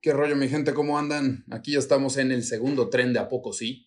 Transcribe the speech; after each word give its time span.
¿Qué 0.00 0.12
rollo, 0.14 0.34
mi 0.34 0.48
gente? 0.48 0.72
¿Cómo 0.72 0.98
andan? 0.98 1.44
Aquí 1.50 1.72
ya 1.72 1.78
estamos 1.78 2.16
en 2.16 2.32
el 2.32 2.42
segundo 2.42 2.88
tren 2.88 3.12
de 3.12 3.18
A 3.18 3.28
Poco 3.28 3.52
Sí, 3.52 3.86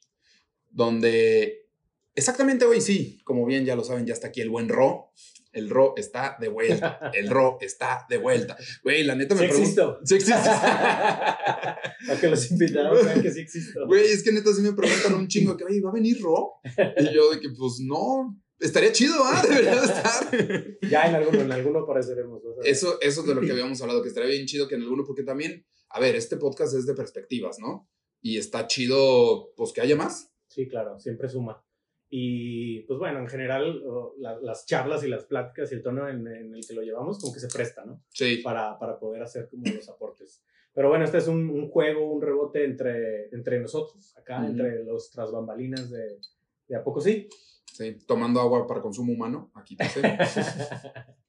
donde 0.70 1.68
exactamente 2.14 2.66
hoy 2.66 2.82
sí, 2.82 3.20
como 3.24 3.46
bien 3.48 3.66
ya 3.66 3.76
lo 3.76 3.84
saben, 3.84 4.06
ya 4.06 4.14
está 4.14 4.28
aquí 4.28 4.42
el 4.42 4.50
buen 4.50 4.70
Ro. 4.70 5.12
El 5.54 5.70
Ro 5.70 5.94
está 5.98 6.38
de 6.40 6.48
vuelta. 6.50 7.12
El 7.14 7.30
Ro 7.30 7.58
está 7.62 8.06
de 8.10 8.18
vuelta. 8.18 8.58
Güey, 8.84 9.04
la 9.04 9.16
neta 9.16 9.36
me 9.36 9.42
Sí 9.42 9.48
pregunto. 9.48 9.62
existo. 9.62 10.00
Sí 10.04 10.16
existe. 10.16 10.50
A 10.50 12.18
que 12.20 12.28
los 12.28 12.52
invitados 12.52 13.06
vean 13.06 13.22
que 13.22 13.32
sí 13.32 13.42
existo. 13.42 13.86
Güey, 13.88 14.06
es 14.06 14.24
que 14.24 14.32
neta 14.32 14.52
sí 14.54 14.62
me 14.62 14.74
preguntan 14.74 15.14
un 15.16 15.28
chingo 15.28 15.56
que, 15.58 15.64
oye, 15.64 15.80
¿va 15.82 15.90
a 15.90 15.94
venir 15.94 16.20
Ro? 16.22 16.54
Y 16.98 17.14
yo 17.14 17.32
de 17.32 17.40
que, 17.40 17.50
pues 17.50 17.80
no, 17.82 18.40
estaría 18.60 18.92
chido, 18.92 19.16
¿ah? 19.24 19.42
Debería 19.48 19.80
de 19.80 19.86
estar. 19.86 20.80
Ya 20.90 21.08
en 21.08 21.16
alguno, 21.16 21.42
en 21.42 21.52
alguno 21.52 21.80
apareceremos. 21.80 22.42
Eso, 22.64 23.00
eso 23.02 23.22
es 23.22 23.28
de 23.28 23.36
lo 23.36 23.42
que 23.42 23.52
habíamos 23.52 23.80
hablado, 23.82 24.02
que 24.02 24.10
estaría 24.10 24.30
bien 24.30 24.46
chido 24.48 24.68
que 24.68 24.76
en 24.76 24.82
alguno, 24.82 25.04
porque 25.06 25.24
también, 25.24 25.66
a 25.94 26.00
ver, 26.00 26.16
este 26.16 26.38
podcast 26.38 26.74
es 26.76 26.86
de 26.86 26.94
perspectivas, 26.96 27.60
¿no? 27.60 27.88
Y 28.22 28.38
está 28.38 28.68
chido, 28.68 29.54
pues 29.56 29.72
que 29.74 29.82
haya 29.82 29.96
más. 29.96 30.32
Sí, 30.48 30.68
claro, 30.68 31.00
siempre 31.00 31.30
suma. 31.30 31.64
Y 32.10 32.82
pues 32.82 33.00
bueno, 33.00 33.20
en 33.20 33.28
general, 33.28 33.82
la- 34.20 34.40
las 34.40 34.66
charlas 34.68 35.04
y 35.04 35.08
las 35.08 35.26
pláticas 35.26 35.72
y 35.72 35.76
el 35.76 35.82
tono 35.82 36.08
en, 36.08 36.28
en 36.28 36.54
el 36.54 36.66
que 36.68 36.74
lo 36.74 36.82
llevamos, 36.84 37.20
como 37.20 37.34
que 37.34 37.40
se 37.40 37.48
presta, 37.48 37.84
¿no? 37.86 38.04
Sí. 38.10 38.38
Para, 38.44 38.78
para 38.78 39.00
poder 39.00 39.24
hacer 39.24 39.50
como 39.50 39.64
los 39.66 39.90
aportes. 39.90 40.44
Pero 40.74 40.90
bueno, 40.90 41.06
este 41.06 41.18
es 41.20 41.28
un, 41.28 41.50
un 41.50 41.70
juego, 41.70 42.12
un 42.12 42.22
rebote 42.22 42.66
entre, 42.66 43.30
entre 43.30 43.60
nosotros, 43.60 44.16
acá, 44.18 44.40
Ujú. 44.42 44.52
entre 44.52 44.84
los 44.84 45.10
tras 45.12 45.32
bambalinas 45.32 45.90
de, 45.90 46.20
de 46.68 46.76
A 46.76 46.84
Poco 46.84 47.02
Sí. 47.02 47.28
Sí, 47.66 47.98
tomando 48.06 48.40
agua 48.40 48.68
para 48.68 48.82
consumo 48.82 49.12
humano, 49.14 49.52
aquí 49.56 49.76
te. 49.76 49.86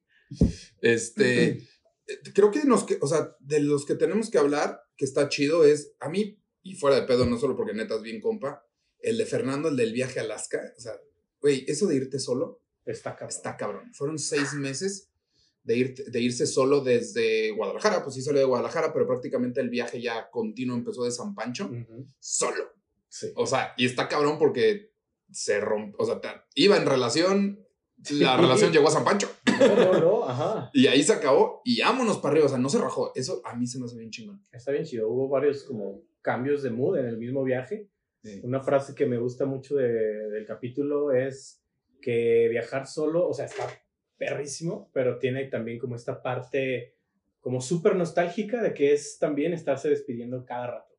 Este, 0.80 1.60
creo 2.34 2.50
que 2.50 2.64
nos, 2.64 2.86
o 3.00 3.06
sea, 3.06 3.36
de 3.40 3.60
los 3.60 3.84
que 3.86 3.94
tenemos 3.94 4.30
que 4.30 4.38
hablar, 4.38 4.80
que 4.96 5.04
está 5.04 5.28
chido, 5.28 5.64
es 5.64 5.92
a 6.00 6.08
mí, 6.08 6.38
y 6.62 6.74
fuera 6.76 6.96
de 6.96 7.06
pedo, 7.06 7.26
no 7.26 7.38
solo 7.38 7.56
porque 7.56 7.74
neta 7.74 7.96
es 7.96 8.02
bien 8.02 8.20
compa, 8.20 8.64
el 9.00 9.18
de 9.18 9.26
Fernando, 9.26 9.68
el 9.68 9.76
del 9.76 9.92
viaje 9.92 10.18
a 10.20 10.22
Alaska, 10.22 10.60
o 10.76 10.80
sea, 10.80 10.92
güey, 11.40 11.64
eso 11.68 11.86
de 11.86 11.96
irte 11.96 12.18
solo 12.18 12.60
Está 12.86 13.12
cabrón. 13.16 13.28
está 13.28 13.56
cabrón. 13.56 13.94
Fueron 13.94 14.18
seis 14.18 14.52
meses 14.54 15.08
de, 15.62 15.76
irte- 15.76 16.04
de 16.04 16.20
irse 16.20 16.46
solo 16.46 16.80
desde 16.82 17.50
Guadalajara, 17.52 18.02
pues 18.02 18.14
sí 18.14 18.22
salió 18.22 18.40
de 18.40 18.46
Guadalajara, 18.46 18.92
pero 18.92 19.06
prácticamente 19.06 19.60
el 19.62 19.70
viaje 19.70 20.00
ya 20.02 20.30
continuo 20.30 20.76
empezó 20.76 21.04
de 21.04 21.10
San 21.10 21.34
Pancho, 21.34 21.64
Ujú. 21.66 22.06
solo. 22.20 22.72
Sí. 23.08 23.28
O 23.36 23.46
sea, 23.46 23.72
y 23.78 23.86
está 23.86 24.08
cabrón 24.08 24.38
porque 24.38 24.92
se 25.32 25.60
rompe, 25.60 25.96
o 25.98 26.04
sea, 26.04 26.20
iba 26.54 26.76
en 26.76 26.84
relación, 26.86 27.66
la 28.10 28.36
relación 28.68 28.72
llegó 28.72 28.88
a 28.88 28.92
San 28.92 29.04
Pancho. 29.04 29.30
No, 29.60 30.00
no, 30.00 30.24
ajá. 30.28 30.70
Y 30.72 30.86
ahí 30.86 31.02
se 31.02 31.12
acabó 31.12 31.60
y 31.64 31.80
vámonos 31.80 32.18
para 32.18 32.32
arriba, 32.32 32.46
o 32.46 32.48
sea, 32.48 32.58
no 32.58 32.68
se 32.68 32.78
rajó. 32.78 33.12
Eso 33.14 33.40
a 33.44 33.54
mí 33.56 33.66
se 33.66 33.78
me 33.78 33.86
hace 33.86 33.96
bien 33.96 34.10
chingón. 34.10 34.42
Está 34.52 34.72
bien 34.72 34.84
chido. 34.84 35.08
Hubo 35.08 35.28
varios 35.28 35.64
como 35.64 36.02
cambios 36.22 36.62
de 36.62 36.70
mood 36.70 36.98
en 36.98 37.06
el 37.06 37.16
mismo 37.18 37.42
viaje. 37.44 37.88
Una 38.42 38.60
frase 38.62 38.94
que 38.94 39.04
me 39.04 39.18
gusta 39.18 39.44
mucho 39.44 39.76
de- 39.76 40.30
del 40.30 40.46
capítulo 40.46 41.12
es 41.12 41.62
que 42.00 42.48
viajar 42.50 42.86
solo, 42.86 43.28
o 43.28 43.34
sea, 43.34 43.44
está 43.44 43.66
perrísimo, 44.16 44.90
pero 44.94 45.18
tiene 45.18 45.44
también 45.46 45.78
como 45.78 45.96
esta 45.96 46.22
parte 46.22 46.94
como 47.40 47.60
súper 47.60 47.94
nostálgica 47.96 48.62
de 48.62 48.72
que 48.72 48.94
es 48.94 49.18
también 49.18 49.52
estarse 49.52 49.90
despidiendo 49.90 50.44
cada 50.46 50.66
rato. 50.68 50.94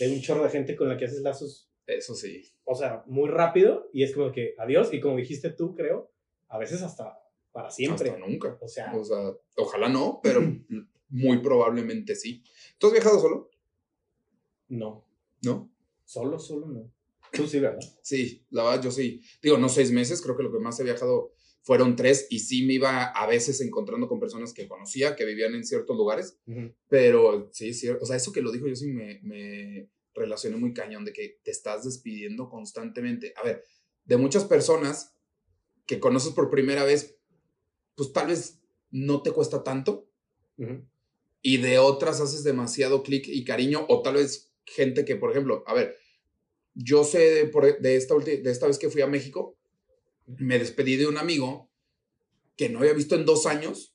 Hay 0.00 0.14
un 0.14 0.20
chorro 0.20 0.44
de 0.44 0.50
gente 0.50 0.76
con 0.76 0.88
la 0.88 0.96
que 0.96 1.06
haces 1.06 1.22
lazos, 1.22 1.68
Eso 1.86 2.14
sí. 2.14 2.44
o 2.64 2.76
sea, 2.76 3.02
muy 3.06 3.28
rápido 3.28 3.88
y 3.92 4.04
es 4.04 4.14
como 4.14 4.30
que 4.30 4.54
adiós 4.58 4.92
y 4.94 5.00
como 5.00 5.16
dijiste 5.16 5.50
tú, 5.50 5.74
creo, 5.74 6.12
a 6.48 6.58
veces 6.58 6.82
hasta 6.82 7.18
para 7.58 7.70
siempre. 7.72 8.10
Hasta 8.10 8.24
nunca. 8.24 8.56
O 8.60 8.68
sea, 8.68 8.94
O 8.94 9.04
sea, 9.04 9.32
ojalá 9.56 9.88
no, 9.88 10.20
pero 10.22 10.40
muy 11.08 11.38
probablemente 11.38 12.14
sí. 12.14 12.44
¿Tú 12.78 12.86
has 12.86 12.92
viajado 12.92 13.18
solo? 13.18 13.50
no, 14.68 15.04
¿No? 15.42 15.72
solo, 16.04 16.38
solo 16.38 16.68
no. 16.68 16.92
Tú 17.32 17.48
sí, 17.48 17.58
¿verdad? 17.58 17.80
Sí, 18.02 18.46
la 18.50 18.62
verdad 18.62 18.84
yo 18.84 18.90
sí. 18.92 19.22
Digo, 19.42 19.58
no 19.58 19.68
seis 19.68 19.90
meses, 19.90 20.22
creo 20.22 20.36
que 20.36 20.44
lo 20.44 20.52
que 20.52 20.60
más 20.60 20.78
he 20.78 20.84
viajado 20.84 21.32
fueron 21.62 21.96
tres 21.96 22.28
y 22.30 22.38
sí 22.38 22.64
me 22.64 22.74
iba 22.74 23.06
a 23.06 23.26
veces 23.26 23.60
encontrando 23.60 24.06
con 24.08 24.20
personas 24.20 24.52
que 24.52 24.68
conocía, 24.68 25.16
que 25.16 25.24
vivían 25.24 25.54
en 25.54 25.64
ciertos 25.64 25.96
lugares, 25.96 26.38
pero 26.88 27.50
sí, 27.52 27.74
sí, 27.74 27.88
o 27.88 28.06
sea, 28.06 28.16
eso 28.16 28.32
que 28.32 28.40
lo 28.40 28.52
dijo 28.52 28.68
yo 28.68 28.76
sí 28.76 28.86
me, 28.86 29.20
me 29.22 29.90
relacioné 30.14 30.56
muy 30.56 30.72
cañón 30.72 31.04
de 31.04 31.12
que 31.12 31.40
te 31.42 31.50
estás 31.50 31.84
despidiendo 31.84 32.48
constantemente. 32.48 33.34
A 33.36 33.42
ver, 33.42 33.64
de 34.04 34.16
muchas 34.16 34.44
personas 34.44 35.14
que 35.86 35.98
conoces 35.98 36.32
por 36.32 36.50
primera 36.50 36.84
vez, 36.84 37.17
pues 37.98 38.12
tal 38.12 38.28
vez 38.28 38.60
no 38.90 39.20
te 39.22 39.32
cuesta 39.32 39.62
tanto 39.64 40.08
Ujú. 40.56 40.86
y 41.42 41.56
de 41.58 41.78
otras 41.78 42.20
haces 42.20 42.44
demasiado 42.44 43.02
clic 43.02 43.26
y 43.28 43.44
cariño, 43.44 43.84
o 43.88 44.00
tal 44.02 44.14
vez 44.14 44.52
gente 44.64 45.04
que, 45.04 45.16
por 45.16 45.30
ejemplo, 45.32 45.64
a 45.66 45.74
ver, 45.74 45.96
yo 46.74 47.02
sé 47.04 47.18
de, 47.18 47.44
por- 47.46 47.80
de, 47.80 47.96
esta, 47.96 48.14
de 48.16 48.50
esta 48.50 48.66
vez 48.68 48.78
que 48.78 48.88
fui 48.88 49.02
a 49.02 49.06
México, 49.08 49.58
me 50.26 50.58
despedí 50.58 50.96
de 50.96 51.08
un 51.08 51.18
amigo 51.18 51.70
que 52.56 52.68
no 52.68 52.78
había 52.78 52.92
visto 52.92 53.14
en 53.16 53.24
dos 53.24 53.46
años. 53.46 53.94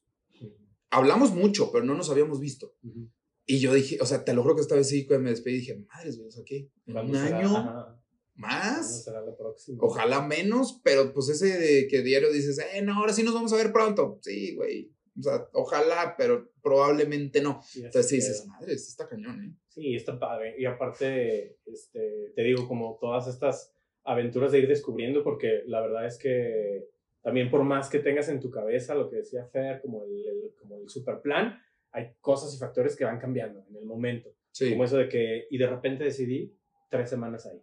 Hablamos 0.90 1.32
mucho, 1.32 1.72
pero 1.72 1.86
no 1.86 1.96
nos 1.96 2.10
habíamos 2.10 2.40
visto. 2.40 2.76
Ujú. 2.84 3.10
Y 3.46 3.60
yo 3.60 3.74
dije, 3.74 3.98
o 4.02 4.06
sea, 4.06 4.26
te 4.26 4.34
lo 4.34 4.42
juro 4.42 4.56
que 4.56 4.62
esta 4.62 4.76
vez 4.76 4.90
sí, 4.90 5.08
me 5.10 5.30
despedí, 5.30 5.58
dije, 5.58 5.78
madres, 5.88 6.20
¿qué? 6.46 6.70
¿En 6.88 6.94
¿Cuándo 6.94 7.12
un 7.14 7.18
año 7.18 7.58
Ajá. 7.58 8.03
¿Cuándo 8.40 8.58
más? 8.58 9.04
será 9.04 9.22
la 9.22 9.36
próxima? 9.36 9.78
Ojalá 9.82 10.22
menos, 10.26 10.82
pero 10.84 11.14
pues 11.14 11.30
ese 11.30 11.58
de 11.58 11.88
que 11.88 12.02
diario 12.02 12.32
dices, 12.32 12.60
eh, 12.74 12.82
no, 12.82 12.96
ahora 12.96 13.14
sí 13.14 13.24
nos 13.24 13.34
vamos 13.34 13.54
a 13.54 13.58
ver 13.58 13.72
pronto. 13.72 14.20
Sí, 14.22 14.56
güey. 14.56 14.92
O 15.20 15.22
sea, 15.22 15.48
ojalá, 15.54 16.16
pero 16.18 16.52
probablemente 16.64 17.42
no. 17.42 17.62
Entonces 17.76 18.08
sí 18.10 18.16
dices, 18.16 18.46
madre, 18.48 18.78
sí 18.78 18.90
está 18.90 19.08
cañón, 19.08 19.44
¿eh? 19.44 19.56
Sí, 19.70 19.96
está 19.96 20.18
padre. 20.20 20.56
Y 20.58 20.66
aparte, 20.66 21.58
este, 21.66 22.32
te 22.36 22.42
digo, 22.44 22.68
como 22.68 22.98
todas 23.00 23.28
estas 23.28 23.72
aventuras 24.04 24.52
de 24.52 24.60
ir 24.60 24.68
descubriendo, 24.68 25.24
porque 25.24 25.62
la 25.68 25.82
verdad 25.82 26.06
es 26.08 26.18
que 26.18 26.88
también 27.22 27.50
por 27.52 27.64
más 27.64 27.90
que 27.90 28.00
tengas 28.00 28.28
en 28.30 28.40
tu 28.40 28.50
cabeza 28.50 28.96
lo 28.96 29.10
que 29.10 29.18
decía 29.18 29.46
Fer, 29.46 29.82
como 29.82 30.04
el, 30.04 30.12
el- 30.28 30.56
como 30.60 30.78
el 30.78 30.90
super 30.90 31.22
plan, 31.22 31.60
hay 31.92 32.14
cosas 32.20 32.54
y 32.56 32.58
factores 32.58 32.96
que 32.96 33.06
van 33.06 33.20
cambiando 33.20 33.64
en 33.70 33.76
el 33.78 33.86
momento. 33.86 34.30
Sí. 34.52 34.72
Como 34.72 34.84
eso 34.84 34.98
de 34.98 35.08
que, 35.10 35.46
y 35.52 35.58
de 35.60 35.68
repente 35.68 36.04
decidí 36.04 36.54
tres 36.90 37.10
semanas 37.10 37.46
ahí. 37.46 37.62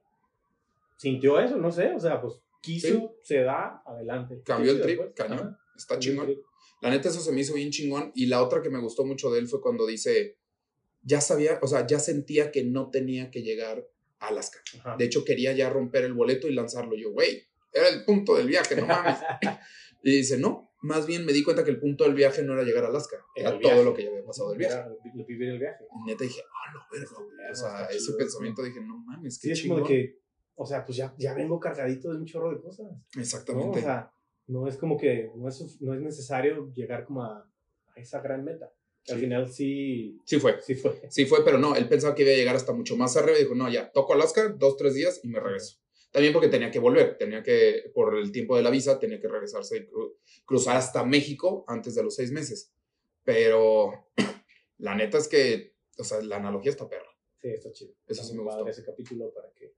¿Sintió 1.01 1.41
eso? 1.41 1.57
No 1.57 1.73
sé, 1.73 1.95
o 1.95 1.99
sea, 1.99 2.21
pues 2.21 2.35
quiso, 2.61 3.17
se 3.23 3.39
da, 3.39 3.83
adelante. 3.87 4.43
Cambió 4.45 4.73
el 4.73 4.77
Sí, 4.77 4.83
trip, 4.83 5.15
cañón. 5.15 5.57
Está 5.75 5.99
chingón. 5.99 6.37
La 6.83 6.91
neta, 6.91 7.09
eso 7.09 7.21
se 7.21 7.33
me 7.33 7.41
hizo 7.41 7.55
bien 7.55 7.71
chingón. 7.71 8.13
Y 8.15 8.27
la 8.27 8.43
otra 8.43 8.61
que 8.61 8.69
me 8.69 8.79
gustó 8.79 9.07
mucho 9.07 9.31
de 9.31 9.39
él 9.39 9.49
fue 9.49 9.63
cuando 9.63 9.87
dice, 9.87 10.37
ya 11.01 11.23
sabía, 11.23 11.59
o 11.63 11.67
sea, 11.67 11.87
ya 11.87 11.99
sentía 11.99 12.51
que 12.51 12.65
no 12.65 12.91
tenía 12.91 13.31
que 13.31 13.41
llegar 13.41 13.89
a 14.19 14.29
Alaska. 14.29 14.59
Ajá. 14.79 14.97
De 14.99 15.07
hecho, 15.07 15.25
quería 15.25 15.55
ya 15.55 15.71
romper 15.71 16.05
el 16.05 16.13
boleto 16.13 16.49
y 16.49 16.53
lanzarlo. 16.53 16.95
Yo, 16.97 17.13
güey, 17.13 17.45
era 17.73 17.89
el 17.89 18.05
punto 18.05 18.37
del 18.37 18.49
viaje, 18.49 18.77
no 18.77 18.85
mames. 18.87 19.17
y 20.05 20.11
dice, 20.17 20.37
no, 20.37 20.71
más 20.83 21.07
bien 21.07 21.25
me 21.25 21.33
di 21.33 21.43
cuenta 21.43 21.65
que 21.65 21.71
el 21.71 21.81
punto 21.81 22.05
del 22.05 22.13
viaje 22.13 22.43
no 22.43 22.53
era 22.53 22.63
llegar 22.63 22.85
a 22.85 22.89
Alaska, 22.89 23.17
Era 23.35 23.59
todo 23.59 23.85
lo 23.85 23.95
que 23.95 24.03
ya 24.05 24.11
había 24.11 24.25
pasado 24.27 24.51
del 24.51 24.59
viaje. 24.59 24.75
Era 24.75 24.89
vivir 25.27 25.49
el 25.49 25.59
viaje. 25.59 25.83
Y 25.99 26.11
neta 26.11 26.25
dije, 26.25 26.43
ah, 26.43 26.75
lo 26.75 26.81
verga, 26.93 27.17
güey. 27.17 27.51
O 27.51 27.55
sea, 27.55 27.87
ese 27.87 28.01
chido, 28.05 28.19
pensamiento 28.19 28.63
dije, 28.63 28.83
no 28.83 28.99
mames, 28.99 29.37
Sí, 29.39 29.49
qué 29.49 29.53
es 29.55 29.63
como 29.63 29.77
chingón. 29.77 29.89
de 29.89 29.95
que, 29.95 30.21
o 30.63 30.67
sea, 30.67 30.85
pues 30.85 30.97
ya, 30.99 31.15
ya 31.19 31.33
vengo 31.35 31.59
cargadito 31.59 32.11
de 32.11 32.19
un 32.19 32.27
chorro 32.27 32.51
de 32.51 32.61
cosas. 32.61 32.87
¿no? 32.87 33.03
O 33.17 33.21
Exactamente. 33.21 33.81
sea, 33.81 34.13
no 34.47 34.67
es 34.69 34.77
como 34.77 34.97
que, 34.99 35.31
no 35.37 35.49
es, 35.49 35.81
no 35.81 35.95
es 35.95 36.01
necesario 36.01 36.73
llegar 36.75 37.05
como 37.05 37.23
a, 37.25 37.39
a 37.39 38.01
esa 38.01 38.21
gran 38.21 38.45
meta. 38.45 38.73
Que 39.05 39.13
Al 39.13 39.19
Sí. 39.19 39.25
final 39.25 39.49
sí, 39.51 40.19
sí 40.27 40.39
fue. 40.39 40.61
sí 40.61 40.75
fue. 40.75 41.01
Sí 41.09 41.25
fue, 41.25 41.43
pero 41.45 41.57
no, 41.59 41.75
él 41.75 41.89
pensaba 41.89 42.15
que 42.15 42.23
iba 42.23 42.33
a 42.33 42.37
llegar 42.37 42.57
hasta 42.57 42.73
mucho 42.75 42.97
más 42.97 43.17
arriba 43.17 43.39
y 43.39 43.43
dijo, 43.45 43.55
no, 43.55 43.71
ya, 43.71 43.91
toco 43.93 44.13
Alaska, 44.13 44.49
dos, 44.51 44.77
tres 44.77 44.95
días 44.95 45.21
y 45.25 45.29
me 45.29 45.41
regreso. 45.41 45.79
También 46.13 46.33
porque 46.35 46.49
tenía 46.49 46.71
que 46.71 46.81
volver, 46.81 47.17
tenía 47.17 47.43
que, 47.43 47.91
por 47.95 48.17
el 48.19 48.31
tiempo 48.33 48.57
de 48.57 48.63
la 48.63 48.71
visa, 48.71 48.99
tenía 48.99 49.21
que 49.21 49.29
regresarse 49.29 49.77
y 49.79 49.81
cru- 49.87 50.15
cruzar 50.45 50.77
hasta 50.77 51.05
México 51.05 51.65
antes 51.69 51.95
de 51.95 52.03
los 52.03 52.15
seis 52.17 52.31
meses. 52.33 52.73
Pero 53.25 54.11
la 54.79 54.95
neta 54.95 55.19
es 55.19 55.29
que, 55.29 55.75
o 55.99 56.05
sea, 56.05 56.21
la 56.21 56.37
analogía 56.37 56.71
está 56.71 56.89
perra. 56.89 57.07
Sí, 57.41 57.49
está 57.49 57.71
chido. 57.73 57.93
Eso 58.07 58.21
Está 58.21 58.25
sí 58.25 58.35
me 58.37 58.43
gustó. 58.43 58.67
ese 58.67 58.85
capítulo 58.85 59.33
para 59.33 59.51
que 59.53 59.73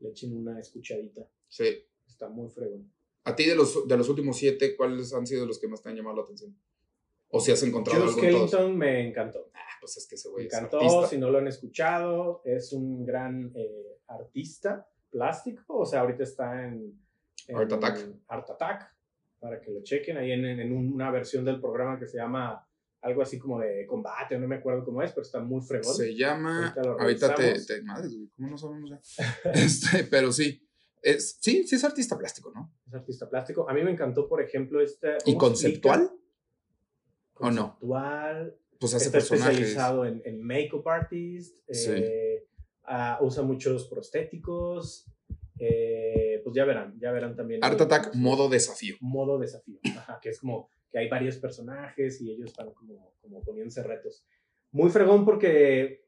le 0.00 0.10
echen 0.10 0.36
una 0.36 0.58
escuchadita. 0.60 1.28
Sí. 1.48 1.84
Está 2.06 2.28
muy 2.28 2.48
fregón. 2.48 2.92
A 3.24 3.36
ti 3.36 3.46
de 3.46 3.54
los, 3.54 3.86
de 3.86 3.96
los 3.96 4.08
últimos 4.08 4.36
siete, 4.36 4.76
¿cuáles 4.76 5.12
han 5.12 5.26
sido 5.26 5.46
los 5.46 5.58
que 5.58 5.68
más 5.68 5.82
te 5.82 5.90
han 5.90 5.96
llamado 5.96 6.16
la 6.16 6.22
atención? 6.22 6.56
O 7.30 7.40
si 7.40 7.52
has 7.52 7.62
encontrado 7.62 8.00
Jules 8.06 8.24
algo 8.24 8.44
en 8.44 8.50
todos. 8.50 8.74
Me 8.74 9.08
encantó. 9.08 9.50
Ah, 9.52 9.76
pues 9.80 9.96
es 9.98 10.06
que 10.06 10.14
ese 10.14 10.28
Me 10.28 10.32
güey 10.32 10.46
es 10.46 10.54
encantó, 10.54 11.06
si 11.06 11.18
no 11.18 11.30
lo 11.30 11.38
han 11.38 11.46
escuchado, 11.46 12.40
es 12.44 12.72
un 12.72 13.04
gran 13.04 13.52
eh, 13.54 14.00
artista 14.06 14.88
plástico, 15.10 15.78
o 15.78 15.86
sea, 15.86 16.00
ahorita 16.00 16.22
está 16.22 16.66
en, 16.66 17.00
en 17.46 17.56
Art 17.56 17.72
Attack. 17.72 18.08
Art 18.28 18.50
Attack, 18.50 18.94
para 19.40 19.60
que 19.60 19.70
lo 19.70 19.82
chequen, 19.82 20.16
ahí 20.16 20.32
en, 20.32 20.44
en 20.44 20.72
una 20.72 21.10
versión 21.10 21.44
del 21.44 21.60
programa 21.60 21.98
que 21.98 22.06
se 22.06 22.18
llama 22.18 22.67
algo 23.00 23.22
así 23.22 23.38
como 23.38 23.60
de 23.60 23.86
combate, 23.86 24.38
no 24.38 24.48
me 24.48 24.56
acuerdo 24.56 24.84
cómo 24.84 25.02
es, 25.02 25.12
pero 25.12 25.22
está 25.22 25.40
muy 25.40 25.60
fregón. 25.62 25.94
Se 25.94 26.14
llama. 26.14 26.74
Ahorita 26.76 27.02
Ahorita 27.02 27.34
te, 27.34 27.64
te- 27.64 27.82
Madre, 27.82 28.08
¿cómo 28.36 28.48
no 28.50 28.58
sabemos 28.58 28.90
ya? 28.90 29.00
este, 29.52 30.04
pero 30.04 30.32
sí. 30.32 30.64
Es, 31.00 31.38
sí, 31.40 31.64
sí 31.66 31.76
es 31.76 31.84
artista 31.84 32.18
plástico, 32.18 32.50
¿no? 32.52 32.74
Es 32.86 32.94
artista 32.94 33.28
plástico. 33.30 33.70
A 33.70 33.72
mí 33.72 33.82
me 33.82 33.92
encantó, 33.92 34.28
por 34.28 34.42
ejemplo, 34.42 34.80
este... 34.80 35.16
¿Y 35.26 35.36
conceptual? 35.36 36.10
¿O 37.34 37.50
no? 37.52 37.78
Conceptual. 37.78 38.58
pues 38.80 38.94
hace 38.94 39.06
está 39.06 39.18
especializado 39.18 40.04
en, 40.04 40.20
en 40.24 40.42
make-up 40.42 40.88
artist, 40.88 41.56
eh, 41.68 42.48
ah, 42.82 43.18
usa 43.22 43.44
muchos 43.44 43.86
prostéticos, 43.86 45.06
eh, 45.60 46.40
pues 46.42 46.54
ya 46.54 46.64
verán, 46.64 46.98
ya 47.00 47.12
verán 47.12 47.36
también. 47.36 47.62
Art 47.62 47.80
Attack, 47.80 48.14
modo 48.14 48.48
desafío. 48.48 48.96
Modo 49.00 49.38
desafío, 49.38 49.78
ajá, 49.96 50.18
que 50.20 50.30
es 50.30 50.40
como 50.40 50.68
que 50.90 50.98
hay 50.98 51.08
varios 51.08 51.36
personajes 51.36 52.20
y 52.20 52.32
ellos 52.32 52.54
van 52.56 52.72
como, 52.72 53.12
como 53.20 53.42
poniéndose 53.42 53.82
retos. 53.82 54.24
Muy 54.70 54.90
fregón 54.90 55.24
porque 55.24 56.04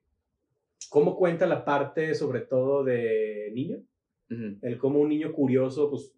cómo 0.89 1.17
cuenta 1.17 1.47
la 1.47 1.65
parte 1.65 2.15
sobre 2.15 2.41
todo 2.41 2.85
de 2.85 3.51
niño, 3.55 3.83
el 4.63 4.79
cómo 4.79 5.01
un 5.01 5.09
niño 5.09 5.33
curioso 5.33 5.91
pues 5.91 6.15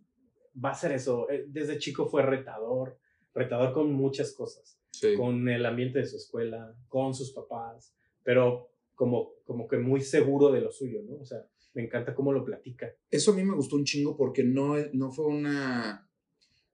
va 0.63 0.71
a 0.71 0.75
ser 0.75 0.93
eso, 0.93 1.31
eh, 1.31 1.47
desde 1.49 1.79
chico 1.79 2.07
fue 2.07 2.23
retador, 2.23 2.99
retador 3.35 3.73
con 3.73 3.93
muchas 3.93 4.35
cosas, 4.35 4.79
con 5.17 5.49
el 5.49 5.65
ambiente 5.65 6.01
de 6.01 6.07
su 6.07 6.17
escuela, 6.17 6.77
con 6.89 7.15
sus 7.15 7.33
papás, 7.33 7.95
pero 8.23 8.71
como, 8.95 9.33
como 9.45 9.67
que 9.67 9.79
muy 9.79 10.03
seguro 10.03 10.53
de 10.53 10.61
lo 10.61 10.71
suyo, 10.71 11.01
¿no? 11.03 11.17
O 11.17 11.25
sea, 11.25 11.39
me 11.75 11.83
encanta 11.83 12.15
cómo 12.15 12.33
lo 12.33 12.45
platica. 12.45 12.95
Eso 13.11 13.33
a 13.33 13.35
mí 13.35 13.43
me 13.43 13.55
gustó 13.55 13.77
un 13.77 13.85
chingo 13.85 14.15
porque 14.15 14.45
no, 14.45 14.77
no 14.93 15.11
fue 15.11 15.27
una 15.27 16.07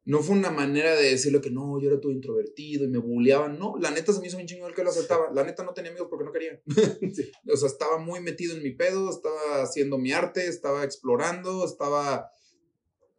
no 0.08 0.22
fue 0.22 0.38
una 0.38 0.50
manera 0.50 0.96
de 0.96 1.10
decirle 1.10 1.42
que 1.42 1.50
no, 1.50 1.78
yo 1.78 1.90
era 1.90 2.00
todo 2.00 2.10
introvertido 2.10 2.82
y 2.86 2.88
me 2.88 2.96
bulleaban. 2.96 3.58
No, 3.58 3.76
la 3.78 3.90
neta 3.90 4.10
se 4.10 4.20
me 4.22 4.26
hizo 4.26 4.38
chingo 4.46 4.66
el 4.66 4.74
que 4.74 4.82
lo 4.82 4.88
aceptaba. 4.88 5.30
La 5.34 5.44
neta 5.44 5.62
no 5.64 5.74
tenía 5.74 5.90
amigos 5.90 6.08
porque 6.08 6.24
no 6.24 6.32
quería. 6.32 6.62
o 7.52 7.56
sea, 7.58 7.68
estaba 7.68 7.98
muy 7.98 8.20
metido 8.20 8.56
en 8.56 8.62
mi 8.62 8.70
pedo, 8.70 9.10
estaba 9.10 9.60
haciendo 9.62 9.98
mi 9.98 10.12
arte, 10.12 10.46
estaba 10.46 10.82
explorando, 10.82 11.62
estaba 11.62 12.30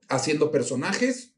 haciendo 0.08 0.50
personajes. 0.50 1.36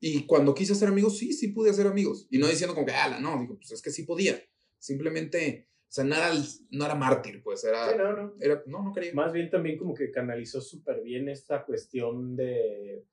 Y 0.00 0.26
cuando 0.26 0.52
quise 0.52 0.72
hacer 0.72 0.88
amigos, 0.88 1.16
sí, 1.16 1.32
sí 1.32 1.46
pude 1.46 1.70
hacer 1.70 1.86
amigos. 1.86 2.26
Y 2.28 2.38
no 2.38 2.48
diciendo 2.48 2.74
como 2.74 2.88
que, 2.88 2.92
ala, 2.92 3.20
no, 3.20 3.38
digo, 3.38 3.58
pues 3.58 3.70
es 3.70 3.80
que 3.80 3.92
sí 3.92 4.02
podía. 4.02 4.42
Simplemente, 4.80 5.68
o 5.82 5.92
sea, 5.92 6.02
no 6.02 6.16
era, 6.16 6.32
no 6.70 6.84
era 6.84 6.96
mártir, 6.96 7.40
pues 7.40 7.62
era, 7.62 7.88
sí, 7.88 7.96
no, 7.96 8.12
no. 8.14 8.34
era. 8.40 8.64
No, 8.66 8.82
no 8.82 8.92
quería. 8.92 9.14
Más 9.14 9.32
bien 9.32 9.48
también 9.48 9.78
como 9.78 9.94
que 9.94 10.10
canalizó 10.10 10.60
súper 10.60 11.02
bien 11.02 11.28
esta 11.28 11.64
cuestión 11.64 12.34
de 12.34 13.04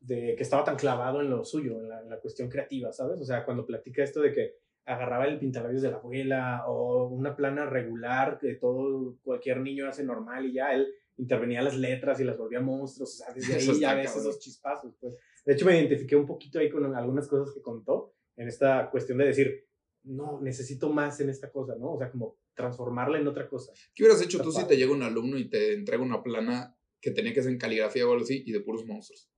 de 0.00 0.34
que 0.36 0.42
estaba 0.42 0.64
tan 0.64 0.76
clavado 0.76 1.20
en 1.20 1.30
lo 1.30 1.44
suyo, 1.44 1.80
en 1.80 1.88
la, 1.88 2.20
cuestión 2.20 2.48
creativa, 2.48 2.92
¿sabes? 2.92 3.20
O 3.20 3.24
sea, 3.24 3.44
cuando 3.44 3.66
platica 3.66 4.02
esto 4.02 4.20
de 4.20 4.32
que 4.32 4.54
agarraba 4.84 5.26
el 5.26 5.38
pintalabios 5.38 5.82
de 5.82 5.90
la 5.90 5.96
abuela 5.96 6.64
o 6.68 7.08
una 7.08 7.34
plana 7.34 7.66
regular 7.66 8.38
que 8.38 8.54
todo, 8.54 9.18
cualquier 9.22 9.60
niño 9.60 9.88
hace 9.88 10.04
normal 10.04 10.46
y 10.46 10.54
ya 10.54 10.72
él 10.72 10.86
intervenía 11.16 11.62
las 11.62 11.76
letras 11.76 12.20
y 12.20 12.24
las 12.24 12.36
volvía 12.36 12.60
monstruos, 12.60 13.14
o 13.14 13.24
sea, 13.24 13.34
desde 13.34 13.54
ahí 13.56 13.80
ya 13.80 13.94
ves 13.94 14.14
esos 14.14 14.38
chispazos, 14.38 14.94
pues. 15.00 15.14
De 15.44 15.54
hecho, 15.54 15.64
me 15.64 15.76
identifiqué 15.76 16.14
un 16.14 16.26
poquito 16.26 16.58
ahí 16.58 16.68
con 16.70 16.94
algunas 16.94 17.26
cosas 17.28 17.54
que 17.54 17.62
contó 17.62 18.14
en 18.36 18.48
esta 18.48 18.90
cuestión 18.90 19.18
de 19.18 19.26
decir, 19.26 19.66
no, 20.04 20.40
necesito 20.40 20.92
más 20.92 21.20
en 21.20 21.30
esta 21.30 21.50
cosa, 21.50 21.74
¿no? 21.76 21.94
O 21.94 21.98
sea, 21.98 22.10
como 22.10 22.38
transformarla 22.54 23.18
en 23.18 23.26
otra 23.26 23.48
cosa. 23.48 23.72
¿Qué 23.94 24.02
hubieras 24.02 24.22
hecho 24.22 24.40
tú 24.40 24.52
si 24.52 24.66
te 24.66 24.76
llega 24.76 24.92
un 24.92 25.02
alumno 25.02 25.36
y 25.36 25.48
te 25.48 25.74
entrega 25.74 26.02
una 26.02 26.22
plana 26.22 26.76
que 27.00 27.10
tenía 27.10 27.32
que 27.32 27.42
ser 27.42 27.52
en 27.52 27.58
caligrafía 27.58 28.06
o 28.06 28.12
algo 28.12 28.24
así 28.24 28.42
y 28.46 28.52
de 28.52 28.60
puros 28.60 28.84
monstruos? 28.86 29.30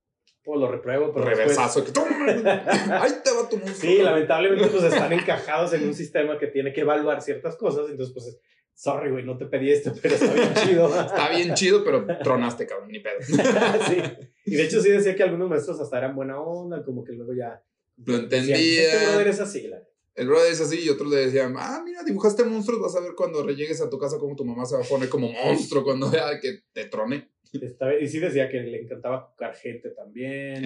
Pues 0.43 0.59
lo 0.59 0.71
repruebo, 0.71 1.13
pero 1.13 1.25
Reversazo. 1.25 1.79
Ahí 1.85 3.11
te 3.23 3.31
va 3.31 3.49
tu 3.49 3.57
monstruo. 3.57 3.91
Sí, 3.91 4.01
lamentablemente 4.01 4.67
pues 4.67 4.83
están 4.83 5.13
encajados 5.13 5.73
en 5.73 5.85
un 5.85 5.93
sistema 5.93 6.37
que 6.37 6.47
tiene 6.47 6.73
que 6.73 6.81
evaluar 6.81 7.21
ciertas 7.21 7.55
cosas, 7.55 7.89
entonces 7.89 8.13
pues 8.13 8.39
sorry, 8.73 9.11
güey, 9.11 9.25
no 9.25 9.37
te 9.37 9.45
pedí 9.45 9.71
esto, 9.71 9.93
pero 10.01 10.15
está 10.15 10.33
bien 10.33 10.53
chido. 10.53 10.87
está 11.05 11.29
bien 11.29 11.53
chido, 11.53 11.83
pero 11.83 12.05
tronaste, 12.23 12.65
cabrón, 12.65 12.89
ni 12.89 12.99
pedo. 12.99 13.19
sí, 13.21 14.01
y 14.45 14.55
de 14.55 14.63
hecho 14.63 14.81
sí 14.81 14.89
decía 14.89 15.15
que 15.15 15.23
algunos 15.23 15.49
maestros 15.49 15.79
hasta 15.79 15.97
eran 15.97 16.15
buena 16.15 16.39
onda, 16.39 16.83
como 16.83 17.03
que 17.03 17.13
luego 17.13 17.33
ya... 17.33 17.61
Lo 18.05 18.15
entendía. 18.15 18.55
Este 18.55 19.05
brother 19.07 19.27
es 19.27 19.39
así, 19.41 19.67
la 19.67 19.83
el 20.19 20.27
brother 20.27 20.51
es 20.51 20.59
así 20.59 20.81
y 20.81 20.89
otros 20.89 21.09
le 21.09 21.15
decían, 21.15 21.55
ah, 21.57 21.81
mira, 21.85 22.03
dibujaste 22.03 22.43
monstruos, 22.43 22.81
vas 22.81 22.95
a 22.97 22.99
ver 22.99 23.13
cuando 23.15 23.47
llegues 23.51 23.79
a 23.79 23.89
tu 23.89 23.97
casa 23.97 24.17
cómo 24.19 24.35
tu 24.35 24.43
mamá 24.43 24.65
se 24.65 24.75
va 24.75 24.81
a 24.81 24.85
poner 24.85 25.07
como 25.07 25.31
monstruo 25.31 25.81
cuando 25.81 26.11
vea 26.11 26.41
que 26.41 26.59
te 26.73 26.85
trone 26.85 27.29
y 28.01 28.07
sí 28.07 28.19
decía 28.19 28.49
que 28.49 28.61
le 28.61 28.81
encantaba 28.81 29.21
jugar 29.21 29.55
gente 29.55 29.89
también. 29.91 30.65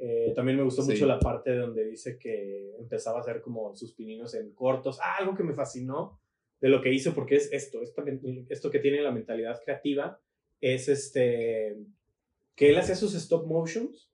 Eh, 0.00 0.32
también 0.34 0.56
me 0.56 0.62
gustó 0.62 0.84
mucho 0.84 1.06
la 1.06 1.18
parte 1.18 1.56
donde 1.56 1.84
dice 1.84 2.18
que 2.18 2.76
empezaba 2.78 3.18
a 3.18 3.20
hacer 3.20 3.40
como 3.40 3.74
sus 3.74 3.94
pininos 3.94 4.34
en 4.34 4.52
cortos. 4.52 4.98
Ah, 5.02 5.16
algo 5.18 5.34
que 5.34 5.42
me 5.42 5.54
fascinó 5.54 6.20
de 6.60 6.68
lo 6.68 6.80
que 6.80 6.92
hizo, 6.92 7.14
porque 7.14 7.36
es 7.36 7.52
esto, 7.52 7.82
esto, 7.82 8.04
esto 8.48 8.70
que 8.70 8.78
tiene 8.78 9.00
la 9.00 9.12
mentalidad 9.12 9.60
creativa, 9.64 10.20
es 10.60 10.88
este, 10.88 11.76
que 12.54 12.70
él 12.70 12.78
hacía 12.78 12.96
sus 12.96 13.14
stop 13.14 13.46
motions, 13.46 14.12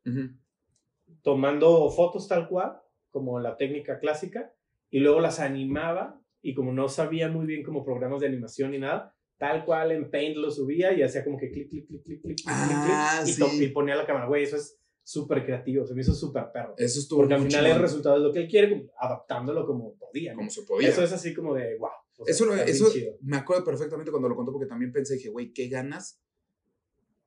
tomando 1.22 1.88
fotos 1.90 2.28
tal 2.28 2.48
cual, 2.48 2.80
como 3.10 3.40
la 3.40 3.56
técnica 3.56 3.98
clásica, 3.98 4.54
y 4.90 5.00
luego 5.00 5.20
las 5.20 5.40
animaba, 5.40 6.20
y 6.42 6.54
como 6.54 6.72
no 6.72 6.88
sabía 6.88 7.28
muy 7.28 7.46
bien 7.46 7.62
como 7.62 7.84
programas 7.84 8.20
de 8.20 8.26
animación 8.26 8.72
ni 8.72 8.78
nada, 8.78 9.13
tal 9.38 9.64
cual 9.64 9.92
en 9.92 10.10
Paint 10.10 10.36
lo 10.36 10.50
subía 10.50 10.92
y 10.92 11.02
hacía 11.02 11.24
como 11.24 11.38
que 11.38 11.50
clic, 11.50 11.68
clic, 11.68 11.86
clic, 11.86 12.02
clic, 12.02 12.22
clic, 12.22 12.38
ah, 12.46 13.22
clic, 13.24 13.52
y, 13.60 13.68
ponía 13.68 13.96
la 13.96 14.06
cámara. 14.06 14.26
Güey, 14.26 14.44
eso 14.44 14.56
es 14.56 14.78
súper 15.02 15.44
creativo, 15.44 15.86
se 15.86 15.94
me 15.94 16.00
hizo 16.00 16.14
súper 16.14 16.50
perro. 16.52 16.74
Eso 16.78 17.00
estuvo 17.00 17.20
Porque 17.20 17.34
al 17.34 17.42
final 17.42 17.66
el 17.66 17.78
resultado 17.78 18.16
es 18.16 18.22
lo 18.22 18.32
que 18.32 18.40
él 18.40 18.48
quiere, 18.48 18.90
adaptándolo 18.98 19.66
como 19.66 19.94
podía. 19.94 20.34
Como 20.34 20.50
se 20.50 20.62
podía. 20.62 20.88
Eso 20.88 21.02
es 21.02 21.12
así 21.12 21.34
como 21.34 21.54
de, 21.54 21.76
wow. 21.78 21.90
eso 22.26 22.52
eso 22.54 22.92
me 23.20 23.36
acuerdo 23.36 23.64
perfectamente 23.64 24.10
cuando 24.10 24.28
lo 24.28 24.36
contó 24.36 24.52
porque 24.52 24.66
también 24.66 24.92
pensé, 24.92 25.14
dije, 25.14 25.28
güey, 25.28 25.52
qué 25.52 25.68
ganas 25.68 26.20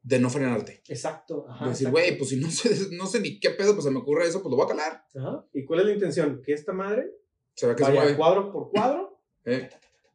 de 0.02 0.20
no 0.20 0.30
frenarte. 0.30 0.82
Exacto. 0.88 1.46
Ajá, 1.50 1.66
de 1.66 1.72
decir, 1.72 1.90
güey, 1.90 2.18
pues 2.18 2.30
si 2.30 2.38
no 2.38 2.50
sé, 2.52 2.96
no 2.96 3.06
sé 3.06 3.20
ni 3.20 3.40
qué 3.40 3.52
pedo, 3.52 3.74
pues 3.74 3.84
se 3.84 3.92
me 3.92 4.00
ocurre 4.00 4.26
eso, 4.26 4.42
pues 4.42 4.50
lo 4.52 4.58
voy 4.58 4.66
a 4.66 4.70
calar. 4.70 5.06
Ajá. 5.16 5.46
¿Y 5.54 5.66
cuál 5.66 5.82
es 5.82 5.86
la 5.88 5.94
intención? 5.94 6.42
Que 6.42 6.54
esta 6.54 6.74
madre 6.74 7.12
se 7.54 7.68
vaya 7.68 8.16
cuadro 8.16 8.52
por 8.52 8.70
cuadro 8.70 9.20
eh. 9.46 9.70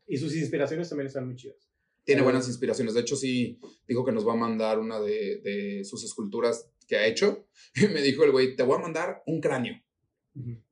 y 0.06 0.16
sus 0.16 0.34
inspiraciones 0.34 0.88
también 0.88 1.08
están 1.08 1.26
muy 1.26 1.36
chidas. 1.36 1.71
Tiene 2.04 2.22
buenas 2.22 2.48
inspiraciones. 2.48 2.94
De 2.94 3.00
hecho, 3.00 3.16
sí 3.16 3.58
dijo 3.86 4.04
que 4.04 4.12
nos 4.12 4.26
va 4.26 4.32
a 4.32 4.36
mandar 4.36 4.78
una 4.78 5.00
de, 5.00 5.40
de 5.42 5.84
sus 5.84 6.04
esculturas 6.04 6.70
que 6.86 6.96
ha 6.96 7.06
hecho. 7.06 7.46
Y 7.74 7.86
me 7.88 8.02
dijo 8.02 8.24
el 8.24 8.32
güey, 8.32 8.54
te 8.54 8.62
voy 8.62 8.76
a 8.76 8.82
mandar 8.82 9.22
un 9.26 9.40
cráneo. 9.40 9.80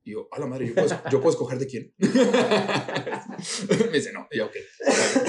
Y 0.03 0.11
yo, 0.11 0.27
a 0.31 0.39
la 0.39 0.47
madre, 0.47 0.67
¿yo 0.67 0.73
puedo, 0.73 0.87
¿yo 1.11 1.19
puedo 1.21 1.29
escoger 1.29 1.59
de 1.59 1.67
quién? 1.67 1.93
me 1.99 2.07
dice, 3.91 4.11
no. 4.11 4.27
Y 4.31 4.37
yo, 4.37 4.47
ok. 4.47 4.55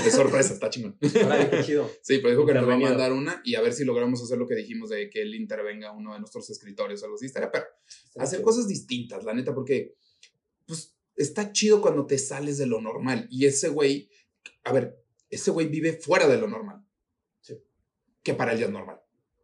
De 0.04 0.10
sorpresa, 0.10 0.54
está 0.54 0.70
chingón. 0.70 0.96
qué 0.98 1.62
chido. 1.64 1.90
Sí, 2.00 2.16
pero 2.18 2.30
dijo 2.30 2.46
que 2.46 2.54
nos 2.54 2.66
va 2.66 2.74
a 2.74 2.78
mandar 2.78 3.12
una 3.12 3.42
y 3.44 3.56
a 3.56 3.60
ver 3.60 3.74
si 3.74 3.84
logramos 3.84 4.22
hacer 4.22 4.38
lo 4.38 4.48
que 4.48 4.54
dijimos 4.54 4.88
de 4.88 5.10
que 5.10 5.20
él 5.20 5.34
intervenga 5.34 5.92
uno 5.92 6.14
de 6.14 6.20
nuestros 6.20 6.48
escritores 6.48 7.02
o 7.02 7.04
algo 7.04 7.16
así. 7.16 7.26
Estaría 7.26 7.50
pero 7.50 7.66
hacer 8.16 8.40
cosas 8.40 8.66
distintas, 8.66 9.22
la 9.24 9.34
neta, 9.34 9.54
porque 9.54 9.96
pues 10.66 10.96
está 11.14 11.52
chido 11.52 11.82
cuando 11.82 12.06
te 12.06 12.16
sales 12.16 12.56
de 12.56 12.66
lo 12.66 12.80
normal. 12.80 13.28
Y 13.30 13.44
ese 13.44 13.68
güey, 13.68 14.08
a 14.64 14.72
ver, 14.72 15.01
ese 15.32 15.50
güey 15.50 15.66
vive 15.66 15.94
fuera 15.94 16.28
de 16.28 16.38
lo 16.38 16.46
normal. 16.46 16.84
Sí. 17.40 17.58
Que 18.22 18.34
para 18.34 18.52
él 18.52 18.58
ya 18.58 18.66
es 18.66 18.70
normal. 18.70 19.00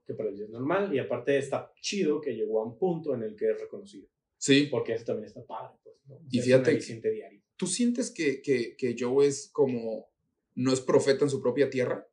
Que 0.07 0.12
para 0.12 0.28
él 0.28 0.37
ya 0.37 0.45
es 0.45 0.50
normal. 0.50 0.95
Y 0.95 0.99
aparte 0.99 1.38
está 1.38 1.73
chido 1.80 2.21
que 2.21 2.35
llegó 2.35 2.61
a 2.61 2.66
un 2.66 2.76
punto 2.76 3.14
en 3.14 3.23
el 3.23 3.35
que 3.35 3.50
es 3.50 3.59
reconocido. 3.59 4.07
Sí. 4.37 4.68
Porque 4.71 4.92
eso 4.92 5.07
también 5.07 5.26
está 5.26 5.45
padre. 5.45 5.78
Pues, 5.83 6.21
y 6.30 6.40
fíjate. 6.40 6.78
¿Tú 7.57 7.66
sientes 7.66 8.11
que, 8.11 8.42
que, 8.42 8.76
que 8.76 8.95
Joe 8.99 9.26
es 9.26 9.49
como. 9.50 10.11
no 10.54 10.73
es 10.73 10.80
profeta 10.80 11.25
en 11.25 11.30
su 11.30 11.40
propia 11.40 11.71
tierra? 11.71 12.07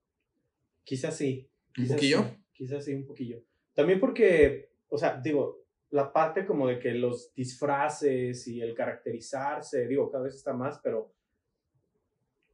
Quizás 0.86 1.18
sí. 1.18 1.50
¿Un 1.78 1.88
poquillo? 1.90 2.26
quizás 2.54 2.86
sí, 2.86 2.94
un 2.94 3.06
poquillo. 3.06 3.44
También 3.74 4.00
porque, 4.00 4.70
o 4.88 4.98
sea, 4.98 5.20
digo, 5.22 5.66
la 5.90 6.14
parte 6.14 6.46
como 6.46 6.68
de 6.68 6.80
que 6.80 6.94
los 6.94 7.34
disfraces 7.36 8.48
y 8.48 8.62
el 8.62 8.74
caracterizarse, 8.74 9.86
digo, 9.86 10.10
cada 10.10 10.24
vez 10.24 10.36
está 10.36 10.54
más, 10.54 10.80
pero 10.82 11.14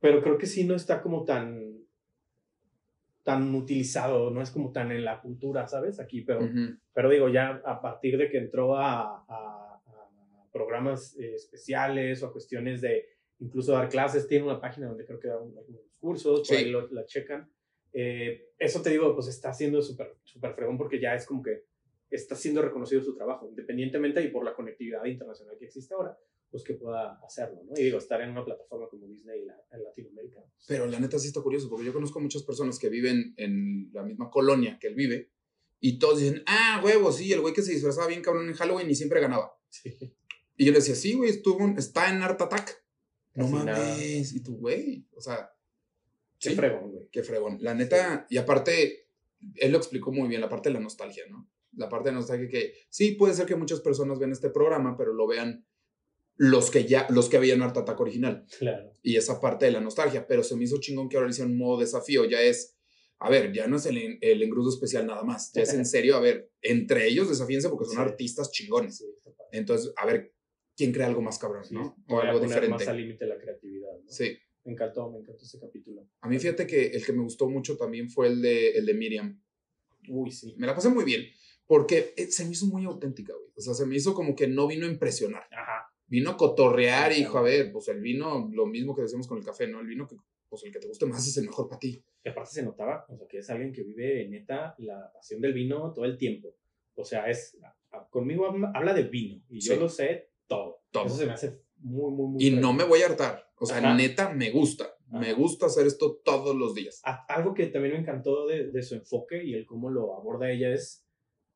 pero 0.01 0.21
creo 0.21 0.37
que 0.37 0.47
sí 0.47 0.65
no 0.65 0.75
está 0.75 1.01
como 1.01 1.23
tan 1.23 1.71
tan 3.23 3.53
utilizado, 3.53 4.31
no 4.31 4.41
es 4.41 4.49
como 4.49 4.71
tan 4.71 4.91
en 4.91 5.05
la 5.05 5.21
cultura, 5.21 5.67
¿sabes? 5.67 5.99
Aquí, 5.99 6.21
pero, 6.21 6.49
pero 6.91 7.07
digo, 7.07 7.29
ya 7.29 7.61
a 7.63 7.79
partir 7.79 8.17
de 8.17 8.27
que 8.27 8.39
entró 8.39 8.75
a, 8.75 9.23
a, 9.27 9.81
programas 10.51 11.15
eh, 11.17 11.35
especiales 11.35 12.21
o 12.21 12.27
a 12.27 12.31
cuestiones 12.31 12.81
de 12.81 13.05
incluso 13.39 13.73
dar 13.73 13.87
clases, 13.89 14.27
tiene 14.27 14.43
una 14.43 14.59
página 14.59 14.87
donde 14.87 15.05
creo 15.05 15.19
que 15.19 15.27
da 15.27 15.35
algunos 15.35 15.61
cursos, 15.99 16.47
por 16.47 16.57
ahí 16.57 16.71
la 16.71 17.05
checan. 17.05 17.49
Eh, 17.93 18.49
eso 18.57 18.81
te 18.81 18.89
digo, 18.89 19.13
pues 19.13 19.27
está 19.27 19.53
siendo 19.53 19.81
súper 19.81 20.15
super 20.23 20.53
fregón 20.53 20.77
porque 20.77 20.99
ya 20.99 21.13
es 21.13 21.25
como 21.25 21.43
que 21.43 21.65
está 22.09 22.35
siendo 22.35 22.61
reconocido 22.61 23.01
su 23.01 23.15
trabajo, 23.15 23.47
independientemente 23.47 24.21
y 24.23 24.29
por 24.29 24.43
la 24.43 24.55
conectividad 24.55 25.05
internacional 25.05 25.55
que 25.57 25.65
existe 25.65 25.93
ahora 25.93 26.17
pues 26.51 26.63
que 26.63 26.73
pueda 26.73 27.19
hacerlo, 27.25 27.63
¿no? 27.63 27.73
Y 27.77 27.83
digo, 27.83 27.97
estar 27.97 28.21
en 28.21 28.31
una 28.31 28.43
plataforma 28.43 28.89
como 28.89 29.07
Disney 29.07 29.47
en 29.71 29.83
Latinoamérica. 29.83 30.41
Pues, 30.41 30.65
Pero 30.67 30.85
la 30.85 30.99
neta 30.99 31.17
sí 31.17 31.27
está 31.27 31.41
curioso, 31.41 31.69
porque 31.69 31.85
yo 31.85 31.93
conozco 31.93 32.19
muchas 32.19 32.43
personas 32.43 32.77
que 32.77 32.89
viven 32.89 33.33
en 33.37 33.89
la 33.93 34.03
misma 34.03 34.29
colonia 34.29 34.77
que 34.79 34.87
él 34.87 34.95
vive, 34.95 35.31
y 35.79 35.97
todos 35.97 36.19
dicen, 36.19 36.43
ah, 36.45 36.81
huevo, 36.83 37.11
sí, 37.11 37.31
el 37.31 37.41
güey 37.41 37.53
que 37.53 37.63
se 37.63 37.71
disfrazaba 37.71 38.07
bien 38.07 38.21
cabrón 38.21 38.47
en 38.47 38.53
Halloween 38.53 38.89
y 38.89 38.95
siempre 38.95 39.19
ganaba. 39.19 39.57
Sí. 39.69 40.13
Y 40.57 40.65
yo 40.65 40.71
le 40.73 40.79
decía, 40.79 40.93
sí, 40.93 41.13
güey, 41.13 41.29
estuvo, 41.29 41.65
está 41.77 42.13
en 42.13 42.21
Art 42.21 42.39
Attack. 42.39 42.85
no 43.33 43.47
mames, 43.47 44.33
y 44.33 44.43
tú, 44.43 44.57
güey, 44.57 45.07
o 45.15 45.21
sea... 45.21 45.51
Qué 46.37 46.51
fregón, 46.51 46.91
güey. 46.91 47.07
Qué 47.11 47.23
fregón. 47.23 47.57
La 47.61 47.73
neta, 47.73 48.27
y 48.29 48.37
aparte, 48.37 49.07
él 49.55 49.71
lo 49.71 49.77
explicó 49.77 50.11
muy 50.11 50.27
bien, 50.27 50.41
la 50.41 50.49
parte 50.49 50.69
de 50.69 50.73
la 50.73 50.79
nostalgia, 50.79 51.23
¿no? 51.29 51.49
La 51.77 51.87
parte 51.87 52.09
de 52.09 52.15
nostalgia 52.15 52.49
que 52.49 52.73
sí, 52.89 53.13
puede 53.13 53.33
ser 53.33 53.45
que 53.45 53.55
muchas 53.55 53.79
personas 53.79 54.19
vean 54.19 54.33
este 54.33 54.49
programa, 54.49 54.97
pero 54.97 55.13
lo 55.13 55.25
vean 55.25 55.65
los 56.43 56.71
que 56.71 56.85
ya, 56.85 57.05
los 57.11 57.29
que 57.29 57.37
habían 57.37 57.61
Art 57.61 57.77
Attack 57.77 57.99
original. 57.99 58.45
Claro. 58.57 58.97
Y 59.03 59.15
esa 59.15 59.39
parte 59.39 59.65
de 59.67 59.71
la 59.73 59.79
nostalgia, 59.79 60.25
pero 60.25 60.41
se 60.43 60.55
me 60.55 60.63
hizo 60.63 60.79
chingón 60.79 61.07
que 61.07 61.15
ahora 61.17 61.27
le 61.27 61.33
hicieron 61.33 61.55
modo 61.55 61.79
desafío, 61.79 62.25
ya 62.25 62.41
es, 62.41 62.77
a 63.19 63.29
ver, 63.29 63.53
ya 63.53 63.67
no 63.67 63.75
es 63.77 63.85
el, 63.85 64.17
el 64.21 64.41
engrudo 64.41 64.69
especial 64.71 65.05
nada 65.05 65.23
más, 65.23 65.51
ya 65.53 65.61
es 65.61 65.73
en 65.75 65.85
serio, 65.85 66.15
a 66.15 66.19
ver, 66.19 66.49
entre 66.63 67.07
ellos 67.07 67.29
desafíense 67.29 67.69
porque 67.69 67.85
son 67.85 67.95
Sí. 67.97 68.01
artistas 68.01 68.51
chingones. 68.51 68.97
Sí. 68.97 69.05
Entonces, 69.51 69.93
a 69.97 70.05
ver, 70.07 70.33
¿quién 70.75 70.91
crea 70.91 71.05
algo 71.05 71.21
más 71.21 71.37
cabrón, 71.37 71.63
Sí, 71.63 71.75
no? 71.75 71.95
O 72.09 72.19
algo 72.19 72.39
poner 72.39 72.49
más 72.69 72.79
diferente. 72.79 72.89
al 72.89 72.97
límite 72.97 73.25
la 73.27 73.37
creatividad. 73.37 73.89
¿no? 74.03 74.09
Sí. 74.11 74.35
Me 74.63 74.71
encantó, 74.73 75.11
me 75.11 75.19
encantó 75.19 75.43
ese 75.43 75.59
capítulo. 75.59 76.07
A 76.21 76.27
mí 76.27 76.39
fíjate 76.39 76.65
que 76.65 76.87
el 76.87 77.05
que 77.05 77.13
me 77.13 77.21
gustó 77.21 77.47
mucho 77.49 77.77
también 77.77 78.09
fue 78.09 78.27
el 78.29 78.41
de, 78.41 78.69
el 78.71 78.85
de 78.87 78.93
Miriam. 78.95 79.39
Uy, 80.09 80.31
sí. 80.31 80.55
Me 80.57 80.65
la 80.65 80.73
pasé 80.73 80.89
muy 80.89 81.03
bien, 81.03 81.23
porque 81.67 82.15
eh, 82.17 82.27
se 82.31 82.45
me 82.45 82.51
hizo 82.53 82.65
muy 82.65 82.83
auténtica, 82.85 83.31
güey. 83.33 83.51
O 83.55 83.61
sea, 83.61 83.75
se 83.75 83.85
me 83.85 83.95
hizo 83.95 84.15
como 84.15 84.35
que 84.35 84.47
no 84.47 84.65
vino 84.67 84.87
a 84.87 84.89
impresionar. 84.89 85.43
Ajá. 85.51 85.87
Vino 86.11 86.35
cotorrear 86.35 87.13
dijo, 87.13 87.37
a 87.37 87.41
ver, 87.41 87.71
pues 87.71 87.87
el 87.87 88.01
vino, 88.01 88.49
lo 88.51 88.65
mismo 88.65 88.93
que 88.93 89.03
decimos 89.03 89.27
con 89.27 89.37
el 89.37 89.45
café, 89.45 89.65
¿no? 89.67 89.79
El 89.79 89.87
vino 89.87 90.05
que, 90.05 90.17
pues 90.49 90.61
el 90.65 90.71
que 90.73 90.79
te 90.79 90.87
guste 90.89 91.05
más 91.05 91.25
es 91.25 91.37
el 91.37 91.45
mejor 91.45 91.69
para 91.69 91.79
ti. 91.79 92.03
Y 92.21 92.27
aparte 92.29 92.51
se 92.51 92.63
notaba, 92.63 93.05
o 93.07 93.15
sea, 93.15 93.27
que 93.29 93.37
es 93.37 93.49
alguien 93.49 93.71
que 93.71 93.81
vive 93.83 94.27
neta 94.27 94.75
la 94.79 95.09
pasión 95.13 95.39
del 95.39 95.53
vino 95.53 95.93
todo 95.93 96.03
el 96.03 96.17
tiempo. 96.17 96.53
O 96.95 97.05
sea, 97.05 97.29
es 97.29 97.57
conmigo 98.09 98.45
habla 98.75 98.93
de 98.93 99.03
vino 99.03 99.41
y 99.49 99.61
yo 99.61 99.73
Sí. 99.75 99.79
lo 99.79 99.87
sé 99.87 100.31
todo. 100.47 100.81
Todo. 100.91 101.05
Eso 101.05 101.15
se 101.15 101.25
me 101.25 101.31
hace 101.31 101.61
muy, 101.77 102.11
muy, 102.11 102.27
muy. 102.27 102.45
Y 102.45 102.51
no 102.51 102.73
me 102.73 102.83
voy 102.83 103.01
a 103.03 103.05
hartar. 103.05 103.49
O 103.57 103.65
sea, 103.65 103.77
Ajá. 103.77 103.95
neta, 103.95 104.33
me 104.33 104.51
gusta. 104.51 104.93
Me 105.07 105.29
Ajá. 105.29 105.37
gusta 105.39 105.67
hacer 105.67 105.87
esto 105.87 106.19
todos 106.25 106.55
los 106.55 106.75
días. 106.75 107.01
Algo 107.29 107.53
que 107.53 107.67
también 107.67 107.93
me 107.93 108.01
encantó 108.01 108.45
de, 108.47 108.69
de 108.71 108.83
su 108.83 108.95
enfoque 108.95 109.41
y 109.43 109.53
el 109.53 109.65
cómo 109.65 109.89
lo 109.89 110.13
aborda 110.17 110.51
ella 110.51 110.73
es 110.73 111.05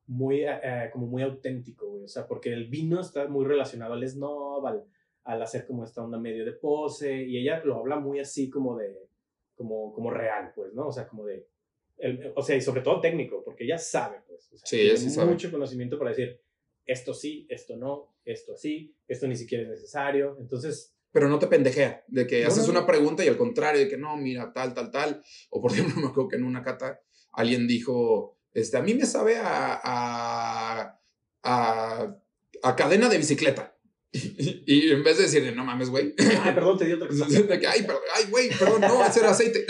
muy, 0.08 0.42
eh, 0.44 0.60
eh, 0.62 0.90
como 0.92 1.06
muy 1.06 1.22
auténtico, 1.22 1.88
güey. 1.90 2.04
O 2.04 2.08
sea, 2.08 2.26
porque 2.26 2.52
el 2.52 2.66
vino 2.68 3.00
está 3.00 3.26
muy 3.28 3.44
relacionado 3.44 3.94
al 3.94 4.08
snob, 4.08 4.66
al, 4.66 4.84
al 5.24 5.42
hacer 5.42 5.66
como 5.66 5.84
esta 5.84 6.02
onda 6.04 6.18
medio 6.18 6.44
de 6.44 6.52
pose, 6.52 7.22
y 7.24 7.38
ella 7.38 7.62
lo 7.64 7.76
habla 7.76 7.96
muy 7.98 8.20
así 8.20 8.48
como 8.48 8.76
de, 8.76 8.96
como, 9.54 9.92
como 9.92 10.10
real, 10.10 10.52
pues, 10.54 10.72
¿no? 10.74 10.88
O 10.88 10.92
sea, 10.92 11.08
como 11.08 11.24
de, 11.24 11.48
el- 11.98 12.32
o 12.36 12.42
sea, 12.42 12.56
y 12.56 12.60
sobre 12.60 12.82
todo 12.82 13.00
técnico, 13.00 13.42
porque 13.44 13.64
ella 13.64 13.78
sabe, 13.78 14.18
pues. 14.26 14.52
O 14.52 14.58
sea, 14.58 14.66
Sí, 14.66 14.76
tiene 14.78 14.96
sabe. 15.10 15.30
mucho 15.30 15.50
conocimiento 15.50 15.98
para 15.98 16.10
decir, 16.10 16.40
esto 16.84 17.12
sí, 17.14 17.46
esto 17.48 17.76
no, 17.76 18.14
esto 18.24 18.56
sí, 18.56 18.94
esto 19.08 19.26
ni 19.26 19.34
siquiera 19.36 19.64
es 19.64 19.70
necesario. 19.70 20.36
Entonces, 20.38 20.92
Pero 21.10 21.28
no 21.28 21.38
te 21.38 21.46
pendejea 21.46 22.04
de 22.08 22.26
que 22.26 22.42
No, 22.42 22.48
haces 22.48 22.66
no, 22.68 22.74
no. 22.74 22.78
una 22.80 22.86
pregunta 22.86 23.24
y 23.24 23.28
al 23.28 23.36
contrario, 23.38 23.80
de 23.80 23.88
que 23.88 23.96
no, 23.96 24.16
mira, 24.18 24.52
tal, 24.52 24.74
tal, 24.74 24.90
tal. 24.90 25.22
O 25.50 25.60
por 25.62 25.72
ejemplo, 25.72 26.00
me 26.00 26.08
acuerdo 26.08 26.28
que 26.28 26.36
en 26.36 26.44
una 26.44 26.62
cata 26.62 27.00
alguien 27.32 27.66
dijo, 27.66 28.35
este, 28.56 28.78
a 28.78 28.82
mí 28.82 28.94
me 28.94 29.04
sabe 29.04 29.36
a, 29.36 29.78
a, 29.84 31.00
a, 31.42 32.16
a 32.62 32.76
cadena 32.76 33.10
de 33.10 33.18
bicicleta. 33.18 33.76
Y, 34.66 34.90
en 34.90 35.04
vez 35.04 35.18
de 35.18 35.24
decirle, 35.24 35.52
no 35.52 35.62
mames, 35.62 35.90
güey. 35.90 36.14
ay, 36.42 36.54
perdón, 36.54 36.78
te 36.78 36.86
di 36.86 36.92
otra 36.92 37.08
cosa. 37.08 37.26
ay, 37.26 37.82
perdón, 37.82 38.02
ay, 38.14 38.24
güey, 38.30 38.48
perdón, 38.48 38.80
no, 38.80 39.04
era 39.04 39.30
aceite. 39.30 39.66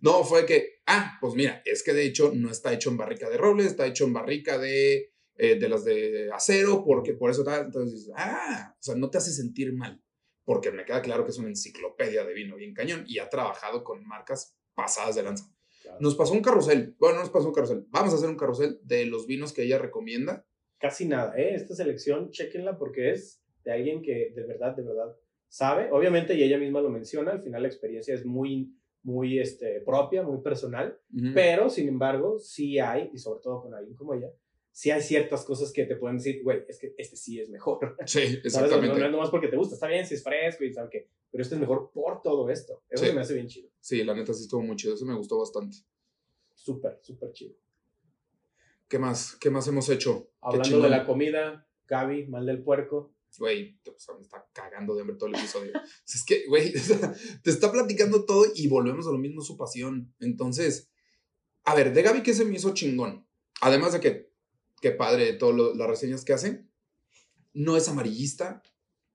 no, 0.00 0.24
fue 0.24 0.46
que, 0.46 0.80
ah, 0.86 1.18
pues 1.20 1.34
mira, 1.34 1.60
es 1.66 1.82
que 1.82 1.92
de 1.92 2.06
hecho 2.06 2.32
no 2.34 2.50
está 2.50 2.72
hecho 2.72 2.88
en 2.88 2.96
barrica 2.96 3.28
de 3.28 3.36
roble, 3.36 3.66
está 3.66 3.86
hecho 3.86 4.04
en 4.04 4.14
barrica 4.14 4.56
de, 4.56 5.12
eh, 5.36 5.56
de 5.56 5.68
las 5.68 5.84
de 5.84 6.30
acero, 6.32 6.84
porque 6.84 7.12
por 7.12 7.30
eso 7.30 7.44
tal. 7.44 7.66
Entonces, 7.66 7.92
dices, 7.92 8.14
ah, 8.16 8.74
o 8.74 8.82
sea, 8.82 8.94
no 8.94 9.10
te 9.10 9.18
hace 9.18 9.32
sentir 9.32 9.74
mal, 9.74 10.02
porque 10.44 10.72
me 10.72 10.86
queda 10.86 11.02
claro 11.02 11.26
que 11.26 11.30
es 11.32 11.38
una 11.38 11.48
enciclopedia 11.48 12.24
de 12.24 12.32
vino 12.32 12.56
bien 12.56 12.72
cañón 12.72 13.04
y 13.06 13.18
ha 13.18 13.28
trabajado 13.28 13.84
con 13.84 14.02
marcas 14.06 14.56
pasadas 14.74 15.14
de 15.14 15.24
lanza. 15.24 15.51
Nos 16.00 16.14
pasó 16.16 16.32
un 16.32 16.42
carrusel, 16.42 16.96
bueno, 16.98 17.16
no 17.16 17.20
nos 17.22 17.30
pasó 17.30 17.48
un 17.48 17.54
carrusel, 17.54 17.86
vamos 17.90 18.12
a 18.12 18.16
hacer 18.16 18.28
un 18.28 18.36
carrusel 18.36 18.78
de 18.82 19.06
los 19.06 19.26
vinos 19.26 19.52
que 19.52 19.62
ella 19.64 19.78
recomienda. 19.78 20.44
casi 20.78 21.06
nada, 21.06 21.36
¿eh? 21.38 21.54
Esta 21.54 21.74
selección, 21.74 22.30
chequenla 22.30 22.76
porque 22.76 23.10
es 23.12 23.40
de 23.64 23.72
alguien 23.72 24.02
que 24.02 24.32
de 24.34 24.42
verdad, 24.44 24.74
de 24.74 24.82
verdad 24.82 25.16
sabe. 25.48 25.90
Obviamente, 25.92 26.34
y 26.34 26.42
ella 26.42 26.58
misma 26.58 26.80
lo 26.80 26.90
menciona, 26.90 27.30
al 27.32 27.42
final 27.42 27.62
la 27.62 27.68
experiencia 27.68 28.14
es 28.14 28.24
muy, 28.24 28.74
muy 29.04 29.38
este, 29.38 29.80
propia, 29.82 30.22
muy 30.24 30.40
personal, 30.42 30.98
Ujú. 31.14 31.28
pero 31.34 31.70
sin 31.70 31.86
embargo, 31.88 32.38
sí 32.40 32.78
hay, 32.80 33.10
y 33.12 33.18
sobre 33.18 33.40
todo 33.42 33.62
con 33.62 33.74
alguien 33.74 33.94
como 33.96 34.14
ella, 34.14 34.30
sí 34.72 34.90
hay 34.90 35.02
ciertas 35.02 35.44
cosas 35.44 35.70
que 35.72 35.84
te 35.84 35.96
pueden 35.96 36.16
decir, 36.16 36.42
güey, 36.42 36.64
es 36.66 36.78
que 36.78 36.94
este 36.98 37.16
sí 37.16 37.40
es 37.40 37.48
mejor. 37.50 37.96
Sí, 38.06 38.20
¿Sabes? 38.26 38.42
No, 38.42 38.48
exactamente. 38.48 38.98
no 38.98 39.06
es 39.06 39.12
nomás 39.12 39.30
porque 39.30 39.48
te 39.48 39.56
gusta, 39.56 39.74
está 39.74 39.86
bien 39.86 40.06
si 40.06 40.14
es 40.14 40.22
fresco 40.22 40.64
y 40.64 40.72
tal 40.72 40.88
que, 40.88 41.08
pero 41.30 41.42
este 41.42 41.54
es 41.54 41.60
mejor 41.60 41.90
por 41.92 42.22
todo 42.22 42.48
esto. 42.50 42.82
Eso 42.88 43.04
Sí. 43.04 43.10
se 43.10 43.14
me 43.14 43.20
hace 43.20 43.34
bien 43.34 43.46
chido. 43.46 43.68
Sí, 43.80 44.02
la 44.02 44.14
neta 44.14 44.32
sí 44.34 44.42
estuvo 44.42 44.62
muy 44.62 44.76
chido, 44.76 44.94
eso 44.94 45.04
me 45.06 45.14
gustó 45.14 45.38
bastante. 45.38 45.76
Súper, 46.54 46.98
súper 47.02 47.32
chido. 47.32 47.54
¿Qué 48.88 48.98
más? 48.98 49.36
¿Qué 49.36 49.50
más 49.50 49.66
hemos 49.68 49.88
hecho? 49.88 50.30
Hablando 50.40 50.80
de 50.80 50.90
la 50.90 51.06
comida, 51.06 51.66
Gaby, 51.86 52.26
mal 52.26 52.44
del 52.46 52.62
puerco. 52.62 53.14
Güey, 53.38 53.78
sea, 53.96 54.14
me 54.14 54.20
está 54.20 54.46
cagando 54.52 54.94
de 54.94 55.00
hambre 55.00 55.16
todo 55.16 55.28
el 55.28 55.36
episodio. 55.36 55.72
Es 56.06 56.24
que, 56.26 56.46
güey, 56.46 56.72
te 57.42 57.50
está 57.50 57.72
platicando 57.72 58.26
todo 58.26 58.44
y 58.54 58.68
volvemos 58.68 59.06
a 59.06 59.10
lo 59.12 59.18
mismo, 59.18 59.40
su 59.40 59.56
pasión. 59.56 60.14
Entonces, 60.20 60.90
a 61.64 61.74
ver, 61.74 61.94
de 61.94 62.02
Gaby, 62.02 62.22
¿qué 62.22 62.34
se 62.34 62.44
me 62.44 62.56
hizo 62.56 62.74
chingón? 62.74 63.26
Además 63.62 63.94
de 63.94 64.00
que, 64.00 64.31
qué 64.82 64.90
padre 64.90 65.32
todas 65.34 65.76
las 65.76 65.88
reseñas 65.88 66.24
que 66.24 66.34
hace, 66.34 66.66
no 67.54 67.76
es 67.76 67.88
amarillista 67.88 68.62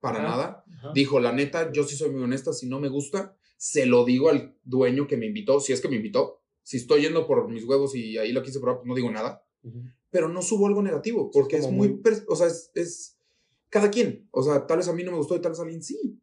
para 0.00 0.18
Ajá. 0.18 0.28
nada. 0.28 0.64
Ajá. 0.78 0.92
Dijo, 0.94 1.20
la 1.20 1.32
neta, 1.32 1.70
yo 1.70 1.84
sí 1.84 1.94
soy 1.94 2.10
muy 2.10 2.22
honesta, 2.22 2.52
si 2.52 2.68
no 2.68 2.80
me 2.80 2.88
gusta, 2.88 3.36
se 3.56 3.86
lo 3.86 4.04
digo 4.04 4.30
al 4.30 4.56
dueño 4.64 5.06
que 5.06 5.16
me 5.16 5.26
invitó, 5.26 5.60
si 5.60 5.72
es 5.72 5.80
que 5.80 5.88
me 5.88 5.96
invitó. 5.96 6.40
Si 6.62 6.78
estoy 6.78 7.02
yendo 7.02 7.26
por 7.26 7.48
mis 7.48 7.64
huevos 7.64 7.94
y 7.94 8.18
ahí 8.18 8.32
lo 8.32 8.42
quise 8.42 8.60
probar, 8.60 8.78
pues 8.78 8.88
no 8.88 8.94
digo 8.94 9.10
nada. 9.10 9.44
Pero 10.10 10.28
no 10.28 10.42
subo 10.42 10.66
algo 10.66 10.82
negativo, 10.82 11.30
porque 11.30 11.56
es, 11.56 11.70
muy, 11.70 12.00
o 12.28 12.36
sea, 12.36 12.46
es, 12.46 12.70
es 12.74 13.18
cada 13.68 13.90
quien. 13.90 14.28
O 14.30 14.42
sea, 14.42 14.66
tal 14.66 14.78
vez 14.78 14.88
a 14.88 14.92
mí 14.92 15.04
no 15.04 15.10
me 15.10 15.18
gustó 15.18 15.36
y 15.36 15.40
tal 15.40 15.52
vez 15.52 15.58
a 15.60 15.62
alguien 15.62 15.82
sí. 15.82 16.18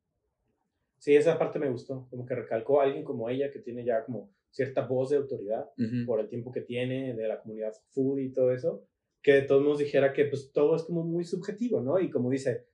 Sí, 0.97 1.15
esa 1.15 1.37
parte 1.37 1.59
me 1.59 1.69
gustó, 1.69 2.07
como 2.09 2.25
que 2.25 2.33
recalcó 2.33 2.81
a 2.81 2.85
alguien 2.85 3.03
como 3.03 3.29
ella 3.29 3.51
que 3.51 3.59
tiene 3.59 3.85
ya 3.85 4.03
como 4.05 4.31
cierta 4.49 4.87
voz 4.87 5.09
de 5.09 5.17
autoridad 5.17 5.69
por 6.05 6.19
el 6.19 6.29
tiempo 6.29 6.51
que 6.51 6.61
tiene 6.61 7.13
de 7.13 7.27
la 7.27 7.41
comunidad 7.41 7.73
food 7.91 8.19
y 8.19 8.31
todo 8.31 8.51
eso, 8.53 8.87
que 9.25 9.33
de 9.33 9.41
todos 9.41 9.63
modos 9.63 9.79
dijera 9.79 10.13
que 10.13 10.25
pues 10.25 10.51
todo 10.53 10.75
es 10.75 10.83
como 10.83 11.03
muy 11.03 11.23
subjetivo, 11.25 11.81
¿no? 11.81 11.99
Y 11.99 12.11
como 12.11 12.29
dice, 12.29 12.67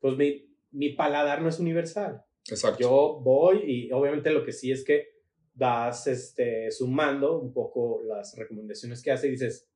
pues 0.00 0.16
mi, 0.16 0.52
mi 0.72 0.94
paladar 0.94 1.40
no 1.40 1.48
es 1.48 1.60
universal. 1.60 2.24
Exacto. 2.50 2.80
Yo 2.80 3.20
voy 3.22 3.60
y 3.64 3.92
obviamente 3.92 4.32
lo 4.32 4.44
que 4.44 4.50
sí 4.50 4.72
es 4.72 4.84
que 4.84 5.12
vas 5.54 6.08
este, 6.08 6.72
sumando 6.72 7.38
un 7.38 7.52
poco 7.52 8.02
las 8.04 8.36
recomendaciones 8.36 9.00
que 9.00 9.12
hace 9.12 9.28
y 9.28 9.30
dices, 9.30 9.68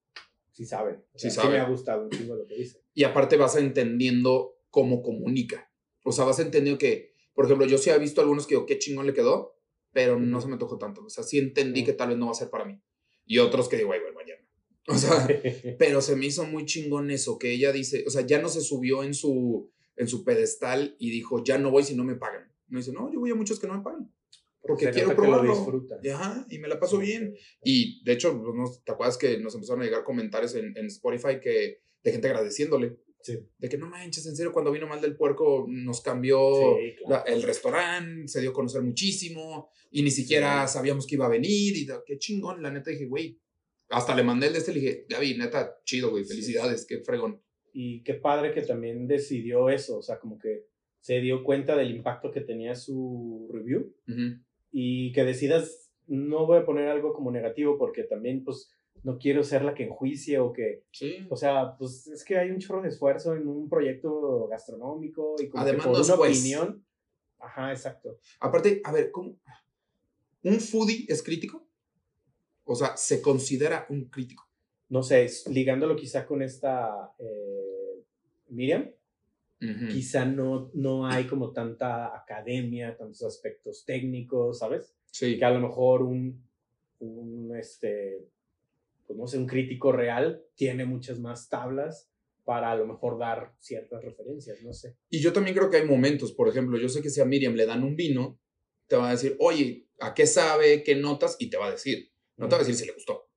sí 0.51 0.65
sabe, 0.67 0.95
o 0.95 1.05
Sí 1.15 1.31
sea, 1.31 1.45
sabe. 1.45 1.55
me 1.55 1.61
ha 1.61 1.69
gustado 1.69 2.03
un 2.03 2.11
chingo 2.11 2.35
lo 2.35 2.45
que 2.45 2.57
dice. 2.57 2.81
Y 2.93 3.05
aparte 3.05 3.37
vas 3.37 3.55
entendiendo 3.55 4.59
cómo 4.71 5.03
comunica. 5.05 5.71
O 6.03 6.11
sea, 6.11 6.25
vas 6.25 6.41
entendiendo 6.41 6.77
que, 6.77 7.13
por 7.35 7.45
ejemplo, 7.45 7.69
yo 7.69 7.79
sí 7.79 7.91
he 7.91 7.99
visto 8.01 8.21
algunos 8.21 8.49
que 8.49 8.57
digo, 8.57 8.67
qué 8.67 8.81
chingón 8.81 9.07
le 9.07 9.15
quedó, 9.15 9.61
pero 9.93 10.19
no 10.19 10.41
se 10.41 10.49
me 10.49 10.57
tocó 10.59 10.77
tanto. 10.77 11.05
O 11.05 11.09
sea, 11.09 11.23
sí 11.23 11.39
entendí 11.39 11.85
que 11.85 11.93
tal 11.93 12.09
vez 12.09 12.19
no 12.19 12.27
va 12.27 12.33
a 12.33 12.35
ser 12.35 12.51
para 12.51 12.65
mí. 12.65 12.83
Y 13.27 13.39
otros 13.39 13.69
que 13.69 13.77
digo, 13.77 13.93
ay, 13.93 14.01
bueno. 14.01 14.16
O 14.95 14.97
sea, 14.99 15.27
pero 15.79 16.01
se 16.01 16.15
me 16.17 16.27
hizo 16.27 16.45
muy 16.45 16.65
chingón 16.65 17.11
eso, 17.11 17.39
que 17.39 17.53
ella 17.53 17.73
dice, 17.73 18.05
o 18.07 18.11
sea, 18.11 18.23
ya 18.27 18.41
no 18.41 18.49
se 18.49 18.61
subió 18.61 19.03
en 19.03 19.15
su, 19.15 19.71
en 19.97 20.07
su 20.09 20.23
pedestal 20.25 20.95
y 20.99 21.11
dijo, 21.11 21.43
ya 21.43 21.59
no 21.59 21.71
voy 21.71 21.83
si 21.83 21.97
no 21.97 22.05
me 22.05 22.15
pagan. 22.15 22.53
No 22.69 22.79
dice, 22.79 22.93
no, 22.93 23.13
yo 23.13 23.19
voy 23.21 23.31
a 23.31 23.35
muchos 23.35 23.59
que 23.59 23.67
no 23.67 23.75
me 23.79 23.83
pagan. 23.83 24.13
Porque 24.61 24.87
Se 24.87 24.91
quiero 24.93 25.15
probarlo. 25.15 25.55
Y, 26.03 26.09
ajá, 26.09 26.45
y 26.51 26.59
me 26.59 26.67
la 26.69 26.79
paso 26.81 26.99
bien. 26.99 27.35
Y 27.63 28.03
de 28.05 28.13
hecho, 28.13 28.41
pues, 28.43 28.55
no- 28.55 28.71
¿te 28.85 28.93
acuerdas 28.93 29.17
que 29.17 29.39
nos 29.39 29.55
empezaron 29.55 29.83
a 29.83 29.85
llegar 29.85 30.03
comentarios 30.03 30.55
en, 30.57 30.77
en 30.77 30.87
Spotify 30.87 31.39
que, 31.41 31.81
de 32.03 32.13
gente 32.13 32.27
agradeciéndole? 32.29 32.97
Sí. 33.23 33.39
De 33.59 33.69
que 33.69 33.79
no 33.79 33.89
manches, 33.89 34.27
en 34.27 34.37
serio, 34.37 34.53
cuando 34.53 34.71
vino 34.73 34.87
Mal 34.89 35.01
del 35.01 35.17
Puerco 35.17 35.67
nos 35.69 36.01
cambió 36.01 36.39
Sí, 36.79 36.95
claro. 37.05 37.25
la- 37.27 37.33
el 37.33 37.43
restaurante, 37.43 38.29
se 38.29 38.41
dio 38.41 38.51
a 38.51 38.53
conocer 38.53 38.83
muchísimo 38.83 39.69
y 39.91 40.03
ni 40.03 40.11
siquiera 40.11 40.67
sabíamos 40.69 41.07
que 41.07 41.15
iba 41.17 41.27
a 41.27 41.31
venir. 41.31 41.77
Y 41.77 41.87
qué 42.07 42.19
chingón, 42.19 42.63
la 42.63 42.71
neta 42.71 42.91
dije, 42.91 43.07
güey. 43.07 43.39
Hasta 43.91 44.15
le 44.15 44.23
mandé 44.25 44.49
el 44.49 44.53
de 44.53 44.59
este, 44.59 44.73
le 44.75 44.81
dije, 44.81 45.07
Gaby, 45.09 45.37
neta, 45.39 45.79
chido, 45.85 46.11
güey, 46.11 46.25
felicidades, 46.25 46.87
qué 46.87 47.01
fregón. 47.01 47.41
Y 47.73 48.03
qué 48.03 48.15
padre 48.15 48.53
que 48.53 48.63
también 48.63 49.07
decidió 49.07 49.69
eso, 49.69 49.99
o 49.99 50.03
sea, 50.03 50.19
como 50.19 50.39
que 50.39 50.65
se 51.01 51.21
dio 51.21 51.45
cuenta 51.45 51.77
del 51.77 51.91
impacto 51.95 52.33
que 52.33 52.41
tenía 52.41 52.75
su 52.75 53.49
review 53.53 53.95
Ujú. 54.09 54.41
y 54.73 55.13
que 55.13 55.25
decidas, 55.25 55.91
no 56.07 56.47
voy 56.47 56.59
a 56.59 56.65
poner 56.65 56.89
algo 56.89 57.13
como 57.13 57.31
negativo 57.31 57.79
porque 57.79 58.03
también 58.05 58.43
pues 58.45 58.71
no 59.05 59.19
quiero 59.19 59.45
ser 59.45 59.63
la 59.63 59.75
que 59.75 59.85
enjuicie 59.85 60.39
o 60.41 60.53
que, 60.53 60.83
Sí. 60.91 61.27
o 61.31 61.37
sea, 61.37 61.77
pues 61.79 62.09
es 62.09 62.25
que 62.25 62.39
hay 62.39 62.51
un 62.51 62.59
chorro 62.59 62.83
de 62.83 62.89
esfuerzo 62.89 63.37
en 63.37 63.47
un 63.47 63.69
proyecto 63.69 64.49
gastronómico 64.49 65.37
y 65.39 65.49
como 65.49 65.63
que 65.63 65.71
Además, 65.71 65.87
por 65.87 65.99
no 65.99 66.05
una 66.05 66.17
juez. 66.17 66.39
opinión, 66.41 66.85
ajá, 67.39 67.71
exacto. 67.71 68.19
Aparte, 68.41 68.81
a 68.83 68.91
ver, 68.93 69.11
¿cómo? 69.13 69.39
¿Un 70.43 70.59
foodie 70.61 71.05
es 71.09 71.23
crítico? 71.23 71.66
O 72.67 72.75
sea, 72.75 72.97
¿se 72.97 73.23
considera 73.23 73.87
un 73.89 74.07
crítico? 74.11 74.45
No 74.89 75.03
sé, 75.03 75.25
es- 75.25 75.47
ligándolo 75.49 75.97
quizá 75.97 76.27
con 76.27 76.43
esta 76.43 77.13
eh, 77.19 78.05
Miriam, 78.49 78.91
quizá 79.91 80.25
no, 80.27 80.71
no 80.75 81.07
hay 81.07 81.27
como 81.27 81.53
tanta 81.53 82.15
academia, 82.15 82.97
tantos 82.97 83.23
aspectos 83.23 83.85
técnicos, 83.87 84.59
¿sabes? 84.59 84.95
Sí. 85.11 85.39
que 85.39 85.45
a 85.47 85.51
lo 85.51 85.61
mejor 85.61 86.03
un, 86.03 86.45
un 87.01 87.57
este, 87.57 88.29
pues 89.07 89.19
no 89.19 89.27
sé, 89.27 89.39
un 89.39 89.47
crítico 89.47 89.93
real 89.93 90.45
tiene 90.55 90.85
muchas 90.85 91.19
más 91.19 91.49
tablas 91.49 92.11
para 92.45 92.71
a 92.71 92.77
lo 92.77 92.87
mejor 92.87 93.19
dar 93.19 93.55
ciertas 93.59 94.05
referencias, 94.05 94.63
no 94.63 94.73
sé. 94.75 94.95
Y 95.09 95.21
yo 95.21 95.33
también 95.33 95.57
creo 95.57 95.71
que 95.71 95.79
hay 95.79 95.87
momentos, 95.87 96.33
por 96.33 96.49
ejemplo, 96.49 96.79
yo 96.79 96.89
sé 96.89 97.01
que 97.03 97.11
si 97.11 97.21
a 97.21 97.25
Miriam 97.25 97.55
le 97.55 97.67
dan 97.67 97.83
un 97.83 97.97
vino, 97.97 98.39
te 98.87 98.97
va 98.97 99.09
a 99.09 99.13
decir, 99.13 99.37
oye, 99.41 99.89
¿a 99.99 100.13
qué 100.15 100.27
sabe? 100.27 100.83
¿Qué 100.85 100.95
notas? 100.95 101.37
Y 101.41 101.49
te 101.51 101.57
va 101.57 101.67
a 101.69 101.73
decir. 101.73 102.11
No 102.37 102.49
te 102.49 102.57
va 102.57 102.57
a 102.57 102.65
decir 102.65 102.75
si 102.75 102.87
le 102.87 102.93
gustó. 102.93 103.29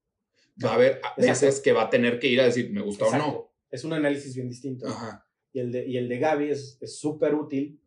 Va 0.63 0.71
a 0.71 0.75
haber 0.75 1.01
veces 1.17 1.61
que 1.61 1.71
va 1.71 1.83
a 1.83 1.89
tener 1.89 2.19
que 2.19 2.27
ir 2.27 2.41
a 2.41 2.45
decir, 2.45 2.71
me 2.71 2.81
gusta 2.81 3.05
o 3.05 3.17
no. 3.17 3.53
Es 3.69 3.83
un 3.83 3.93
análisis 3.93 4.35
bien 4.35 4.49
distinto. 4.49 4.87
Ajá. 4.87 5.25
Y 5.53 5.59
el 5.59 5.71
de, 5.71 5.87
y 5.87 5.97
el 5.97 6.09
de 6.09 6.19
Gaby 6.19 6.49
es 6.49 6.79
súper 6.85 7.33
útil, 7.33 7.79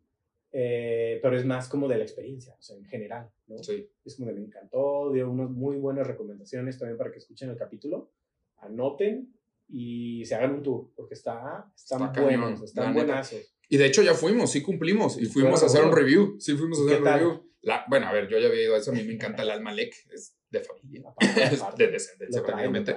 eh, 0.55 1.19
pero 1.23 1.35
es 1.35 1.45
más 1.45 1.67
como 1.67 1.87
de 1.87 1.97
la 1.97 2.03
experiencia, 2.03 2.53
o 2.53 2.61
sea, 2.61 2.77
en 2.77 2.85
general, 2.85 3.27
¿no? 3.47 3.57
Sí. 3.63 3.89
Es 4.05 4.15
como 4.15 4.27
de 4.27 4.35
me 4.35 4.45
encantó, 4.45 5.11
dio 5.11 5.27
unas 5.27 5.49
muy 5.49 5.77
buenas 5.77 6.05
recomendaciones 6.05 6.77
también 6.77 6.95
para 6.95 7.11
que 7.11 7.17
escuchen 7.17 7.49
el 7.49 7.57
capítulo, 7.57 8.11
anoten 8.57 9.33
y 9.67 10.23
se 10.25 10.35
hagan 10.35 10.53
un 10.53 10.61
tour, 10.61 10.91
porque 10.95 11.15
está, 11.15 11.73
están 11.75 12.13
buenos, 12.13 12.61
están 12.61 12.93
buenazos. 12.93 13.55
Y 13.67 13.77
de 13.77 13.87
hecho 13.87 14.03
ya 14.03 14.13
fuimos, 14.13 14.51
sí 14.51 14.61
cumplimos, 14.61 15.19
y 15.19 15.25
fuimos 15.25 15.63
a 15.63 15.65
hacer 15.65 15.83
un 15.83 15.91
review, 15.91 16.39
sí 16.39 16.55
fuimos 16.55 16.79
a 16.81 16.83
hacer 16.83 17.01
un 17.01 17.07
review. 17.07 17.51
La, 17.61 17.85
bueno, 17.89 18.05
a 18.05 18.11
ver, 18.11 18.27
yo 18.27 18.37
ya 18.37 18.47
había 18.47 18.61
ido 18.61 18.75
a 18.75 18.77
eso, 18.77 18.91
a 18.91 18.93
mí 18.93 19.03
me 19.03 19.13
encanta 19.13 19.41
el 19.41 19.49
Almalek, 19.49 19.95
es 20.13 20.37
de 20.53 20.59
familia, 20.61 21.13
de 21.77 21.87
descendencia 21.87 22.41
lo 22.41 22.45
prácticamente. 22.45 22.95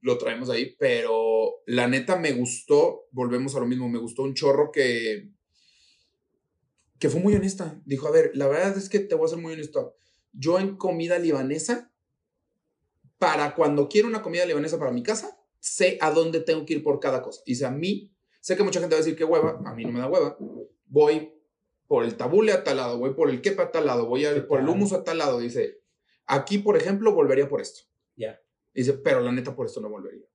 Lo, 0.00 0.16
traemos 0.18 0.48
ahí, 0.50 0.76
pero 0.78 1.62
la 1.66 1.88
neta 1.88 2.16
me 2.16 2.32
gustó, 2.32 3.08
volvemos 3.10 3.56
a 3.56 3.60
lo 3.60 3.66
mismo, 3.66 3.88
me 3.88 3.98
gustó 3.98 4.22
un 4.22 4.34
chorro 4.34 4.70
que, 4.70 5.30
que 7.00 7.10
fue 7.10 7.20
muy 7.20 7.34
honesta. 7.34 7.80
Dijo, 7.84 8.06
a 8.06 8.12
ver, 8.12 8.30
la 8.34 8.46
verdad 8.46 8.76
es 8.78 8.88
que 8.88 9.00
te 9.00 9.16
voy 9.16 9.26
a 9.26 9.30
ser 9.30 9.38
muy 9.38 9.52
honesto. 9.52 9.96
Yo 10.32 10.60
en 10.60 10.76
comida 10.76 11.18
libanesa, 11.18 11.92
para 13.18 13.56
cuando 13.56 13.88
quiero 13.88 14.06
una 14.06 14.22
comida 14.22 14.46
libanesa 14.46 14.78
para 14.78 14.92
mi 14.92 15.02
casa, 15.02 15.36
sé 15.58 15.98
a 16.00 16.12
dónde 16.12 16.40
tengo 16.40 16.64
que 16.64 16.74
ir 16.74 16.84
por 16.84 17.00
cada 17.00 17.20
cosa. 17.20 17.42
Dice, 17.44 17.66
a 17.66 17.70
mí, 17.72 18.12
sé 18.40 18.56
que 18.56 18.62
mucha 18.62 18.78
gente 18.78 18.94
va 18.94 19.00
a 19.00 19.04
decir 19.04 19.18
que 19.18 19.24
hueva, 19.24 19.60
a 19.64 19.74
mí 19.74 19.84
no 19.84 19.90
me 19.90 19.98
da 19.98 20.08
hueva. 20.08 20.36
Voy 20.86 21.32
por 21.88 22.04
el 22.04 22.16
tabule 22.16 22.52
a 22.52 22.62
tal 22.62 22.76
lado, 22.76 22.96
voy 22.96 23.14
por 23.14 23.28
el 23.28 23.42
kepa 23.42 23.64
a 23.64 23.70
tal 23.72 23.86
lado, 23.86 24.06
voy 24.06 24.24
por 24.48 24.60
el 24.60 24.68
humus 24.68 24.92
a 24.92 25.02
tal 25.02 25.18
lado. 25.18 25.40
Dice, 25.40 25.81
aquí, 26.26 26.58
por 26.58 26.76
ejemplo, 26.76 27.12
volvería 27.12 27.48
por 27.48 27.60
esto. 27.60 27.82
Ya. 28.16 28.40
Dice, 28.74 28.94
pero 28.94 29.20
la 29.20 29.32
neta 29.32 29.54
por 29.54 29.66
esto 29.66 29.80
no 29.80 29.88
volvería. 29.88 30.26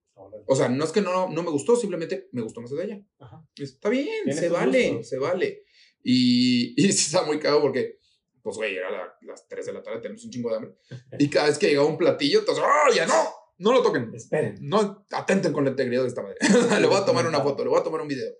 O 0.48 0.56
sea, 0.56 0.70
no 0.70 0.84
es 0.84 0.91
que 0.91 1.01
no, 1.01 1.29
no 1.29 1.44
me 1.44 1.51
gustó, 1.51 1.75
simplemente 1.75 2.29
me 2.32 2.41
gustó 2.41 2.62
más 2.62 2.72
de 2.72 2.84
ella. 2.84 3.06
Ajá. 3.20 3.46
Está 3.56 3.89
bien, 3.89 4.34
se 4.34 4.50
vale, 4.50 5.03
se 5.03 5.17
vale. 5.17 5.63
Y, 6.03 6.74
y 6.82 6.89
está 6.89 7.24
muy 7.24 7.39
cagado 7.39 7.62
porque, 7.62 8.00
pues, 8.41 8.58
güey, 8.58 8.75
era 8.75 8.89
las 9.22 9.48
3 9.48 9.65
de 9.65 9.74
la 9.74 9.84
tarde, 9.84 10.01
tenemos 10.01 10.24
un 10.24 10.32
chingo 10.32 10.50
de 10.50 10.56
hambre. 10.56 10.75
Y 11.20 11.29
cada 11.29 11.48
vez 11.48 11.58
que 11.58 11.67
llegaba 11.67 11.88
un 11.88 11.98
platillo, 11.98 12.39
entonces, 12.39 12.63
¡oh, 12.65 12.94
ya 12.94 13.06
no! 13.06 13.13
No 13.60 13.74
lo 13.74 13.82
toquen. 13.82 14.13
Esperen. 14.13 14.56
No 14.62 15.06
atenten 15.12 15.51
con 15.51 15.63
la 15.63 15.72
integridad 15.72 16.03
de 16.03 16.08
esta 16.10 16.22
madre. 16.22 16.38
le 16.79 16.88
voy 16.88 16.98
a 16.98 17.06
tomar 17.06 17.25
una 17.27 17.41
foto, 17.41 17.63
le 17.63 17.70
voy 17.70 17.79
a 17.79 17.84
tomar 17.84 18.01
un 18.01 18.08
video. 18.08 18.32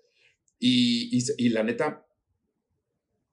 Y, 0.60 1.16
y, 1.16 1.24
y, 1.38 1.48
la 1.50 1.62
neta, 1.64 2.06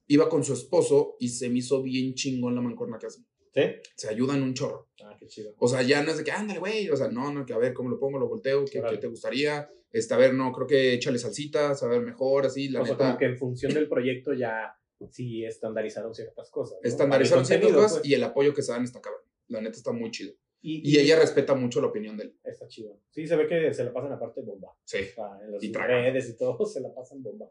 iba 0.07 0.27
con 0.27 0.43
su 0.43 0.53
esposo 0.53 1.15
y 1.19 1.29
se 1.29 1.49
me 1.49 1.59
hizo 1.59 1.81
bien 1.83 2.13
chingón 2.15 2.55
la 2.55 2.61
mancorna 2.61 2.97
que 2.97 3.07
hacen. 3.07 3.25
¿Sí? 3.55 3.61
Se 3.95 4.09
ayudan 4.09 4.43
un 4.43 4.53
chorro. 4.53 4.89
Ah, 5.03 5.15
qué 5.17 5.27
chido. 5.27 5.53
O 5.57 5.67
sea, 5.67 5.81
ya 5.81 6.03
no 6.03 6.11
es 6.11 6.17
de 6.17 6.23
que, 6.23 6.31
ándale, 6.31 6.59
güey. 6.59 6.89
O 6.89 6.97
sea, 6.97 7.07
no, 7.07 7.31
no, 7.31 7.45
que 7.45 7.53
a 7.53 7.57
ver 7.57 7.73
cómo 7.73 7.89
lo 7.89 7.97
pongo, 7.97 8.19
lo 8.19 8.27
volteo, 8.27 8.65
qué, 8.65 8.81
qué 8.81 8.97
te 8.97 9.07
gustaría. 9.07 9.69
Este, 9.91 10.13
a 10.13 10.17
ver, 10.17 10.33
no, 10.33 10.51
creo 10.51 10.67
que 10.67 10.93
échale 10.93 11.17
salsita, 11.17 11.73
saber 11.73 12.01
mejor, 12.01 12.45
así, 12.45 12.67
la 12.67 12.81
o 12.81 12.85
sea, 12.85 12.97
como 12.97 13.17
que 13.17 13.25
en 13.25 13.37
función 13.37 13.73
del 13.73 13.87
proyecto 13.87 14.33
ya 14.33 14.77
sí 15.09 15.45
estandarizaron 15.45 16.13
ciertas 16.13 16.51
cosas. 16.51 16.79
Estandarizaron 16.83 17.45
ciertas 17.45 17.71
cosas 17.71 17.99
pues. 17.99 18.09
y 18.09 18.13
el 18.13 18.23
apoyo 18.23 18.53
que 18.53 18.61
se 18.61 18.73
dan 18.73 18.83
está 18.83 18.99
cabrón. 18.99 19.21
La 19.47 19.61
neta 19.61 19.77
está 19.77 19.93
muy 19.93 20.11
chido. 20.11 20.33
Y, 20.61 20.97
ella 20.97 21.19
respeta 21.19 21.53
mucho 21.53 21.79
la 21.79 21.87
opinión 21.87 22.17
de 22.17 22.23
él. 22.23 22.35
Está 22.43 22.67
chido. 22.67 22.99
Sí, 23.11 23.27
se 23.27 23.35
ve 23.35 23.45
que 23.45 23.71
se 23.71 23.83
la 23.83 23.93
pasan 23.93 24.11
aparte 24.11 24.41
bomba. 24.41 24.75
Sí. 24.83 24.97
en 24.97 25.51
las 25.51 25.63
y 25.63 25.71
redes 25.71 26.29
y 26.29 26.37
todo 26.37 26.65
se 26.65 26.81
la 26.81 26.93
pasan 26.93 27.21
bomba. 27.21 27.49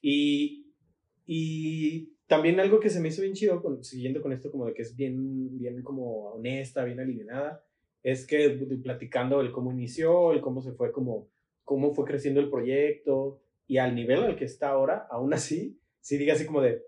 Y, 0.00 0.72
y 1.26 2.14
también 2.32 2.58
algo 2.60 2.80
que 2.80 2.88
se 2.88 2.98
me 2.98 3.08
hizo 3.08 3.20
bien 3.20 3.34
chido, 3.34 3.62
siguiendo 3.82 4.22
con 4.22 4.32
esto 4.32 4.50
como 4.50 4.64
de 4.64 4.72
que 4.72 4.80
es 4.80 4.96
bien, 4.96 5.58
bien 5.58 5.82
como 5.82 6.30
honesta, 6.30 6.82
bien 6.82 6.98
alineada, 6.98 7.62
es 8.02 8.26
que 8.26 8.48
platicando 8.82 9.42
el 9.42 9.52
cómo 9.52 9.70
inició, 9.70 10.32
el 10.32 10.40
cómo 10.40 10.62
se 10.62 10.72
fue 10.72 10.92
como, 10.92 11.28
cómo 11.62 11.92
fue 11.92 12.06
creciendo 12.06 12.40
el 12.40 12.48
proyecto 12.48 13.42
y 13.66 13.76
al 13.76 13.94
nivel 13.94 14.22
al 14.22 14.36
que 14.36 14.46
está 14.46 14.70
ahora, 14.70 15.06
aún 15.10 15.34
así, 15.34 15.78
sí 16.00 16.16
diga 16.16 16.32
así 16.32 16.46
como 16.46 16.62
de, 16.62 16.82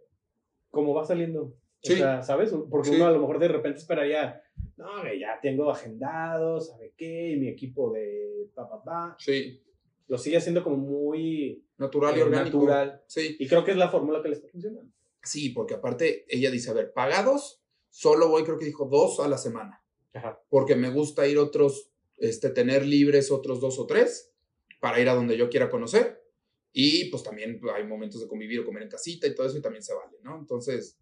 cómo 0.71 0.95
va 0.95 1.05
saliendo. 1.05 1.55
Sí. 1.83 1.93
O 1.93 1.97
sea, 1.97 2.23
¿sabes? 2.23 2.51
Porque 2.71 2.93
uno 2.93 3.05
a 3.05 3.11
lo 3.11 3.21
mejor 3.21 3.39
de 3.39 3.49
repente 3.49 3.81
esperaría, 3.81 4.41
no, 4.79 4.87
ya 5.13 5.41
tengo 5.43 5.71
agendado, 5.71 6.59
¿sabe 6.59 6.95
qué? 6.97 7.33
Y 7.33 7.37
mi 7.37 7.49
equipo 7.49 7.93
de 7.93 8.49
pa, 8.55 8.67
pa, 8.67 8.83
pa. 8.83 9.17
Sí. 9.19 9.61
Lo 10.09 10.17
sigue 10.17 10.39
haciendo 10.39 10.65
como 10.65 10.79
muy... 10.79 11.67
Natural 11.77 12.17
y 12.17 12.21
eh, 12.21 12.23
orgánico. 12.23 12.57
Natural. 12.61 13.03
Sí. 13.09 13.37
Y 13.39 13.47
creo 13.47 13.63
que 13.63 13.73
es 13.73 13.77
la 13.77 13.91
fórmula 13.91 14.23
que 14.23 14.31
le 14.31 14.37
está 14.37 14.49
funcionando. 14.49 14.91
Sí, 15.25 15.51
porque 15.51 15.75
aparte 15.75 16.25
ella 16.29 16.51
dice, 16.51 16.71
a 16.71 16.75
ver, 16.75 16.93
pagados, 16.93 17.63
solo 17.91 18.29
voy, 18.29 18.45
creo 18.45 18.59
que 18.59 18.67
dijo, 18.67 18.87
dos 18.87 19.21
a 19.21 19.29
la 19.29 19.39
semana. 19.39 19.83
Ajá. 20.13 20.41
Porque 20.49 20.77
me 20.77 20.91
gusta 20.91 21.27
ir 21.27 21.39
otros, 21.39 21.91
este, 22.17 22.51
tener 22.51 22.85
libres 22.85 23.31
otros 23.31 23.61
dos 23.61 23.79
o 23.79 23.87
tres 23.87 24.33
para 24.81 25.01
ir 25.01 25.09
a 25.09 25.15
donde 25.15 25.37
yo 25.37 25.49
quiera 25.49 25.71
conocer. 25.71 26.23
Y 26.73 27.07
pues 27.07 27.23
también 27.23 27.61
hay 27.75 27.85
momentos 27.85 28.21
de 28.21 28.27
convivir 28.27 28.61
o 28.61 28.65
comer 28.65 28.83
en 28.83 28.89
casita 28.89 29.27
y 29.27 29.35
todo 29.35 29.47
eso 29.47 29.57
y 29.57 29.63
también 29.63 29.83
se 29.83 29.95
vale, 29.95 30.19
¿no? 30.23 30.37
Entonces, 30.39 30.99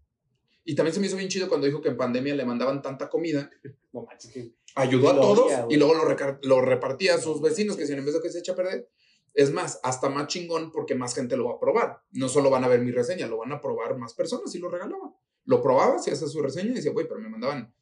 y 0.65 0.75
también 0.75 0.95
se 0.95 1.01
me 1.01 1.07
hizo 1.07 1.17
bien 1.17 1.29
chido 1.29 1.49
cuando 1.49 1.67
dijo 1.67 1.81
que 1.81 1.89
en 1.89 1.97
pandemia 1.97 2.35
le 2.35 2.45
mandaban 2.45 2.83
tanta 2.83 3.09
comida. 3.09 3.51
No 3.95 4.09
que 4.33 4.55
ayudó 4.75 5.11
a 5.11 5.21
todos 5.21 5.53
y 5.69 5.77
luego 5.77 5.93
lo, 5.93 6.39
lo, 6.45 6.63
repartía 6.63 7.17
a 7.17 7.19
sus 7.19 7.43
vecinos 7.43 7.77
que 7.77 7.87
si 7.87 7.93
en 7.93 8.03
vez 8.07 8.15
de 8.15 8.23
que 8.23 8.31
se 8.31 8.39
echa 8.39 8.53
a 8.53 8.57
perder. 8.57 8.89
Es 9.35 9.53
más, 9.53 9.81
hasta 9.83 10.09
más 10.09 10.27
chingón 10.27 10.71
porque 10.71 10.95
más 10.95 11.14
gente 11.14 11.37
lo 11.37 11.47
va 11.47 11.55
a 11.55 11.61
probar. 11.61 12.03
No 12.12 12.29
solo 12.29 12.51
van 12.51 12.64
a 12.64 12.68
ver 12.68 12.81
mi 12.81 12.90
reseña, 12.90 13.27
lo 13.27 13.38
van 13.38 13.53
a 13.53 13.61
probar 13.61 13.97
más 13.97 14.14
personas 14.14 14.55
y 14.55 14.59
lo 14.59 14.68
regalaban. 14.68 15.12
Lo 15.45 15.62
probaba, 15.62 15.99
si 15.99 16.11
hace 16.11 16.29
su 16.29 16.40
reseña 16.42 16.71
y 16.71 16.75
decía, 16.75 16.92
güey, 16.92 17.09
pero 17.09 17.21
me 17.21 17.29
mandaban 17.29 17.73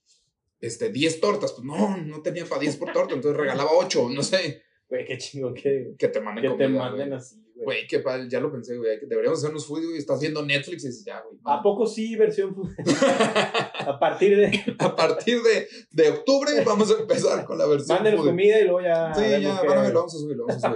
este, 0.60 0.90
10 0.90 1.20
tortas. 1.20 1.52
Pues 1.52 1.64
no, 1.64 1.96
no 1.96 2.22
tenía 2.22 2.46
para 2.46 2.60
10 2.60 2.76
por 2.76 2.92
torta, 2.92 3.14
entonces 3.14 3.38
regalaba 3.38 3.70
8, 3.72 4.08
no 4.10 4.22
sé. 4.22 4.62
Güey, 4.88 5.04
qué 5.04 5.18
chingón 5.18 5.54
que, 5.54 5.94
que 5.98 6.08
te 6.08 6.20
manden, 6.20 6.52
que 6.52 6.64
te 6.64 6.68
manden 6.68 7.12
así. 7.12 7.36
Güey, 7.62 7.87
qué 7.87 7.99
padre, 8.01 8.27
ya 8.29 8.40
lo 8.40 8.51
pensé, 8.51 8.77
güey. 8.77 8.99
Deberíamos 9.07 9.38
hacernos 9.38 9.66
food, 9.66 9.94
y 9.94 9.99
Estás 9.99 10.20
viendo 10.20 10.44
Netflix 10.44 10.85
y 10.85 10.88
dices, 10.88 11.05
ya, 11.05 11.20
güey. 11.20 11.38
¿A 11.44 11.62
poco 11.62 11.87
sí, 11.87 12.16
versión 12.16 12.55
food? 12.55 12.70
a 13.87 13.99
partir 13.99 14.37
de. 14.37 14.75
a 14.79 14.96
partir 14.96 15.42
de, 15.42 15.68
de, 15.90 16.09
octubre 16.09 16.51
vamos 16.64 16.90
a 16.90 17.01
empezar 17.01 17.44
con 17.44 17.59
la 17.59 17.66
versión. 17.66 17.99
Mándenos 17.99 18.25
comida 18.25 18.59
y 18.59 18.64
luego 18.64 18.81
ya. 18.81 19.12
Sí, 19.14 19.42
ya, 19.42 19.62
van 19.62 19.79
a 19.79 19.83
ver, 19.83 19.92
lo 19.92 20.01
vamos 20.01 20.14
a 20.14 20.18
subir, 20.18 20.37
lo 20.37 20.46
vamos 20.46 20.64
a 20.64 20.70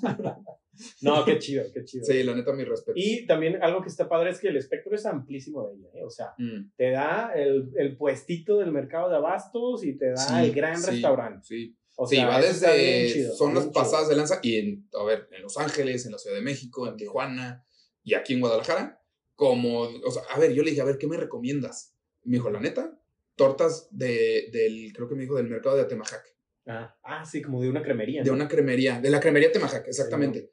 subir. 0.00 0.32
no, 1.02 1.24
qué 1.24 1.38
chido, 1.38 1.64
qué 1.74 1.84
chido. 1.84 2.04
Sí, 2.04 2.22
la 2.22 2.34
neta, 2.34 2.52
mi 2.52 2.64
respeto. 2.64 2.92
Y 2.94 3.26
también 3.26 3.62
algo 3.62 3.82
que 3.82 3.88
está 3.88 4.08
padre 4.08 4.30
es 4.30 4.40
que 4.40 4.48
el 4.48 4.56
espectro 4.56 4.94
es 4.94 5.04
amplísimo 5.04 5.68
de 5.68 5.74
ella, 5.74 5.88
¿eh? 5.94 6.04
O 6.04 6.10
sea, 6.10 6.34
mm. 6.38 6.72
te 6.76 6.90
da 6.90 7.32
el, 7.34 7.70
el, 7.76 7.96
puestito 7.96 8.58
del 8.58 8.72
mercado 8.72 9.10
de 9.10 9.16
abastos 9.16 9.84
y 9.84 9.96
te 9.98 10.12
da 10.12 10.42
el 10.42 10.52
gran 10.52 10.82
restaurante. 10.82 11.46
Sí 11.46 11.76
sí, 12.08 12.16
va 12.18 12.40
desde 12.40 13.32
zonas 13.34 13.66
pasadas 13.66 14.08
de 14.08 14.16
lanza 14.16 14.40
y 14.42 14.58
en, 14.58 14.88
a 14.98 15.04
ver, 15.04 15.28
en 15.32 15.42
Los 15.42 15.58
Ángeles, 15.58 16.06
en 16.06 16.12
la 16.12 16.18
Ciudad 16.18 16.36
de 16.36 16.42
México, 16.42 16.86
en 16.88 16.96
Tijuana 16.96 17.64
y 18.02 18.14
aquí 18.14 18.34
en 18.34 18.40
Guadalajara. 18.40 19.02
Como, 19.34 19.80
o 19.80 20.10
sea, 20.10 20.22
a 20.34 20.38
ver, 20.38 20.52
yo 20.52 20.62
le 20.62 20.70
dije, 20.70 20.82
a 20.82 20.84
ver, 20.84 20.98
¿qué 20.98 21.06
me 21.06 21.16
recomiendas? 21.16 21.94
me 22.24 22.36
dijo, 22.36 22.50
la 22.50 22.60
neta, 22.60 22.98
tortas 23.34 23.88
de, 23.90 24.50
del, 24.52 24.92
creo 24.92 25.08
que 25.08 25.14
me 25.14 25.22
dijo, 25.22 25.36
del 25.36 25.48
mercado 25.48 25.76
de 25.76 25.82
Atemajac. 25.82 26.22
Ah, 26.66 26.96
ah, 27.02 27.24
sí, 27.24 27.42
como 27.42 27.60
de 27.60 27.68
una 27.68 27.82
cremería. 27.82 28.22
De 28.22 28.30
una 28.30 28.46
cremería, 28.46 29.00
de 29.00 29.10
la 29.10 29.20
cremería 29.20 29.50
Temajac, 29.50 29.88
exactamente. 29.88 30.52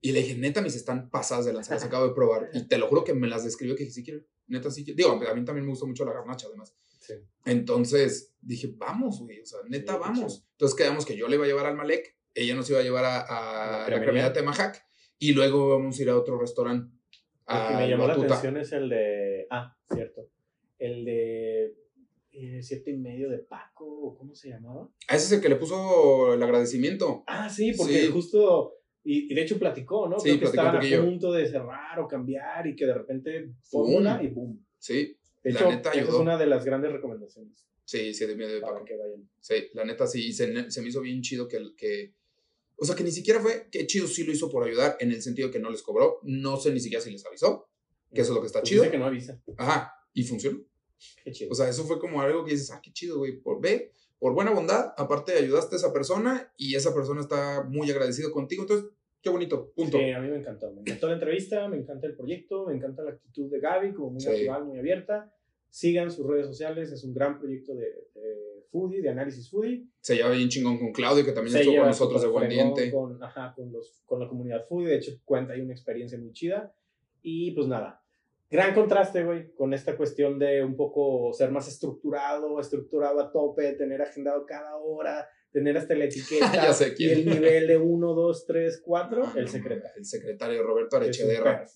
Y 0.00 0.12
le 0.12 0.20
dije, 0.20 0.36
neta, 0.36 0.60
mis 0.60 0.76
están 0.76 1.10
pasadas 1.10 1.46
de 1.46 1.52
lanza, 1.52 1.74
las 1.74 1.84
acabo 1.84 2.06
de 2.06 2.14
probar. 2.14 2.50
Y 2.52 2.68
te 2.68 2.78
lo 2.78 2.88
juro 2.88 3.04
que 3.04 3.14
me 3.14 3.26
las 3.26 3.44
describió 3.44 3.74
que 3.74 3.90
sí 3.90 4.04
quiero. 4.04 4.20
Neta, 4.46 4.70
sí 4.70 4.84
quiero. 4.84 4.96
Digo, 4.96 5.28
a 5.28 5.34
mí 5.34 5.44
también 5.44 5.64
me 5.64 5.70
gusta 5.70 5.86
mucho 5.86 6.04
la 6.04 6.12
garnacha, 6.12 6.46
además. 6.46 6.76
Entonces 7.44 8.34
dije, 8.40 8.72
vamos, 8.76 9.20
güey, 9.20 9.40
o 9.40 9.46
sea, 9.46 9.60
neta, 9.68 9.96
vamos. 9.96 10.46
Entonces 10.52 10.76
quedamos 10.76 11.04
que 11.04 11.16
yo 11.16 11.28
le 11.28 11.36
iba 11.36 11.44
a 11.44 11.48
llevar 11.48 11.66
al 11.66 11.76
Malek, 11.76 12.16
ella 12.34 12.54
nos 12.54 12.68
iba 12.70 12.80
a 12.80 12.82
llevar 12.82 13.04
a, 13.04 13.86
la, 13.88 14.00
cremería 14.00 14.28
de 14.28 14.34
Temajac 14.34 14.84
y 15.18 15.32
luego 15.32 15.70
vamos 15.70 15.98
a 15.98 16.02
ir 16.02 16.10
a 16.10 16.16
otro 16.16 16.38
restaurante. 16.38 16.94
El 17.48 17.68
que 17.68 17.74
me 17.74 17.88
llamó 17.88 18.06
la 18.06 18.14
atención 18.14 18.56
es 18.56 18.72
el 18.72 18.88
de. 18.88 19.46
Ah, 19.50 19.76
cierto. 19.92 20.28
El 20.78 21.04
de. 21.04 21.74
Eh, 22.32 22.62
siete 22.62 22.90
y 22.90 22.98
medio 22.98 23.30
de 23.30 23.38
Paco, 23.38 24.14
¿cómo 24.18 24.34
se 24.34 24.50
llamaba? 24.50 24.90
Ah, 25.08 25.16
ese 25.16 25.26
es 25.26 25.32
el 25.32 25.40
que 25.40 25.48
le 25.48 25.56
puso 25.56 26.34
el 26.34 26.42
agradecimiento. 26.42 27.24
Ah, 27.26 27.48
sí, 27.48 27.72
porque 27.72 28.08
justo. 28.08 28.74
Y, 29.02 29.32
de 29.32 29.42
hecho 29.42 29.58
platicó, 29.58 30.08
¿no? 30.08 30.18
Sí, 30.18 30.30
Creo 30.30 30.40
que 30.40 30.44
estaban 30.46 30.76
a 30.76 31.04
punto 31.04 31.32
de 31.32 31.46
cerrar 31.46 32.00
o 32.00 32.08
cambiar 32.08 32.66
y 32.66 32.74
que 32.74 32.84
de 32.84 32.94
repente 32.94 33.52
fórmula 33.62 34.20
y 34.22 34.26
boom. 34.26 34.66
Sí. 34.78 35.16
De 35.46 35.52
hecho, 35.52 35.70
esa 35.70 35.92
es 35.92 36.08
una 36.08 36.36
de 36.36 36.46
las 36.46 36.64
grandes 36.64 36.90
recomendaciones. 36.90 37.64
Sí, 37.84 38.12
sí, 38.12 38.26
de 38.26 38.34
miedo 38.34 38.52
de 38.52 38.60
Paco. 38.60 38.84
que 38.84 38.96
vayan. 38.96 39.30
Sí, 39.38 39.68
la 39.74 39.84
neta 39.84 40.08
sí, 40.08 40.32
se, 40.32 40.72
se 40.72 40.82
me 40.82 40.88
hizo 40.88 41.00
bien 41.00 41.22
chido 41.22 41.46
que, 41.46 41.60
que, 41.76 42.14
o 42.74 42.84
sea, 42.84 42.96
que 42.96 43.04
ni 43.04 43.12
siquiera 43.12 43.38
fue, 43.38 43.68
que 43.70 43.86
chido 43.86 44.08
sí 44.08 44.24
lo 44.24 44.32
hizo 44.32 44.50
por 44.50 44.66
ayudar, 44.66 44.96
en 44.98 45.12
el 45.12 45.22
sentido 45.22 45.52
que 45.52 45.60
no 45.60 45.70
les 45.70 45.82
cobró, 45.82 46.18
no 46.24 46.56
sé 46.56 46.72
ni 46.72 46.80
siquiera 46.80 47.00
si 47.00 47.12
les 47.12 47.24
avisó, 47.24 47.68
que 48.12 48.22
eso 48.22 48.32
es 48.32 48.34
lo 48.34 48.40
que 48.40 48.48
está 48.48 48.58
pues 48.58 48.70
chido. 48.70 48.82
Dice 48.82 48.90
que 48.90 48.98
no 48.98 49.06
avisa. 49.06 49.40
Ajá, 49.56 49.92
y 50.12 50.24
funcionó. 50.24 50.64
Qué 51.22 51.30
chido. 51.30 51.52
O 51.52 51.54
sea, 51.54 51.68
eso 51.68 51.84
fue 51.84 52.00
como 52.00 52.20
algo 52.20 52.44
que 52.44 52.50
dices, 52.50 52.72
ah, 52.72 52.80
qué 52.82 52.92
chido, 52.92 53.18
güey, 53.18 53.40
por 53.40 53.60
ve, 53.60 53.92
por 54.18 54.34
buena 54.34 54.50
bondad, 54.50 54.94
aparte 54.96 55.34
ayudaste 55.34 55.76
a 55.76 55.78
esa 55.78 55.92
persona 55.92 56.52
y 56.56 56.74
esa 56.74 56.92
persona 56.92 57.20
está 57.20 57.62
muy 57.62 57.88
agradecido 57.88 58.32
contigo, 58.32 58.62
entonces 58.62 58.90
Qué 59.22 59.30
bonito, 59.30 59.72
punto. 59.74 59.98
Sí, 59.98 60.10
a 60.10 60.20
mí 60.20 60.28
me 60.28 60.36
encantó. 60.36 60.72
Me 60.72 60.80
encantó 60.82 61.08
la 61.08 61.14
entrevista, 61.14 61.68
me 61.68 61.78
encanta 61.78 62.06
el 62.06 62.14
proyecto, 62.14 62.66
me 62.66 62.74
encanta 62.74 63.02
la 63.02 63.10
actitud 63.10 63.50
de 63.50 63.58
Gaby, 63.58 63.92
como 63.92 64.10
muy 64.10 64.24
natural, 64.24 64.64
muy 64.64 64.78
abierta. 64.78 65.32
Sigan 65.68 66.10
sus 66.10 66.26
redes 66.26 66.46
sociales, 66.46 66.92
es 66.92 67.04
un 67.04 67.12
gran 67.12 67.38
proyecto 67.38 67.74
de, 67.74 67.86
de 68.14 68.46
foodie, 68.70 69.02
de 69.02 69.08
análisis 69.08 69.50
foodie. 69.50 69.86
Se 70.00 70.16
lleva 70.16 70.30
bien 70.30 70.48
chingón 70.48 70.78
con 70.78 70.92
Claudio, 70.92 71.24
que 71.24 71.32
también 71.32 71.56
estuvo 71.56 71.76
con 71.76 71.86
nosotros 71.86 72.22
de 72.22 72.28
buen 72.28 72.48
diente. 72.48 72.90
Con, 72.90 73.22
ajá, 73.22 73.52
con, 73.54 73.72
los, 73.72 74.02
con 74.06 74.20
la 74.20 74.28
comunidad 74.28 74.64
foodie, 74.68 74.88
de 74.88 74.96
hecho 74.96 75.12
cuenta 75.24 75.52
ahí 75.52 75.60
una 75.60 75.72
experiencia 75.72 76.18
muy 76.18 76.32
chida. 76.32 76.74
Y 77.22 77.50
pues 77.50 77.66
nada, 77.66 78.02
gran 78.50 78.74
contraste, 78.74 79.24
güey, 79.24 79.52
con 79.54 79.74
esta 79.74 79.96
cuestión 79.96 80.38
de 80.38 80.62
un 80.62 80.76
poco 80.76 81.32
ser 81.32 81.50
más 81.50 81.66
estructurado, 81.68 82.60
estructurado 82.60 83.20
a 83.20 83.32
tope, 83.32 83.72
tener 83.72 84.00
agendado 84.00 84.46
cada 84.46 84.76
hora, 84.76 85.28
tener 85.52 85.76
hasta 85.76 85.94
la 85.94 86.04
etiqueta 86.06 86.76
y 86.98 87.08
el 87.08 87.26
nivel 87.26 87.66
de 87.66 87.78
1, 87.78 88.14
2, 88.14 88.46
3, 88.46 88.82
4, 88.84 89.32
el 89.36 89.48
secretario. 89.48 89.96
El 89.96 90.04
secretario 90.04 90.62
Roberto 90.62 90.96
Arechederra. 90.96 91.66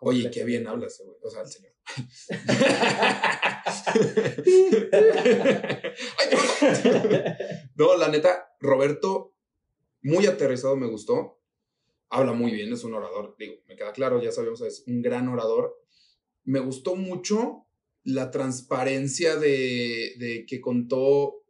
Oye, 0.00 0.30
qué 0.30 0.44
bien 0.44 0.66
hablas, 0.66 1.00
güey. 1.04 1.18
O 1.22 1.30
sea, 1.30 1.42
el 1.42 1.48
señor. 1.48 1.72
no, 7.76 7.96
la 7.96 8.08
neta, 8.08 8.54
Roberto, 8.60 9.34
muy 10.02 10.26
aterrizado 10.26 10.76
me 10.76 10.86
gustó. 10.86 11.40
Habla 12.08 12.32
muy 12.32 12.52
bien, 12.52 12.72
es 12.72 12.84
un 12.84 12.94
orador. 12.94 13.34
Digo, 13.38 13.56
me 13.68 13.76
queda 13.76 13.92
claro, 13.92 14.22
ya 14.22 14.32
sabemos, 14.32 14.62
es 14.62 14.84
un 14.86 15.02
gran 15.02 15.28
orador. 15.28 15.76
Me 16.44 16.60
gustó 16.60 16.96
mucho 16.96 17.66
la 18.02 18.30
transparencia 18.30 19.36
de, 19.36 20.14
de 20.18 20.46
que 20.46 20.60
contó 20.60 21.44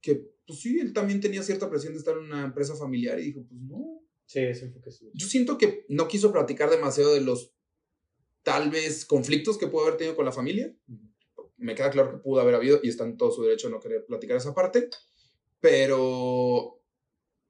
que 0.00 0.33
pues 0.46 0.60
sí, 0.60 0.78
él 0.78 0.92
también 0.92 1.20
tenía 1.20 1.42
cierta 1.42 1.70
presión 1.70 1.92
de 1.92 1.98
estar 1.98 2.16
en 2.16 2.24
una 2.24 2.44
empresa 2.44 2.74
familiar 2.76 3.18
y 3.18 3.24
dijo, 3.24 3.44
pues 3.48 3.60
no. 3.60 4.02
Sí, 4.26 4.40
eso 4.40 4.70
fue 4.70 4.80
que 4.80 4.90
sí. 4.90 5.10
Yo 5.14 5.26
siento 5.26 5.58
que 5.58 5.84
no 5.88 6.08
quiso 6.08 6.32
platicar 6.32 6.70
demasiado 6.70 7.14
de 7.14 7.20
los 7.20 7.52
tal 8.42 8.70
vez 8.70 9.04
conflictos 9.04 9.58
que 9.58 9.66
pudo 9.66 9.82
haber 9.82 9.96
tenido 9.96 10.16
con 10.16 10.24
la 10.24 10.32
familia. 10.32 10.74
Me 11.56 11.74
queda 11.74 11.90
claro 11.90 12.10
que 12.10 12.18
pudo 12.18 12.40
haber 12.40 12.54
habido 12.54 12.80
y 12.82 12.88
está 12.88 13.04
en 13.04 13.16
todo 13.16 13.30
su 13.30 13.42
derecho 13.42 13.68
a 13.68 13.70
no 13.70 13.80
querer 13.80 14.04
platicar 14.06 14.36
esa 14.36 14.54
parte. 14.54 14.88
Pero 15.60 16.82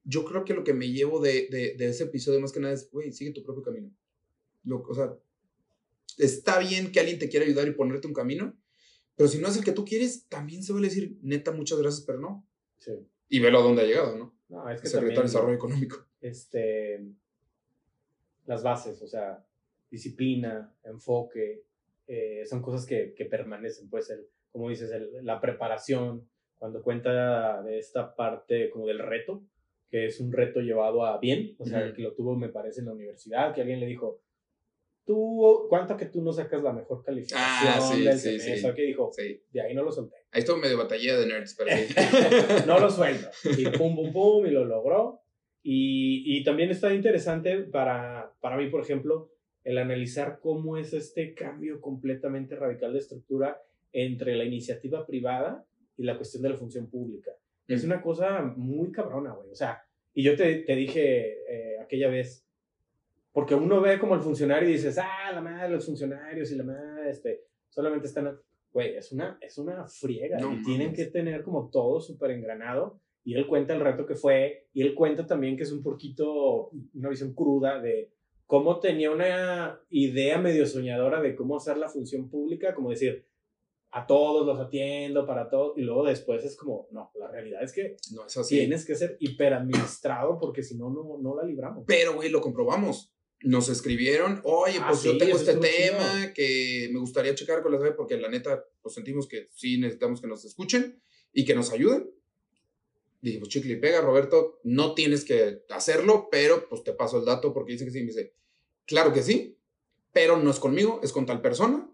yo 0.03 0.23
creo 0.23 0.45
que 0.45 0.53
lo 0.53 0.63
que 0.63 0.73
me 0.73 0.91
llevo 0.91 1.19
de, 1.19 1.47
de, 1.49 1.75
de 1.75 1.89
ese 1.89 2.05
episodio 2.05 2.39
más 2.39 2.51
que 2.51 2.59
nada 2.59 2.73
es, 2.73 2.89
güey, 2.91 3.11
sigue 3.11 3.31
tu 3.31 3.43
propio 3.43 3.63
camino. 3.63 3.91
Lo, 4.63 4.81
o 4.81 4.93
sea, 4.93 5.17
está 6.17 6.59
bien 6.59 6.91
que 6.91 6.99
alguien 6.99 7.19
te 7.19 7.29
quiera 7.29 7.45
ayudar 7.45 7.67
y 7.67 7.71
ponerte 7.71 8.07
un 8.07 8.13
camino, 8.13 8.57
pero 9.15 9.29
si 9.29 9.37
no 9.37 9.47
es 9.47 9.57
el 9.57 9.63
que 9.63 9.71
tú 9.71 9.85
quieres, 9.85 10.27
también 10.27 10.63
se 10.63 10.73
va 10.73 10.79
a 10.79 10.81
decir, 10.81 11.17
neta, 11.21 11.51
muchas 11.51 11.79
gracias, 11.79 12.05
pero 12.05 12.19
no. 12.19 12.47
Y 13.29 13.39
velo 13.39 13.59
a 13.59 13.63
dónde 13.63 13.81
ha 13.81 13.85
llegado, 13.85 14.15
¿no? 14.17 14.35
No, 14.49 14.69
es 14.69 14.81
que 14.81 14.87
Secretario 14.87 15.21
de 15.21 15.27
Desarrollo 15.27 15.55
Económico. 15.55 16.05
Este, 16.21 17.03
las 18.45 18.63
bases, 18.63 19.01
o 19.01 19.07
sea, 19.07 19.45
disciplina, 19.89 20.73
enfoque, 20.83 21.63
eh, 22.07 22.43
son 22.45 22.61
cosas 22.61 22.85
que, 22.85 23.13
que, 23.15 23.25
permanecen, 23.25 23.89
pues, 23.89 24.09
el, 24.09 24.27
como 24.51 24.69
dices, 24.69 24.91
el, 24.91 25.25
la 25.25 25.41
preparación, 25.41 26.27
cuando 26.57 26.83
cuenta 26.83 27.61
de 27.63 27.77
esta 27.79 28.15
parte 28.15 28.69
como 28.69 28.87
del 28.87 28.99
reto, 28.99 29.43
que 29.89 30.05
es 30.05 30.19
un 30.19 30.31
reto 30.31 30.61
llevado 30.61 31.05
a 31.05 31.19
bien, 31.19 31.55
o 31.59 31.65
sea, 31.65 31.81
el 31.81 31.93
que 31.93 32.01
lo 32.01 32.13
tuvo, 32.13 32.35
me 32.35 32.49
parece, 32.49 32.81
en 32.81 32.87
la 32.87 32.93
universidad, 32.93 33.53
que 33.53 33.61
alguien 33.61 33.79
le 33.79 33.85
dijo, 33.85 34.21
tú, 35.05 35.67
¿cuánto 35.69 35.95
que 35.95 36.07
tú 36.07 36.21
no 36.21 36.33
sacas 36.33 36.63
la 36.63 36.73
mejor 36.73 37.03
calificación 37.03 37.73
ah, 37.73 37.79
sí, 37.81 38.03
del 38.03 38.19
sí, 38.19 38.39
semestre? 38.39 38.73
Sí, 38.75 38.81
dijo, 38.81 39.11
de 39.51 39.61
ahí 39.61 39.73
no 39.73 39.83
lo 39.83 39.91
solté. 39.91 40.15
Ahí 40.31 40.39
estuvo 40.39 40.57
medio 40.57 40.77
batalla 40.77 41.17
de 41.17 41.27
nerds, 41.27 41.55
pero 41.57 41.71
no 42.67 42.79
lo 42.79 42.89
suelto. 42.89 43.29
Y 43.57 43.65
pum, 43.69 43.95
pum, 43.95 44.11
pum, 44.11 44.45
y 44.45 44.51
lo 44.51 44.65
logró. 44.65 45.21
Y, 45.63 46.37
y 46.37 46.43
también 46.43 46.69
está 46.69 46.93
interesante 46.93 47.57
para, 47.63 48.33
para 48.39 48.57
mí, 48.57 48.69
por 48.69 48.81
ejemplo, 48.81 49.31
el 49.63 49.77
analizar 49.77 50.39
cómo 50.39 50.77
es 50.77 50.93
este 50.93 51.33
cambio 51.33 51.81
completamente 51.81 52.55
radical 52.55 52.93
de 52.93 52.99
estructura 52.99 53.61
entre 53.91 54.35
la 54.35 54.43
iniciativa 54.43 55.05
privada 55.05 55.65
y 55.97 56.03
la 56.03 56.17
cuestión 56.17 56.43
de 56.43 56.49
la 56.49 56.57
función 56.57 56.89
pública. 56.89 57.31
Es 57.67 57.83
una 57.83 58.01
cosa 58.01 58.41
muy 58.41 58.91
cabrona, 58.91 59.33
güey. 59.33 59.49
O 59.49 59.55
sea, 59.55 59.81
y 60.13 60.23
yo 60.23 60.35
te, 60.35 60.55
te 60.57 60.75
dije 60.75 61.39
eh, 61.49 61.79
aquella 61.81 62.09
vez, 62.09 62.44
porque 63.35 63.53
uno 63.53 63.81
ve 63.81 63.99
como 63.99 64.15
el 64.15 64.21
funcionario 64.21 64.69
y 64.69 64.73
dices, 64.73 64.97
ah, 64.97 65.29
la 65.33 65.41
madre, 65.41 65.67
los 65.67 65.85
funcionarios 65.85 66.49
y 66.53 66.55
la 66.55 66.63
madre, 66.63 67.09
este, 67.09 67.41
solamente 67.67 68.07
están, 68.07 68.39
güey, 68.71 68.95
es 68.95 69.11
una, 69.11 69.37
es 69.41 69.57
una 69.57 69.85
friega 69.85 70.39
y 70.39 70.63
tienen 70.63 70.93
que 70.93 71.07
tener 71.07 71.43
como 71.43 71.69
todo 71.69 71.99
súper 71.99 72.31
engranado. 72.31 73.01
Y 73.25 73.33
él 73.33 73.45
cuenta 73.45 73.73
el 73.73 73.81
reto 73.81 74.05
que 74.05 74.15
fue 74.15 74.69
y 74.71 74.83
él 74.83 74.95
cuenta 74.95 75.25
también 75.25 75.57
que 75.57 75.63
es 75.63 75.73
un 75.73 75.83
poquito, 75.83 76.69
una 76.93 77.09
visión 77.09 77.33
cruda 77.33 77.81
de 77.81 78.13
cómo 78.45 78.79
tenía 78.79 79.11
una 79.11 79.81
idea 79.89 80.37
medio 80.37 80.65
soñadora 80.65 81.21
de 81.21 81.35
cómo 81.35 81.57
hacer 81.57 81.75
la 81.75 81.89
función 81.89 82.29
pública, 82.29 82.73
como 82.73 82.91
decir, 82.91 83.27
a 83.91 84.07
todos 84.07 84.47
los 84.47 84.57
atiendo, 84.61 85.25
para 85.25 85.49
todos, 85.49 85.77
y 85.77 85.81
luego 85.81 86.05
después 86.05 86.45
es 86.45 86.55
como, 86.55 86.87
no, 86.91 87.11
la 87.15 87.29
realidad 87.29 87.63
es 87.63 87.73
que 87.73 87.97
no 88.13 88.25
es 88.25 88.37
así. 88.37 88.59
tienes 88.59 88.85
que 88.85 88.95
ser 88.95 89.17
hiperadministrado 89.19 90.39
porque 90.39 90.63
si 90.63 90.77
no, 90.77 90.89
no, 90.89 91.17
no 91.21 91.35
la 91.35 91.43
libramos. 91.43 91.83
Pero, 91.85 92.15
güey, 92.15 92.29
lo 92.29 92.39
comprobamos 92.39 93.11
nos 93.45 93.69
escribieron, 93.69 94.41
oye, 94.43 94.79
pues 94.87 95.01
ah, 95.01 95.03
yo 95.03 95.17
tengo 95.19 95.37
este 95.37 95.55
tema 95.55 96.33
que 96.33 96.89
me 96.91 96.99
gustaría 96.99 97.35
checar 97.35 97.61
con 97.61 97.71
las 97.71 97.93
porque 97.95 98.17
la 98.17 98.27
neta, 98.27 98.65
pues 98.81 98.95
sentimos 98.95 99.27
que 99.27 99.49
sí 99.53 99.77
necesitamos 99.77 100.19
que 100.19 100.27
nos 100.27 100.43
escuchen 100.45 100.99
y 101.31 101.45
que 101.45 101.53
nos 101.53 101.71
ayuden. 101.71 102.09
Dije, 103.21 103.37
pues 103.37 103.49
chicle 103.49 103.73
y 103.73 103.75
pega, 103.77 104.01
Roberto, 104.01 104.59
no 104.63 104.95
tienes 104.95 105.23
que 105.25 105.63
hacerlo, 105.69 106.27
pero 106.31 106.67
pues 106.67 106.83
te 106.83 106.93
paso 106.93 107.19
el 107.19 107.25
dato 107.25 107.53
porque 107.53 107.73
dice 107.73 107.85
que 107.85 107.91
sí. 107.91 107.99
Me 107.99 108.07
dice, 108.07 108.33
claro 108.85 109.13
que 109.13 109.21
sí, 109.21 109.59
pero 110.11 110.37
no 110.37 110.49
es 110.49 110.57
conmigo, 110.57 110.99
es 111.03 111.11
con 111.11 111.27
tal 111.27 111.41
persona, 111.41 111.87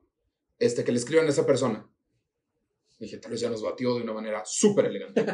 este, 0.57 0.85
que 0.85 0.93
le 0.93 0.99
escriban 0.99 1.25
a 1.25 1.29
esa 1.29 1.45
persona. 1.45 1.90
Dije, 3.01 3.17
tal 3.17 3.31
vez 3.31 3.41
ya 3.41 3.49
nos 3.49 3.63
batió 3.63 3.95
de 3.95 4.03
una 4.03 4.13
manera 4.13 4.43
súper 4.45 4.85
elegante. 4.85 5.25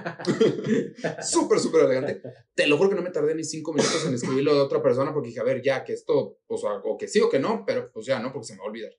súper, 1.21 1.59
súper 1.59 1.83
elegante. 1.83 2.21
Te 2.55 2.65
lo 2.65 2.77
juro 2.77 2.91
que 2.91 2.95
no 2.95 3.01
me 3.01 3.09
tardé 3.09 3.35
ni 3.35 3.43
cinco 3.43 3.73
minutos 3.73 4.05
en 4.07 4.13
escribirlo 4.13 4.55
de 4.55 4.61
otra 4.61 4.81
persona 4.81 5.13
porque 5.13 5.27
dije, 5.27 5.41
a 5.41 5.43
ver, 5.43 5.61
ya, 5.61 5.83
que 5.83 5.91
esto, 5.91 6.39
o 6.47 6.57
sea, 6.57 6.75
o 6.85 6.97
que 6.97 7.09
sí 7.09 7.19
o 7.19 7.29
que 7.29 7.39
no, 7.39 7.65
pero 7.67 7.91
pues 7.91 8.05
ya, 8.05 8.21
¿no? 8.21 8.31
Porque 8.31 8.47
se 8.47 8.53
me 8.53 8.59
va 8.59 8.65
a 8.65 8.69
olvidar. 8.69 8.93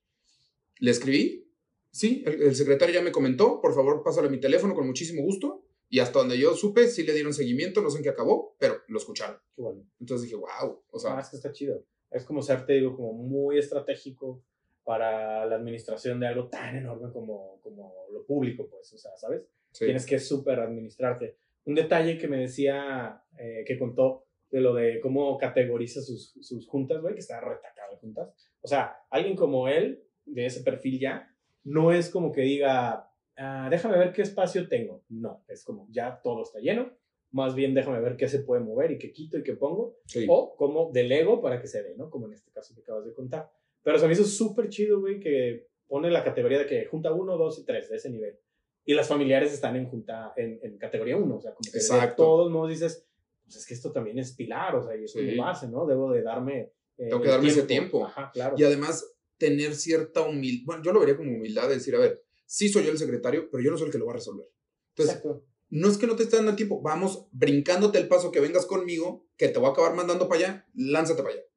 Le 0.81 0.91
escribí, 0.91 1.51
sí, 1.91 2.23
el, 2.27 2.55
secretario 2.55 2.95
ya 2.95 3.01
me 3.01 3.11
comentó, 3.11 3.59
por 3.63 3.75
favor, 3.75 4.03
pásale 4.03 4.29
mi 4.29 4.39
teléfono 4.39 4.75
con 4.75 4.87
muchísimo 4.87 5.23
gusto. 5.23 5.65
Y 5.89 6.01
hasta 6.01 6.19
donde 6.19 6.39
yo 6.39 6.55
supe, 6.55 6.89
sí 6.89 7.05
le 7.05 7.15
dieron 7.15 7.33
seguimiento, 7.33 7.81
no 7.81 7.89
sé 7.89 7.97
en 7.97 8.03
qué 8.03 8.11
acabó, 8.11 8.55
pero 8.59 8.83
lo 8.89 8.99
escucharon. 8.99 9.39
Qué 9.57 9.63
bueno. 9.63 9.83
Entonces 9.99 10.25
dije, 10.25 10.37
wow, 10.37 10.83
o 10.91 10.99
sea. 10.99 11.17
Ah, 11.17 11.21
es 11.23 11.31
que 11.31 11.37
está 11.37 11.51
chido. 11.53 11.83
Es 12.11 12.27
como 12.27 12.43
ser, 12.43 12.67
te 12.67 12.75
digo, 12.75 12.95
como 12.95 13.15
muy 13.15 13.57
estratégico 13.57 14.45
para 14.89 15.45
la 15.45 15.57
administración 15.57 16.19
de 16.19 16.29
algo 16.29 16.49
tan 16.49 16.75
enorme 16.75 17.13
como, 17.13 17.61
como 17.61 18.07
lo 18.11 18.25
público, 18.25 18.67
pues, 18.71 18.91
o 18.95 18.97
sea, 18.97 19.15
¿sabes? 19.19 19.43
Tienes 19.71 20.07
que 20.07 20.19
súper 20.19 20.61
administrarte. 20.61 21.37
Un 21.67 21.75
detalle 21.75 22.17
que 22.17 22.27
me 22.27 22.39
decía, 22.39 23.23
eh, 23.39 23.65
que 23.67 23.79
contó 23.79 24.25
de 24.51 24.63
lo 24.63 24.73
de 24.73 24.99
cómo 25.01 25.37
categoriza 25.37 26.01
sus, 26.01 26.33
sus 26.41 26.67
juntas, 26.67 27.03
güey, 27.03 27.13
que 27.13 27.21
está 27.21 27.39
retacado 27.39 27.93
de 27.93 27.99
juntas. 27.99 28.31
O 28.63 28.67
sea, 28.67 28.97
alguien 29.11 29.37
como 29.37 29.69
él, 29.69 30.03
de 30.25 30.47
ese 30.47 30.63
perfil 30.63 30.99
ya, 30.99 31.37
no 31.65 31.93
es 31.93 32.09
como 32.09 32.33
que 32.33 32.41
diga, 32.41 33.13
ah, 33.37 33.69
déjame 33.71 33.99
ver 33.99 34.15
qué 34.15 34.23
espacio 34.23 34.69
tengo. 34.69 35.05
No, 35.11 35.45
es 35.49 35.65
como 35.65 35.87
ya 35.91 36.19
todo 36.23 36.45
está 36.45 36.61
lleno. 36.61 36.97
Más 37.31 37.55
bien 37.55 37.75
déjame 37.75 38.01
ver 38.01 38.17
qué 38.17 38.27
se 38.27 38.39
puede 38.39 38.63
mover 38.63 38.93
y 38.93 38.99
qué 38.99 39.13
quito 39.13 39.37
y 39.37 39.43
qué 39.43 39.53
pongo. 39.53 39.99
O 40.29 40.57
como 40.57 40.91
delego 40.93 41.43
para 41.43 41.61
que 41.61 41.67
se 41.67 41.83
dé, 41.83 41.95
¿no? 41.95 42.09
Como 42.09 42.25
en 42.25 42.33
este 42.33 42.51
caso 42.53 42.75
que 42.75 42.81
acabas 42.81 43.05
de 43.05 43.13
contar. 43.13 43.51
Pero 43.89 43.99
se 43.99 44.07
me 44.07 44.13
hizo 44.13 44.25
súper 44.25 44.69
chido, 44.69 45.01
güey, 45.01 45.19
que 45.19 45.67
pone 45.87 46.11
la 46.11 46.23
categoría 46.23 46.59
de 46.59 46.67
que 46.67 46.85
junta 46.85 47.11
1, 47.11 47.39
2 47.39 47.59
y 47.61 47.65
3 47.65 47.89
de 47.89 47.97
ese 47.97 48.11
nivel. 48.11 48.39
Y 48.85 48.93
las 48.93 49.09
familiares 49.09 49.51
están 49.51 49.77
en 49.77 49.89
junta, 49.89 50.35
en, 50.37 50.61
en 50.63 50.77
categoría 50.77 51.17
1, 51.17 51.35
o 51.35 51.41
sea, 51.41 51.55
como 51.55 51.73
que 51.73 51.79
de 51.79 52.15
todos 52.15 52.51
modos 52.53 52.69
dices, 52.69 53.09
pues 53.45 53.57
es 53.57 53.67
que 53.67 53.73
esto 53.73 53.91
también 53.91 54.19
es 54.19 54.35
pilar, 54.35 54.77
o 54.77 54.83
sea, 54.83 54.95
y 54.95 55.05
eso 55.05 55.19
sí. 55.19 55.39
hace, 55.43 55.69
¿no? 55.69 55.87
Debo 55.87 56.13
de 56.13 56.21
darme... 56.21 56.75
Eh, 56.99 57.09
Tengo 57.09 57.23
que 57.23 57.29
darme 57.31 57.47
tiempo. 57.47 57.59
ese 57.61 57.67
tiempo. 57.67 58.05
Ajá, 58.05 58.31
claro. 58.31 58.57
Y 58.59 58.65
además, 58.65 59.11
tener 59.39 59.75
cierta 59.75 60.21
humildad, 60.21 60.65
bueno, 60.67 60.83
yo 60.85 60.93
lo 60.93 61.01
vería 61.01 61.17
como 61.17 61.31
humildad 61.31 61.67
de 61.71 61.77
decir, 61.77 61.95
a 61.95 61.99
ver, 61.99 62.23
sí 62.45 62.69
soy 62.69 62.85
yo 62.85 62.91
el 62.91 62.99
secretario, 62.99 63.49
pero 63.51 63.65
yo 63.65 63.71
no 63.71 63.79
soy 63.79 63.87
el 63.87 63.93
que 63.93 63.99
lo 63.99 64.05
va 64.05 64.13
a 64.13 64.17
resolver. 64.17 64.49
Entonces, 64.91 65.17
Exacto. 65.17 65.47
no 65.71 65.89
es 65.89 65.97
que 65.97 66.07
no 66.07 66.15
te 66.15 66.25
esté 66.25 66.37
dando 66.37 66.51
el 66.51 66.59
tiempo, 66.59 66.83
vamos 66.83 67.27
brincándote 67.33 67.97
el 67.97 68.07
paso 68.07 68.33
que 68.33 68.41
vengas 68.41 68.67
conmigo, 68.67 69.25
que 69.39 69.49
te 69.49 69.59
voy 69.59 69.71
a 69.71 69.73
acabar 69.73 69.95
mandando 69.95 70.29
para 70.29 70.41
allá, 70.41 70.67
lánzate 70.75 71.23
para 71.23 71.37
allá. 71.37 71.48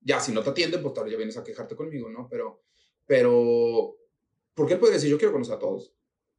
Ya, 0.00 0.20
si 0.20 0.32
no 0.32 0.42
te 0.42 0.50
atienden, 0.50 0.82
pues 0.82 0.94
tal 0.94 1.10
ya 1.10 1.16
vienes 1.16 1.36
a 1.36 1.44
quejarte 1.44 1.76
conmigo, 1.76 2.08
¿no? 2.08 2.28
Pero, 2.28 2.62
pero, 3.06 3.96
¿por 4.54 4.66
qué 4.66 4.76
puede 4.76 4.94
decir, 4.94 5.10
yo 5.10 5.18
quiero 5.18 5.32
conocer 5.32 5.54
a 5.54 5.58
todos? 5.58 5.94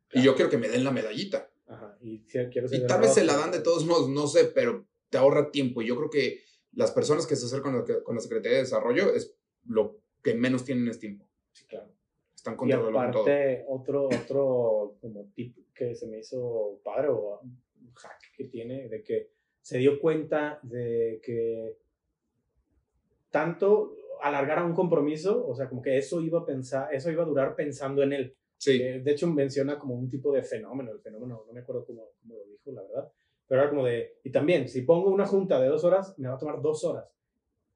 Claro. 0.08 0.24
Y 0.24 0.26
yo 0.26 0.36
quiero 0.36 0.50
que 0.50 0.58
me 0.58 0.69
den 0.69 0.84
la 0.84 0.91
medallita. 0.91 1.52
Ajá, 1.67 1.97
y, 2.02 2.24
si 2.28 2.39
y 2.39 2.88
tal 2.88 3.02
vez 3.02 3.13
se 3.13 3.24
la 3.24 3.38
dan 3.38 3.52
de 3.52 3.62
todos 3.62 3.86
modos, 3.86 4.10
no 4.10 4.28
sé, 4.28 4.45
pero 4.45 4.88
te 5.10 5.17
ahorra 5.17 5.52
tiempo. 5.52 5.82
Y 5.82 5.88
yo 5.88 5.95
creo 5.95 6.10
que 6.10 6.41
las 6.74 6.91
personas 6.91 7.28
que 7.28 7.36
se 7.36 7.45
acercan 7.45 7.86
con 8.04 8.15
la 8.15 8.21
Secretaría 8.21 8.58
de 8.58 8.63
Desarrollo 8.63 9.13
es 9.13 9.36
lo 9.65 10.02
que 10.24 10.34
menos 10.34 10.65
tienen 10.65 10.88
es 10.88 11.00
tiempo. 11.00 11.28
Sí, 11.52 11.65
claro. 11.65 11.93
Están 12.36 12.56
controlando 12.56 13.19
y 13.19 13.21
aparte, 13.21 13.65
otro, 13.67 14.08
otro 14.08 14.97
como 15.00 15.32
tip 15.36 15.56
que 15.74 15.95
se 15.95 16.08
me 16.08 16.19
hizo 16.19 16.80
padre 16.84 17.10
o 17.10 17.39
hack 17.93 18.19
que 18.36 18.45
tiene, 18.45 18.89
de 18.89 19.04
que 19.04 19.32
se 19.62 19.78
dio 19.78 20.00
cuenta 20.00 20.60
de 20.63 21.21
que 21.24 21.78
tanto 23.32 23.96
alargar 24.22 24.60
a 24.60 24.65
un 24.65 24.74
compromiso, 24.74 25.48
o 25.48 25.56
sea, 25.56 25.67
como 25.67 25.82
que 25.82 25.98
eso 25.98 26.22
iba 26.22 26.39
a 26.39 26.46
pensar, 26.46 26.94
eso 26.94 27.10
iba 27.10 27.24
a 27.24 27.26
durar 27.26 27.56
pensando 27.56 28.04
en 28.04 28.13
él. 28.13 28.36
Sí. 28.58 28.80
Eh, 28.80 29.00
de 29.00 29.12
hecho, 29.12 29.28
menciona 29.28 29.80
como 29.80 29.96
un 29.96 30.08
tipo 30.08 30.32
de 30.32 30.44
fenómeno, 30.44 30.91
el 30.91 31.00
fenómeno, 31.00 31.44
no 31.48 31.54
me 31.54 31.62
acuerdo 31.62 31.84
cómo, 31.86 32.10
cómo 32.22 32.36
lo 32.36 32.46
dijo, 32.46 32.72
la 32.72 32.84
verdad, 32.84 33.12
pero 33.48 33.62
era 33.62 33.70
como 33.70 33.86
de, 33.86 34.20
y 34.24 34.32
también, 34.32 34.70
si 34.70 34.84
pongo 34.84 35.10
una 35.10 35.26
junta 35.26 35.60
de 35.60 35.67
dos 35.67 35.84
horas, 35.84 36.17
me 36.20 36.28
va 36.28 36.36
a 36.36 36.38
tomar 36.38 36.62
dos 36.62 36.84
horas. 36.84 37.17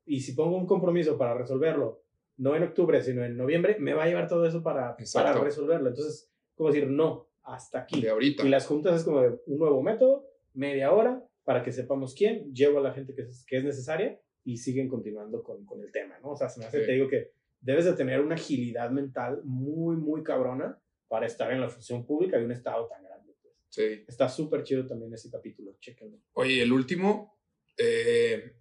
Y 0.06 0.20
si 0.20 0.34
pongo 0.34 0.56
un 0.56 0.68
compromiso 0.68 1.18
para 1.18 1.34
resolverlo, 1.34 2.04
no 2.38 2.56
en 2.56 2.63
octubre, 2.63 3.02
sino 3.02 3.26
en 3.26 3.36
noviembre, 3.36 3.78
me 3.80 3.94
va 3.94 4.04
a 4.04 4.08
llevar 4.08 4.28
todo 4.28 4.46
eso 4.46 4.62
para, 4.62 4.96
para 5.13 5.34
resolverlo. 5.34 5.89
Entonces, 5.89 6.30
como 6.54 6.70
decir, 6.70 6.88
no, 6.88 7.28
hasta 7.41 7.80
aquí. 7.80 8.02
De 8.02 8.10
ahorita. 8.10 8.46
Y 8.46 8.50
las 8.50 8.68
juntas 8.68 8.96
es 8.96 9.04
como 9.04 9.22
de 9.22 9.39
un 9.48 9.58
nuevo 9.58 9.82
método, 9.82 10.28
media 10.54 10.91
hora, 10.91 11.24
para 11.44 11.63
que 11.63 11.72
sepamos 11.72 12.13
quién, 12.13 12.54
llevo 12.54 12.80
a 12.80 12.82
la 12.82 12.94
gente 12.94 13.15
que 13.15 13.24
es, 13.24 13.46
que 13.48 13.58
es 13.58 13.63
necesaria 13.63 14.20
y 14.45 14.58
siguen 14.58 14.88
continuando 14.88 15.43
con, 15.43 15.65
con 15.65 15.81
el 15.81 15.91
tema, 15.91 16.17
¿no? 16.19 16.31
O 16.31 16.38
sea, 16.38 16.47
se 16.47 16.60
me 16.60 16.67
hace, 16.67 16.81
te 16.81 16.91
digo 16.93 17.10
que 17.10 17.31
debes 17.60 17.86
de 17.86 17.93
tener 17.93 18.21
una 18.21 18.36
agilidad 18.36 18.91
mental 18.91 19.41
muy, 19.43 19.97
muy 19.97 20.23
cabrona 20.23 20.79
para 21.08 21.25
estar 21.25 21.51
en 21.51 21.60
la 21.60 21.69
función 21.69 22.05
pública 22.05 22.38
de 22.38 22.45
un 22.45 22.51
estado 22.51 22.88
tan 22.88 23.03
grande. 23.03 23.34
Pues. 23.41 23.55
Sí. 23.69 24.05
Está 24.08 24.29
súper 24.29 24.63
chido 24.63 24.86
también 24.86 25.13
ese 25.13 25.31
capítulo, 25.31 25.75
chéquenlo. 25.79 26.19
Oye, 26.34 26.62
el 26.62 26.71
último, 26.71 27.39
eh, 27.77 28.53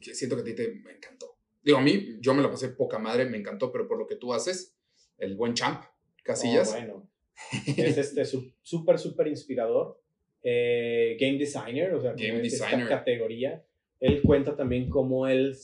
que 0.00 0.14
siento 0.14 0.36
que 0.36 0.42
a 0.42 0.44
ti 0.44 0.54
te 0.54 0.74
me 0.74 0.92
encantó. 0.92 1.38
Digo, 1.62 1.78
a 1.78 1.80
mí, 1.80 2.18
yo 2.20 2.34
me 2.34 2.42
la 2.42 2.50
pasé 2.50 2.70
poca 2.70 2.98
madre, 2.98 3.24
me 3.24 3.38
encantó, 3.38 3.70
pero 3.70 3.86
por 3.86 3.96
lo 3.96 4.08
que 4.08 4.16
tú 4.16 4.34
haces, 4.34 4.76
el 5.18 5.36
buen 5.36 5.54
champ, 5.54 5.84
Casillas. 6.24 6.70
Oh, 6.70 6.72
bueno. 6.72 7.10
es 7.76 7.96
este 7.96 8.24
súper, 8.24 8.98
súper 8.98 9.28
inspirador. 9.28 10.00
Eh, 10.42 11.16
game 11.20 11.38
designer, 11.38 11.94
o 11.94 12.00
sea, 12.00 12.12
game 12.12 12.40
designer. 12.40 12.82
esta 12.82 12.98
categoría. 12.98 13.64
Él 14.02 14.20
cuenta 14.20 14.56
también 14.56 14.90
cómo 14.90 15.28
él 15.28 15.56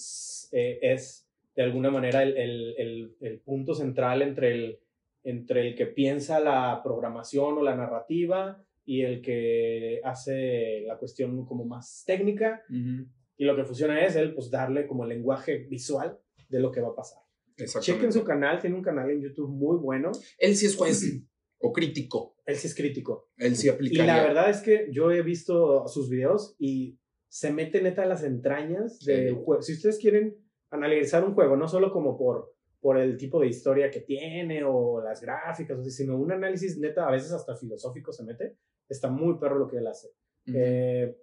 eh, 0.53 0.79
es, 0.81 1.29
de 1.57 1.63
alguna 1.65 1.91
manera, 1.91 2.23
el, 2.23 2.37
el, 2.37 3.17
el, 3.21 3.41
punto 3.41 3.75
central 3.75 4.23
entre 4.23 4.55
el, 4.55 4.79
entre 5.25 5.67
el 5.67 5.75
que 5.75 5.87
piensa 5.87 6.39
la 6.39 6.81
programación 6.85 7.59
o 7.59 7.63
la 7.65 7.75
narrativa 7.75 8.65
y 8.85 9.03
el 9.03 9.23
que 9.23 10.01
hace 10.05 10.85
la 10.87 10.97
cuestión 10.99 11.45
como 11.47 11.65
más 11.65 12.05
técnica. 12.07 12.63
Y 13.37 13.45
lo 13.45 13.57
que 13.57 13.65
funciona 13.65 14.07
es 14.07 14.15
él, 14.15 14.35
pues, 14.35 14.53
darle 14.53 14.87
como 14.87 15.03
el 15.03 15.09
lenguaje 15.09 15.67
visual 15.69 16.17
de 16.49 16.61
lo 16.61 16.71
que 16.71 16.81
va 16.81 16.91
a 16.91 16.95
pasar. 16.95 17.19
Chequen 17.81 18.13
su 18.13 18.23
canal, 18.23 18.61
tiene 18.61 18.77
un 18.77 18.83
canal 18.83 19.11
en 19.11 19.21
YouTube 19.21 19.51
muy 19.51 19.79
bueno. 19.79 20.13
Él 20.39 20.55
sí 20.55 20.67
es 20.67 20.77
juez 20.77 21.03
o 21.59 21.73
crítico. 21.73 22.37
Él 22.47 22.55
sí 22.55 22.69
es 22.69 22.75
crítico. 22.77 23.31
Él 23.37 23.57
sí 23.57 23.69
aplica. 23.69 24.05
Y 24.05 24.07
la 24.07 24.23
verdad 24.23 24.49
es 24.49 24.61
que 24.61 24.87
yo 24.93 25.11
he 25.11 25.23
visto 25.23 25.89
sus 25.89 26.09
videos 26.09 26.55
y 26.61 27.01
se 27.29 27.53
mete 27.53 27.83
neta 27.83 28.03
a 28.03 28.07
las 28.07 28.25
entrañas 28.25 28.99
del 29.01 29.35
juego. 29.35 29.63
Si 29.63 29.75
ustedes 29.75 29.99
quieren 29.99 30.37
analizar 30.71 31.25
un 31.25 31.35
juego, 31.35 31.57
no 31.57 31.69
solo 31.69 31.93
como 31.93 32.17
por, 32.17 32.55
por 32.81 32.99
el 32.99 33.17
tipo 33.17 33.41
de 33.41 33.49
historia 33.49 33.91
que 33.91 34.01
tiene 34.01 34.65
o 34.65 35.03
las 35.03 35.21
gráficas, 35.21 35.95
sino 35.95 36.17
un 36.17 36.33
análisis 36.33 36.79
neta, 36.79 37.07
a 37.07 37.11
veces 37.11 37.33
hasta 37.33 37.57
filosófico 37.57 38.13
se 38.13 38.25
mete, 38.25 38.57
está 38.89 39.09
muy 39.09 39.39
perro 39.39 39.59
lo 39.59 39.69
que 39.69 39.79
él 39.79 39.87
hace. 39.87 40.09
eh, 40.47 41.17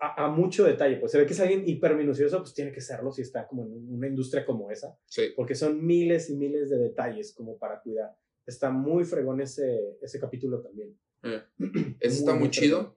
a, 0.00 0.28
mucho 0.28 0.64
detalle, 0.64 0.96
pues 0.96 1.12
se 1.12 1.18
ve 1.18 1.26
que 1.26 1.32
es 1.32 1.40
alguien 1.40 1.66
hiperminucioso, 1.66 2.38
pues 2.38 2.54
tiene 2.54 2.72
que 2.72 2.80
serlo 2.80 3.12
si 3.12 3.22
está 3.22 3.46
como 3.46 3.64
en 3.64 3.92
una 3.92 4.06
industria 4.06 4.44
como 4.44 4.70
esa, 4.70 4.98
sí. 5.06 5.32
porque 5.36 5.54
son 5.54 5.84
miles 5.84 6.30
y 6.30 6.36
miles 6.36 6.70
de 6.70 6.78
detalles 6.78 7.34
como 7.34 7.58
para 7.58 7.80
cuidar. 7.80 8.16
Está 8.46 8.70
muy 8.70 9.04
fregón 9.04 9.40
ese, 9.40 9.98
ese 10.00 10.18
capítulo 10.18 10.62
también. 10.62 10.96
Eh, 11.22 11.42
ese 12.00 12.18
está 12.18 12.34
muy, 12.34 12.50
chido. 12.50 12.96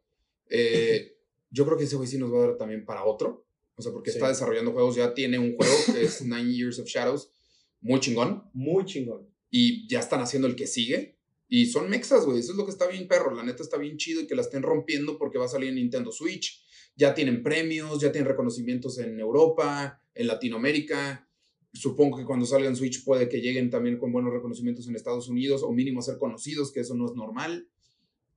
Eh, 0.50 1.17
yo 1.50 1.66
creo 1.66 1.78
que 1.78 1.86
ese 1.86 1.96
güey 1.96 2.08
sí 2.08 2.18
nos 2.18 2.34
va 2.34 2.38
a 2.38 2.48
dar 2.48 2.58
también 2.58 2.86
para 2.86 3.06
otro, 3.06 3.46
o 3.76 3.82
sea, 3.82 3.92
porque 3.92 4.10
está 4.10 4.28
desarrollando 4.28 4.72
juegos, 4.72 4.96
ya 4.96 5.14
tiene 5.14 5.40
un 5.40 5.56
juego 5.56 5.74
que 5.86 6.04
es 6.04 6.22
Nine 6.26 6.54
Years 6.54 6.80
of 6.80 6.88
Shadows, 6.88 7.32
muy 7.80 8.00
chingón. 8.00 8.44
Muy 8.54 8.86
chingón. 8.86 9.30
Y 9.50 9.88
ya 9.88 10.00
están 10.00 10.22
haciendo 10.22 10.48
el 10.48 10.56
que 10.56 10.68
sigue. 10.68 11.18
Y 11.48 11.68
son 11.68 11.90
mexas, 11.90 12.26
güey. 12.26 12.40
Eso 12.40 12.52
es 12.52 12.58
lo 12.58 12.66
que 12.66 12.72
está 12.72 12.88
bien 12.88 13.08
perro. 13.08 13.34
La 13.34 13.44
neta 13.44 13.64
está 13.64 13.78
bien 13.78 13.98
chido 13.98 14.22
y 14.22 14.28
que 14.28 14.36
la 14.36 14.42
estén 14.42 14.64
rompiendo 14.64 15.18
porque 15.18 15.38
va 15.38 15.46
a 15.46 15.50
salir 15.50 15.70
en 15.70 15.76
Nintendo 15.76 16.12
Switch 16.12 16.66
ya 16.98 17.14
tienen 17.14 17.44
premios, 17.44 18.02
ya 18.02 18.12
tienen 18.12 18.28
reconocimientos 18.28 18.98
en 18.98 19.20
Europa, 19.20 20.02
en 20.16 20.28
Latinoamérica. 20.28 21.30
Supongo 21.72 22.18
que 22.18 22.26
cuando 22.26 22.46
salgan 22.48 22.76
Switch 22.76 23.06
puede 23.06 23.30
que 23.30 23.40
lleguen 23.40 23.70
también 23.70 24.00
con 24.00 24.12
buenos 24.12 24.34
reconocimientos 24.34 24.88
en 24.88 24.96
Estados 24.96 25.30
Unidos 25.30 25.62
o 25.64 25.72
mínimo 25.72 26.02
ser 26.02 26.18
conocidos, 26.18 26.72
que 26.72 26.80
eso 26.80 26.96
no 26.96 27.06
es 27.06 27.14
normal. 27.14 27.70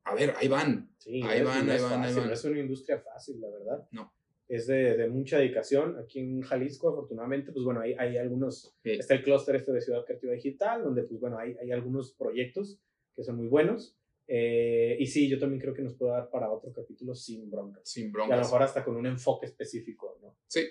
A 0.04 0.14
ver, 0.14 0.34
ahí 0.36 0.48
van. 0.48 0.90
ahí 1.06 1.20
van, 1.42 1.68
ahí 1.70 1.80
van, 1.80 2.02
ahí 2.02 2.14
van. 2.14 2.26
No 2.26 2.32
es 2.32 2.44
una 2.44 2.60
industria 2.60 2.98
fácil, 2.98 3.40
la 3.40 3.48
verdad. 3.48 3.88
No. 3.90 4.12
Es 4.48 4.66
de, 4.66 4.96
de 4.96 5.08
mucha 5.08 5.38
dedicación. 5.38 5.96
Aquí 5.98 6.18
en 6.18 6.40
Jalisco, 6.40 6.88
afortunadamente, 6.88 7.52
pues 7.52 7.64
bueno, 7.64 7.80
hay, 7.80 7.94
hay 7.98 8.16
algunos. 8.16 8.74
Está 8.82 9.14
el 9.14 9.22
clúster 9.22 9.56
este 9.56 9.72
de 9.72 9.80
Ciudad 9.80 10.04
Creativa 10.04 10.32
Digital, 10.32 10.82
donde, 10.82 11.04
pues 11.04 11.20
bueno, 11.20 11.38
hay, 11.38 11.56
hay 11.60 11.70
algunos 11.70 12.12
proyectos 12.12 12.80
que 13.14 13.22
son 13.22 13.36
muy 13.36 13.46
buenos. 13.46 13.96
Eh, 14.26 14.96
y 14.98 15.06
sí, 15.06 15.28
yo 15.28 15.38
también 15.38 15.60
creo 15.60 15.74
que 15.74 15.82
nos 15.82 15.94
puede 15.94 16.12
dar 16.12 16.30
para 16.30 16.50
otro 16.50 16.72
capítulo 16.72 17.14
sin 17.14 17.50
broncas. 17.50 17.82
Sin 17.88 18.12
broncas. 18.12 18.30
Y 18.30 18.32
a 18.32 18.36
lo 18.36 18.42
mejor 18.42 18.62
hasta 18.62 18.84
con 18.84 18.96
un 18.96 19.06
enfoque 19.06 19.46
específico, 19.46 20.18
¿no? 20.22 20.36
Sí. 20.46 20.66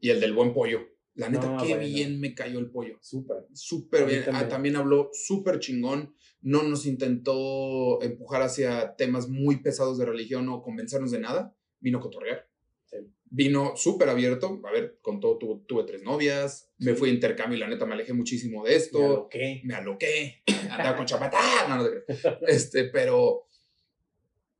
Y 0.00 0.10
el 0.10 0.20
del 0.20 0.32
buen 0.32 0.52
pollo. 0.52 0.80
La 1.14 1.28
neta, 1.28 1.56
qué 1.62 1.76
bien 1.78 2.20
me 2.20 2.34
cayó 2.34 2.58
el 2.58 2.70
pollo. 2.70 2.98
Súper. 3.00 3.46
Súper 3.52 4.06
bien. 4.06 4.24
Ah, 4.32 4.48
también. 4.48 4.76
habló 4.76 5.10
súper 5.12 5.60
chingón. 5.60 6.14
No 6.40 6.62
nos 6.62 6.86
intentó 6.86 8.02
empujar 8.02 8.42
hacia 8.42 8.96
temas 8.96 9.28
muy 9.28 9.62
pesados 9.62 9.98
de 9.98 10.06
religión 10.06 10.48
o 10.48 10.62
convencernos 10.62 11.10
de 11.10 11.20
nada. 11.20 11.56
Vino 11.80 11.98
a 11.98 12.00
cotorrear 12.00 12.48
vino 13.34 13.76
súper 13.76 14.08
abierto. 14.08 14.60
A 14.64 14.70
ver, 14.70 14.98
con 15.02 15.20
todo 15.20 15.38
tuve 15.38 15.84
tres 15.84 16.02
novias. 16.02 16.70
Me 16.78 16.94
fui 16.94 17.10
a 17.10 17.12
intercambio 17.12 17.56
y 17.56 17.60
la 17.60 17.68
neta 17.68 17.84
me 17.84 17.94
alejé 17.94 18.12
muchísimo 18.12 18.64
de 18.64 18.76
esto. 18.76 18.98
Me 18.98 19.04
aloqué. 19.04 19.60
Me 19.64 19.74
aloqué. 19.74 20.42
Andaba 20.70 20.96
con 20.96 21.06
chapatá. 21.06 21.68
No, 21.68 21.82
no, 21.82 21.90
este, 22.48 22.84
pero. 22.84 23.48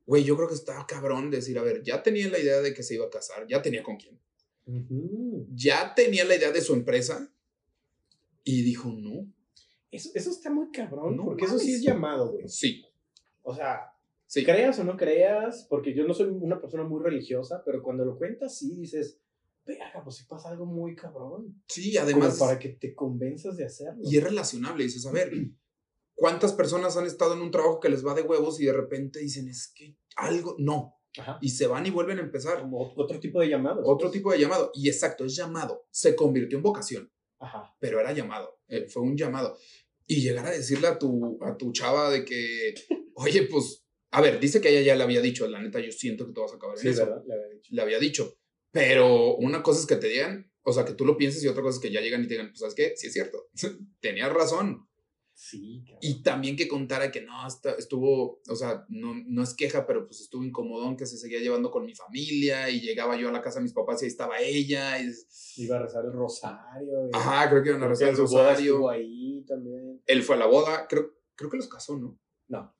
Güey, 0.05 0.23
yo 0.23 0.35
creo 0.35 0.47
que 0.47 0.53
estaba 0.53 0.85
cabrón 0.85 1.31
decir, 1.31 1.57
a 1.57 1.63
ver, 1.63 1.81
ya 1.81 2.03
tenía 2.03 2.29
la 2.29 2.37
idea 2.37 2.61
de 2.61 2.75
que 2.75 2.83
se 2.83 2.93
iba 2.93 3.07
a 3.07 3.09
casar, 3.09 3.47
ya 3.47 3.63
tenía 3.63 3.81
con 3.81 3.97
quién. 3.97 4.19
Ya 5.53 5.93
tenía 5.95 6.25
la 6.25 6.35
idea 6.35 6.51
de 6.51 6.61
su 6.61 6.73
empresa 6.73 7.31
y 8.43 8.63
dijo, 8.63 8.91
no. 8.91 9.31
Eso, 9.91 10.09
eso 10.13 10.29
está 10.29 10.49
muy 10.49 10.71
cabrón, 10.71 11.17
porque 11.23 11.45
eso 11.45 11.57
sí 11.57 11.73
es 11.73 11.81
llamado, 11.81 12.31
güey. 12.31 12.47
Sí. 12.47 12.85
O 13.43 13.55
sea, 13.55 13.95
Creas 14.43 14.79
o 14.79 14.83
no 14.83 14.97
creas, 14.97 15.65
porque 15.69 15.93
yo 15.93 16.05
no 16.05 16.13
soy 16.13 16.27
una 16.27 16.59
persona 16.59 16.83
muy 16.83 17.01
religiosa, 17.01 17.61
pero 17.63 17.81
cuando 17.81 18.03
lo 18.03 18.17
cuentas, 18.17 18.57
sí 18.57 18.75
dices, 18.75 19.19
verga, 19.65 20.03
pues 20.03 20.17
si 20.17 20.25
pasa 20.25 20.49
algo 20.49 20.65
muy 20.65 20.95
cabrón. 20.95 21.61
Sí, 21.67 21.97
además. 21.97 22.37
para 22.37 22.59
que 22.59 22.69
te 22.69 22.93
convenzas 22.93 23.55
de 23.55 23.65
hacerlo. 23.65 24.01
Y 24.03 24.17
es 24.17 24.23
relacionable, 24.23 24.83
dices, 24.83 25.05
a 25.05 25.11
ver, 25.11 25.31
¿cuántas 26.15 26.53
personas 26.53 26.97
han 26.97 27.05
estado 27.05 27.33
en 27.33 27.41
un 27.41 27.51
trabajo 27.51 27.79
que 27.79 27.89
les 27.89 28.05
va 28.05 28.13
de 28.13 28.23
huevos 28.23 28.59
y 28.59 28.65
de 28.65 28.73
repente 28.73 29.19
dicen, 29.19 29.47
es 29.47 29.67
que 29.67 29.95
algo, 30.17 30.55
no. 30.57 30.94
Y 31.41 31.49
se 31.49 31.67
van 31.67 31.85
y 31.85 31.91
vuelven 31.91 32.19
a 32.19 32.21
empezar. 32.21 32.61
Como 32.61 32.93
otro 32.95 33.19
tipo 33.19 33.39
de 33.41 33.49
llamado. 33.49 33.81
Otro 33.85 34.11
tipo 34.11 34.31
de 34.31 34.39
llamado. 34.39 34.71
Y 34.73 34.89
exacto, 34.89 35.25
es 35.25 35.35
llamado. 35.35 35.85
Se 35.91 36.15
convirtió 36.15 36.57
en 36.57 36.63
vocación. 36.63 37.11
Ajá. 37.39 37.75
Pero 37.79 37.99
era 37.99 38.13
llamado. 38.13 38.59
Eh, 38.67 38.87
fue 38.87 39.03
un 39.03 39.17
llamado. 39.17 39.57
Y 40.07 40.21
llegar 40.21 40.45
a 40.45 40.51
decirle 40.51 40.87
a 40.87 40.99
tu, 40.99 41.39
a 41.41 41.57
tu 41.57 41.71
chava 41.71 42.09
de 42.09 42.23
que, 42.23 42.75
oye, 43.15 43.43
pues 43.43 43.85
a 44.15 44.21
ver, 44.21 44.39
dice 44.39 44.61
que 44.61 44.69
ella 44.69 44.81
ya 44.81 44.95
le 44.95 45.03
había 45.03 45.19
dicho, 45.19 45.45
la 45.45 45.61
neta, 45.61 45.81
yo 45.81 45.91
siento 45.91 46.25
que 46.25 46.31
tú 46.31 46.39
vas 46.39 46.53
a 46.53 46.55
acabar 46.55 46.77
en 46.77 46.81
sí, 46.81 46.87
eso. 46.87 47.05
¿verdad? 47.05 47.21
Le 47.27 47.33
había 47.33 47.47
dicho. 47.49 47.69
Le 47.75 47.81
había 47.81 47.99
dicho. 47.99 48.37
Pero 48.71 49.35
una 49.35 49.61
cosa 49.61 49.81
es 49.81 49.85
que 49.85 49.97
te 49.97 50.07
digan, 50.07 50.49
o 50.61 50.71
sea, 50.71 50.85
que 50.85 50.93
tú 50.93 51.05
lo 51.05 51.17
pienses 51.17 51.43
y 51.43 51.49
otra 51.49 51.61
cosa 51.61 51.75
es 51.75 51.81
que 51.81 51.91
ya 51.91 51.99
llegan 51.99 52.23
y 52.23 52.27
te 52.27 52.35
digan, 52.35 52.47
pues, 52.47 52.59
¿sabes 52.59 52.75
qué? 52.75 52.93
Sí 52.95 53.07
es 53.07 53.13
cierto. 53.13 53.49
Tenías 53.99 54.31
razón. 54.31 54.87
Sí. 55.35 55.83
Y 56.01 56.23
también 56.23 56.55
que 56.55 56.69
contara 56.69 57.11
que 57.11 57.21
no, 57.21 57.33
estuvo, 57.77 58.41
o 58.47 58.55
sea, 58.55 58.85
no, 58.87 59.13
no 59.27 59.43
es 59.43 59.53
queja, 59.53 59.85
pero 59.85 60.07
pues 60.07 60.21
estuvo 60.21 60.45
incomodón 60.45 60.95
que 60.95 61.05
se 61.05 61.17
seguía 61.17 61.41
llevando 61.41 61.71
con 61.71 61.85
mi 61.85 61.93
familia 61.93 62.69
y 62.69 62.79
llegaba 62.79 63.17
yo 63.17 63.27
a 63.27 63.33
la 63.33 63.41
casa 63.41 63.59
de 63.59 63.63
mis 63.63 63.73
papás 63.73 64.01
y 64.01 64.05
ahí 64.05 64.09
estaba 64.09 64.39
ella. 64.39 64.97
Y... 64.97 65.11
Iba 65.57 65.75
a 65.75 65.83
rezar 65.83 66.05
el 66.05 66.13
rosario. 66.13 67.09
Ajá, 67.11 67.49
creo 67.49 67.61
que 67.61 67.69
iban 67.69 67.83
a 67.83 67.87
rezar 67.89 68.09
el 68.09 68.17
rosario. 68.17 68.89
ahí 68.89 69.43
también. 69.45 70.01
Él 70.05 70.23
fue 70.23 70.37
a 70.37 70.39
la 70.39 70.45
boda, 70.45 70.87
creo, 70.87 71.13
creo 71.35 71.49
que 71.49 71.57
los 71.57 71.67
casó, 71.67 71.97
¿no? 71.97 72.17
No. 72.47 72.73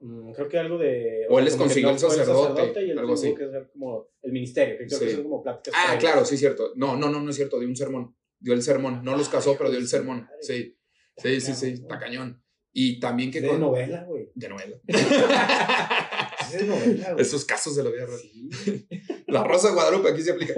Mm, 0.00 0.32
creo 0.32 0.48
que 0.48 0.58
algo 0.58 0.78
de. 0.78 1.26
O, 1.28 1.38
él 1.38 1.44
les 1.44 1.54
consiguió 1.54 1.90
el 1.90 1.98
sacerdote. 1.98 2.86
y 2.86 2.90
algo 2.90 3.14
así. 3.14 3.34
que 3.36 3.44
es 3.44 3.68
como 3.72 4.08
el 4.22 4.32
ministerio. 4.32 4.78
Que 4.78 4.86
creo 4.86 4.98
que 4.98 5.10
son 5.10 5.22
como 5.22 5.42
pláticas. 5.42 5.78
Ah, 5.78 5.96
claro, 5.96 6.24
sí, 6.24 6.36
cierto. 6.36 6.72
No, 6.74 6.96
no, 6.96 7.08
no, 7.08 7.20
no 7.20 7.30
es 7.30 7.36
cierto. 7.36 7.60
Dio 7.60 7.68
un 7.68 7.76
sermón. 7.76 8.16
Dio 8.40 8.54
el 8.54 8.62
sermón. 8.62 9.04
No 9.04 9.16
los 9.16 9.28
casó, 9.28 9.56
pero 9.56 9.70
dio 9.70 9.78
el 9.78 9.86
sermón. 9.86 10.26
Sí. 10.40 10.76
Sí, 11.16 11.40
sí, 11.40 11.54
sí. 11.54 11.66
Está 11.68 11.98
cañón. 11.98 12.42
Y 12.72 13.00
también 13.00 13.30
que. 13.30 13.40
De 13.40 13.58
novela, 13.58 14.04
güey. 14.04 14.30
De 14.34 14.48
novela. 14.48 14.80
de 16.52 16.64
novela, 16.64 17.12
güey. 17.12 17.22
Esos 17.22 17.44
casos 17.44 17.76
de 17.76 17.84
la 17.84 17.90
vida 17.90 18.06
real. 18.06 18.86
La 19.26 19.44
Rosa 19.44 19.68
de 19.68 19.74
Guadalupe 19.74 20.10
aquí 20.10 20.22
se 20.22 20.32
aplica. 20.32 20.54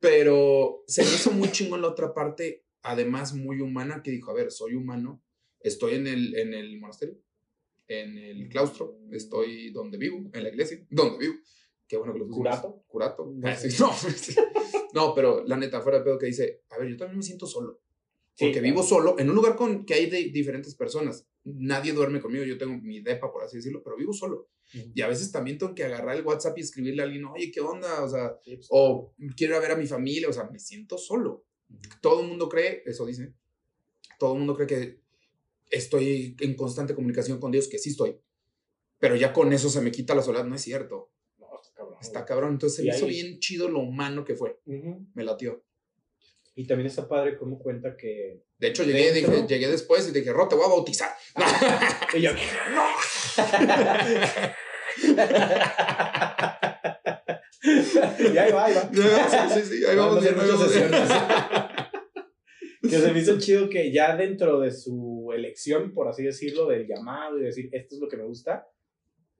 Pero 0.00 0.84
se 0.86 1.02
me 1.02 1.08
hizo 1.08 1.30
muy 1.32 1.50
chingón 1.50 1.82
la 1.82 1.88
otra 1.88 2.14
parte, 2.14 2.64
además 2.82 3.34
muy 3.34 3.60
humana, 3.60 4.02
que 4.02 4.10
dijo: 4.10 4.30
A 4.30 4.34
ver, 4.34 4.52
soy 4.52 4.74
humano, 4.74 5.22
estoy 5.60 5.94
en 5.94 6.06
el, 6.06 6.36
en 6.36 6.54
el 6.54 6.78
monasterio 6.78 7.18
en 7.88 8.18
el 8.18 8.48
claustro, 8.48 8.98
estoy 9.10 9.70
donde 9.72 9.96
vivo, 9.98 10.30
en 10.32 10.42
la 10.42 10.50
iglesia, 10.50 10.78
donde 10.90 11.18
vivo. 11.18 11.34
Qué 11.88 11.96
bueno 11.96 12.12
que 12.12 12.18
lo 12.18 12.26
pusimos. 12.26 12.46
¿Curato? 12.46 12.84
Curato. 12.86 13.32
No 13.34 13.48
Ah, 13.48 13.56
sí, 13.56 13.70
sí. 13.70 14.34
No, 14.94 15.14
pero 15.14 15.44
la 15.44 15.56
neta, 15.56 15.80
fuera 15.80 15.98
de 15.98 16.04
pedo 16.04 16.18
que 16.18 16.26
dice, 16.26 16.62
a 16.70 16.78
ver, 16.78 16.88
yo 16.88 16.96
también 16.96 17.18
me 17.18 17.22
siento 17.22 17.46
solo. 17.46 17.80
Sí, 18.38 18.44
Porque 18.44 18.60
claro. 18.60 18.72
vivo 18.72 18.82
solo 18.84 19.18
en 19.18 19.30
un 19.30 19.34
lugar 19.34 19.56
con 19.56 19.84
que 19.84 19.94
hay 19.94 20.06
de 20.08 20.30
diferentes 20.30 20.76
personas. 20.76 21.26
Nadie 21.42 21.92
duerme 21.92 22.20
conmigo, 22.20 22.44
yo 22.44 22.56
tengo 22.56 22.78
mi 22.80 23.00
depa, 23.00 23.32
por 23.32 23.42
así 23.42 23.56
decirlo, 23.56 23.82
pero 23.82 23.96
vivo 23.96 24.12
solo. 24.12 24.48
Y 24.94 25.02
a 25.02 25.08
veces 25.08 25.32
también 25.32 25.58
tengo 25.58 25.74
que 25.74 25.82
agarrar 25.82 26.16
el 26.16 26.24
WhatsApp 26.24 26.56
y 26.56 26.60
escribirle 26.60 27.02
a 27.02 27.06
alguien, 27.06 27.24
oye, 27.24 27.50
¿qué 27.50 27.60
onda? 27.60 28.04
O 28.04 28.08
sea, 28.08 28.38
Sí, 28.44 28.54
pues, 28.54 28.68
o 28.70 29.12
quiero 29.36 29.54
ir 29.54 29.56
a 29.56 29.60
ver 29.60 29.72
a 29.72 29.76
mi 29.76 29.88
familia, 29.88 30.28
o 30.28 30.32
sea, 30.32 30.44
me 30.44 30.60
siento 30.60 30.98
solo. 30.98 31.46
Todo 32.00 32.20
el 32.20 32.28
mundo 32.28 32.48
cree, 32.48 32.84
eso 32.86 33.04
dice, 33.04 33.34
todo 34.20 34.34
el 34.34 34.38
mundo 34.38 34.54
cree 34.54 34.68
que 34.68 35.00
estoy 35.68 36.36
en 36.38 36.54
constante 36.54 36.94
comunicación 36.94 37.40
con 37.40 37.50
Dios, 37.50 37.66
que 37.66 37.78
sí 37.78 37.90
estoy. 37.90 38.20
Pero 39.00 39.16
ya 39.16 39.32
con 39.32 39.52
eso 39.52 39.68
se 39.68 39.80
me 39.80 39.90
quita 39.90 40.14
la 40.14 40.22
soledad, 40.22 40.44
no 40.44 40.54
es 40.54 40.62
cierto. 40.62 41.10
No, 41.38 41.48
está 41.60 41.74
cabrón. 41.74 41.98
Está 42.00 42.24
cabrón. 42.24 42.52
Entonces 42.52 42.76
se 42.76 42.84
me 42.84 42.96
hizo 42.96 43.06
bien 43.06 43.40
chido 43.40 43.68
lo 43.68 43.80
humano 43.80 44.24
que 44.24 44.36
fue. 44.36 44.60
Ujú. 44.64 45.08
Me 45.14 45.24
latió. 45.24 45.64
Y 46.60 46.66
también 46.66 46.88
está 46.88 47.06
padre 47.08 47.38
cómo 47.38 47.56
cuenta 47.56 47.96
que. 47.96 48.42
De 48.58 48.66
hecho, 48.66 48.82
llegué, 48.82 49.12
Dentro. 49.12 49.32
dije- 49.32 49.46
llegué 49.46 49.68
después 49.68 50.08
y 50.08 50.12
dije, 50.12 50.32
Ro, 50.32 50.48
te 50.48 50.56
voy 50.56 50.64
a 50.64 50.68
bautizar. 50.68 51.10
Y 52.14 52.20
yo, 52.22 52.30
y 58.32 58.38
ahí 58.38 58.52
va, 58.52 58.64
ahí 58.66 58.74
va. 58.74 58.90
sí, 58.92 59.60
sí, 59.62 59.76
sí, 59.78 59.84
ahí 59.84 59.96
Vamos 59.96 60.20
bien, 60.22 60.34
hacer 60.34 60.44
ahí 60.44 60.50
vamos 60.50 60.74
bien. 60.74 60.90
que 62.82 62.88
se 62.98 63.12
me 63.12 63.18
hizo 63.20 63.38
chido 63.38 63.68
que 63.68 63.92
ya 63.92 64.16
dentro 64.16 64.60
de 64.60 64.70
su 64.70 65.30
elección, 65.34 65.92
por 65.94 66.08
así 66.08 66.22
decirlo, 66.24 66.66
del 66.66 66.86
llamado 66.86 67.38
y 67.38 67.42
decir 67.44 67.68
esto 67.72 67.96
es 67.96 68.00
lo 68.00 68.08
que 68.08 68.16
me 68.16 68.24
gusta, 68.24 68.66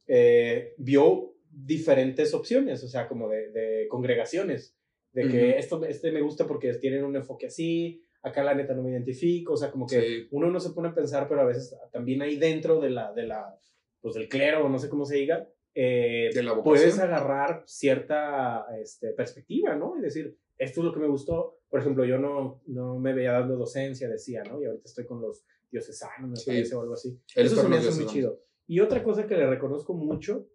eh, 0.06 0.74
vio 0.76 1.34
diferentes 1.50 2.34
opciones, 2.34 2.82
o 2.84 2.88
sea, 2.88 3.08
como 3.08 3.28
de, 3.28 3.50
de 3.50 3.86
congregaciones, 3.88 4.76
de 5.12 5.28
que 5.28 5.48
Ujú. 5.50 5.58
esto, 5.58 5.84
este 5.84 6.12
me 6.12 6.20
gusta 6.20 6.46
porque 6.46 6.72
tienen 6.74 7.04
un 7.04 7.16
enfoque 7.16 7.46
así, 7.46 8.02
acá 8.22 8.42
la 8.44 8.54
neta 8.54 8.74
no 8.74 8.82
me 8.82 8.90
identifico, 8.90 9.54
o 9.54 9.56
sea, 9.56 9.70
como 9.70 9.86
que 9.86 10.00
Sí. 10.00 10.28
uno 10.32 10.50
no 10.50 10.60
se 10.60 10.70
pone 10.70 10.88
a 10.88 10.94
pensar, 10.94 11.28
pero 11.28 11.40
a 11.40 11.44
veces 11.46 11.76
también 11.92 12.20
ahí 12.22 12.36
dentro 12.36 12.80
de 12.80 12.90
la, 12.90 13.12
de 13.12 13.26
la, 13.26 13.56
pues 14.00 14.14
del 14.14 14.28
clero, 14.28 14.68
no 14.68 14.78
sé 14.78 14.88
cómo 14.88 15.04
se 15.04 15.16
diga, 15.16 15.48
eh, 15.74 16.30
De 16.34 16.42
la 16.42 16.60
puedes 16.62 16.98
agarrar 16.98 17.62
cierta 17.66 18.66
este, 18.80 19.12
perspectiva, 19.12 19.76
¿no? 19.76 19.96
Y 19.96 20.00
decir, 20.00 20.36
esto 20.56 20.80
es 20.80 20.84
lo 20.84 20.92
que 20.92 20.98
me 21.00 21.06
gustó. 21.06 21.60
Por 21.68 21.80
ejemplo, 21.80 22.04
yo 22.04 22.18
no, 22.18 22.62
no 22.66 22.98
me 22.98 23.12
veía 23.14 23.32
dando 23.32 23.56
docencia, 23.56 24.08
decía, 24.08 24.42
¿no? 24.42 24.60
Y 24.60 24.66
ahorita 24.66 24.84
estoy 24.86 25.06
con 25.06 25.20
los 25.20 25.44
diocesanos, 25.70 26.30
me 26.30 26.36
Sí. 26.36 26.46
parece, 26.50 26.74
o 26.74 26.80
algo 26.80 26.94
así. 26.94 27.10
Él 27.36 27.46
Eso 27.46 27.62
se 27.62 27.68
me 27.68 27.76
hace 27.76 27.92
muy 27.94 28.06
chido. 28.06 28.40
Y 28.66 28.80
otra 28.80 29.04
cosa 29.04 29.26
que 29.26 29.36
le 29.36 29.46
reconozco 29.46 29.94
mucho, 29.94 30.48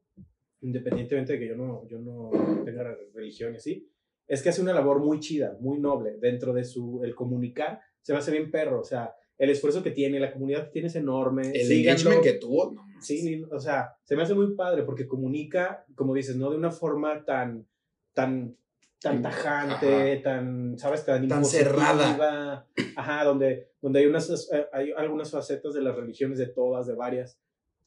independientemente 0.62 1.34
de 1.34 1.40
que 1.40 1.48
yo 1.48 1.56
no, 1.56 1.88
yo 1.88 2.00
no 2.00 2.32
tenga 2.66 2.84
religión 3.14 3.54
y 3.54 3.58
así, 3.58 3.90
es 4.28 4.42
que 4.42 4.50
hace 4.50 4.62
una 4.62 4.74
labor 4.74 5.00
muy 5.00 5.20
chida, 5.20 5.58
muy 5.60 5.80
noble 5.80 6.18
dentro 6.20 6.54
de 6.54 6.64
su, 6.64 7.02
el 7.04 7.14
comunicar, 7.16 7.80
se 8.02 8.14
me 8.14 8.20
hace 8.20 8.32
bien 8.32 8.52
perro, 8.52 8.80
o 8.82 8.84
sea, 8.84 9.14
el 9.38 9.50
esfuerzo 9.50 9.82
que 9.84 9.92
tiene, 9.92 10.20
la 10.20 10.32
comunidad 10.32 10.66
que 10.66 10.72
tiene 10.72 10.88
es 10.88 10.96
enorme. 10.96 11.42
El 11.54 11.66
síganlo. 11.68 11.92
engagement 12.12 12.22
que 12.24 12.34
tuvo, 12.34 12.72
no. 12.72 12.86
Sí, 13.02 13.24
ni- 13.24 13.44
o 13.44 13.60
sea, 13.60 13.96
se 14.04 14.16
me 14.16 14.24
hace 14.24 14.34
muy 14.34 14.56
padre 14.56 14.84
porque 14.84 15.08
comunica, 15.08 15.86
como 15.96 16.14
dices, 16.14 16.36
no 16.36 16.50
de 16.52 16.58
una 16.58 16.72
forma 16.72 17.26
tan, 17.26 17.68
tan, 18.14 18.56
tan 19.02 19.22
tajante, 19.22 20.18
tan, 20.24 20.78
¿sabes? 20.78 21.04
Tan, 21.06 21.28
Tan 21.28 21.40
impositiva. 21.40 22.68
Ajá, 22.96 23.24
donde, 23.26 23.72
donde 23.82 24.00
hay, 24.00 24.06
unas, 24.06 24.30
eh, 24.54 24.66
hay 24.72 24.92
algunas 24.96 25.32
facetas 25.32 25.74
de 25.74 25.82
las 25.82 25.96
religiones, 25.96 26.38
de 26.38 26.48
todas, 26.48 26.88
de 26.88 26.94
varias, 26.94 27.38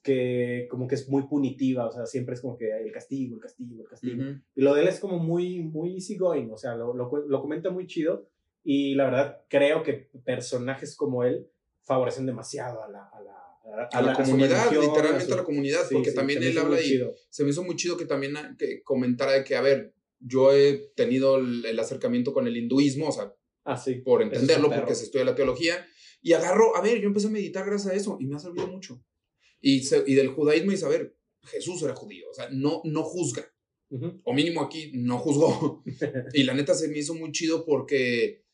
que 0.07 0.66
como 0.71 0.87
que 0.87 0.95
es 0.95 1.09
muy 1.09 1.25
punitiva, 1.27 1.87
o 1.88 1.92
sea, 1.92 2.07
siempre 2.07 2.35
es 2.35 2.40
como 2.40 2.57
que 2.57 2.71
el 2.71 2.92
castigo, 2.92 3.35
el 3.37 3.42
castigo, 3.42 3.83
el 3.83 3.88
castigo. 3.88 4.23
Ujú. 4.23 4.40
Y 4.55 4.61
lo 4.62 4.75
de 4.75 4.83
él 4.83 4.88
es 4.88 5.01
como 5.01 5.19
muy, 5.19 5.59
muy 5.64 5.95
easygoing, 5.95 6.51
o 6.53 6.57
sea, 6.57 6.75
lo, 6.77 6.95
lo, 6.95 7.11
lo 7.27 7.40
comenta 7.42 7.71
muy 7.71 7.87
chido 7.87 8.29
y 8.64 8.95
la 8.95 9.05
verdad 9.05 9.42
creo 9.49 9.83
que 9.83 10.09
personajes 10.25 10.97
como 10.97 11.25
él 11.25 11.47
favorecen 11.83 12.27
demasiado 12.27 12.83
a 12.83 12.88
la, 12.88 13.05
a 13.09 13.21
la, 13.23 13.88
A 13.92 14.03
la 14.03 14.14
su 14.14 14.23
comunidad, 14.23 14.71
literalmente 14.71 15.33
a 15.33 15.37
la 15.37 15.45
comunidad, 15.45 15.81
Sí, 15.88 15.95
porque 15.95 16.11
sí, 16.11 16.16
también 16.16 16.42
él 16.42 16.57
habla 16.59 16.81
y 16.81 16.85
chido. 16.85 17.12
se 17.31 17.45
me 17.45 17.51
hizo 17.51 17.62
muy 17.64 17.77
chido 17.77 17.97
que 17.97 18.07
también 18.07 18.37
ah, 18.37 18.55
que 18.59 18.83
comentara 18.83 19.33
de 19.33 19.45
que, 19.45 19.57
a 19.57 19.61
ver, 19.61 19.92
yo 20.21 20.53
he 20.53 20.92
tenido 20.97 21.37
el, 21.37 21.64
el 21.66 21.79
acercamiento 21.79 22.33
con 22.33 22.47
el 22.47 22.57
hinduismo, 22.57 23.09
o 23.09 23.12
sea, 23.12 23.33
Ah, 23.64 23.77
sí. 23.77 23.97
por 23.97 24.23
es 24.23 24.29
entenderlo, 24.29 24.69
perro. 24.69 24.83
porque 24.83 24.95
se 24.95 25.05
estudia 25.05 25.25
la 25.25 25.35
teología, 25.35 25.75
y 26.23 26.33
agarro, 26.33 26.77
a 26.77 26.81
ver, 26.81 27.01
yo 27.01 27.07
empecé 27.09 27.27
a 27.27 27.31
meditar 27.31 27.66
gracias 27.66 27.92
a 27.92 27.97
eso, 27.97 28.16
y 28.21 28.27
me 28.27 28.37
ha 28.37 28.38
servido 28.38 28.66
mucho. 28.69 29.01
Y, 29.68 29.81
se- 29.83 30.05
y 30.07 30.14
del 30.14 30.29
judaísmo 30.29 30.70
y 30.72 30.76
saber, 30.76 31.16
Jesús 31.42 31.83
era 31.83 31.94
judío, 31.94 32.26
o 32.31 32.35
sea, 32.35 32.48
no, 32.50 32.83
no 32.85 33.02
juzga, 33.02 33.44
o 34.24 34.33
mínimo 34.33 34.62
aquí 34.62 34.92
no 34.94 35.18
juzgó. 35.18 35.83
y 36.35 36.44
la 36.44 36.55
neta 36.55 36.72
se 36.74 36.88
me 36.88 36.98
hizo 36.98 37.14
muy 37.14 37.33
chido 37.33 37.64
porque 37.64 38.44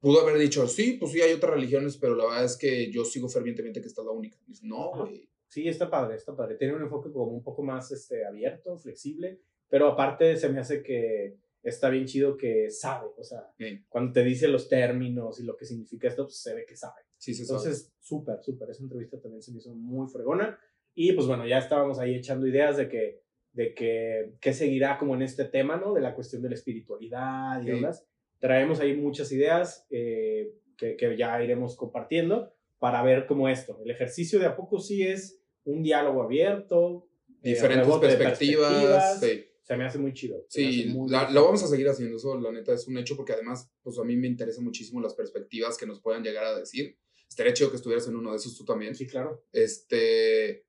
pudo 0.00 0.20
haber 0.20 0.38
dicho, 0.38 0.66
sí, 0.68 0.98
pues 1.00 1.12
sí, 1.12 1.20
hay 1.22 1.32
otras 1.32 1.54
religiones, 1.54 1.96
pero 1.96 2.14
la 2.16 2.24
verdad 2.26 2.44
es 2.44 2.56
que 2.58 2.90
yo 2.92 3.04
sigo 3.04 3.28
fervientemente 3.28 3.80
que 3.80 3.88
esta 3.88 4.02
es 4.02 4.06
la 4.06 4.12
única. 4.12 4.36
Dice, 4.46 4.66
no, 4.66 4.92
güey. 4.94 5.28
Sí, 5.48 5.66
está 5.66 5.88
padre, 5.88 6.16
está 6.16 6.36
padre. 6.36 6.56
Tiene 6.56 6.74
un 6.74 6.82
enfoque 6.82 7.10
como 7.10 7.32
un 7.32 7.42
poco 7.42 7.62
más 7.62 7.90
este, 7.90 8.26
abierto, 8.26 8.76
flexible, 8.78 9.40
pero 9.70 9.86
aparte 9.88 10.36
se 10.36 10.50
me 10.50 10.60
hace 10.60 10.82
que 10.82 11.36
está 11.62 11.88
bien 11.88 12.04
chido 12.04 12.36
que 12.36 12.70
sabe, 12.70 13.08
o 13.16 13.24
sea, 13.24 13.50
Sí. 13.58 13.80
cuando 13.88 14.12
te 14.12 14.22
dice 14.22 14.48
los 14.48 14.68
términos 14.68 15.40
y 15.40 15.44
lo 15.44 15.56
que 15.56 15.64
significa 15.64 16.08
esto, 16.08 16.24
pues 16.24 16.36
se 16.42 16.54
ve 16.54 16.66
que 16.66 16.76
sabe. 16.76 17.00
Sí. 17.18 17.32
Entonces, 17.40 17.92
súper, 18.00 18.42
súper. 18.42 18.70
Esa 18.70 18.82
entrevista 18.82 19.20
también 19.20 19.42
se 19.42 19.52
me 19.52 19.58
hizo 19.58 19.74
muy 19.74 20.08
fregona. 20.08 20.58
Y 20.94 21.12
pues 21.12 21.26
bueno, 21.26 21.46
ya 21.46 21.58
estábamos 21.58 21.98
ahí 21.98 22.14
echando 22.14 22.46
ideas 22.46 22.76
de 22.76 22.88
que, 22.88 23.22
de 23.52 23.74
que, 23.74 24.34
qué 24.40 24.52
seguirá 24.52 24.98
como 24.98 25.14
en 25.14 25.22
este 25.22 25.44
tema, 25.44 25.76
¿no? 25.76 25.92
De 25.94 26.00
la 26.00 26.14
cuestión 26.14 26.42
de 26.42 26.48
la 26.48 26.54
espiritualidad 26.54 27.60
y 27.60 27.64
Sí. 27.66 27.70
demás. 27.72 28.04
Traemos 28.40 28.80
ahí 28.80 28.96
muchas 28.96 29.30
ideas 29.32 29.86
eh, 29.90 30.54
que, 30.76 30.96
que 30.96 31.16
ya 31.16 31.42
iremos 31.42 31.76
compartiendo 31.76 32.52
para 32.78 33.02
ver 33.02 33.26
cómo 33.26 33.48
esto. 33.48 33.80
El 33.84 33.90
ejercicio 33.90 34.38
de 34.38 34.46
a 34.46 34.56
poco 34.56 34.78
sí 34.78 35.02
es 35.02 35.40
un 35.64 35.82
diálogo 35.82 36.22
abierto. 36.22 37.08
eh, 37.42 37.50
Diferentes 37.50 37.86
de 37.92 37.98
perspectivas. 38.00 38.70
perspectivas. 38.72 39.20
sí. 39.20 39.44
Se 39.62 39.76
me 39.76 39.84
hace 39.84 39.98
muy 39.98 40.14
chido. 40.14 40.46
Sí, 40.48 40.86
muy, 40.94 41.10
la, 41.10 41.30
lo 41.30 41.44
vamos 41.44 41.62
a 41.62 41.66
seguir 41.66 41.86
haciendo, 41.90 42.16
eso 42.16 42.40
la 42.40 42.50
neta 42.50 42.72
es 42.72 42.88
un 42.88 42.96
hecho, 42.96 43.14
porque 43.18 43.34
además, 43.34 43.70
pues 43.82 43.98
a 43.98 44.04
mí 44.04 44.16
me 44.16 44.26
interesan 44.26 44.64
muchísimo 44.64 44.98
las 44.98 45.12
perspectivas 45.14 45.76
que 45.76 45.84
nos 45.84 46.00
puedan 46.00 46.22
llegar 46.22 46.44
a 46.46 46.58
decir. 46.58 46.96
Estaría 47.28 47.52
chido 47.52 47.70
que 47.70 47.76
estuvieras 47.76 48.06
en 48.08 48.16
uno 48.16 48.30
de 48.32 48.36
esos 48.38 48.56
tú 48.56 48.64
también. 48.64 48.94
Sí, 48.94 49.06
claro. 49.06 49.44
Este. 49.52 50.64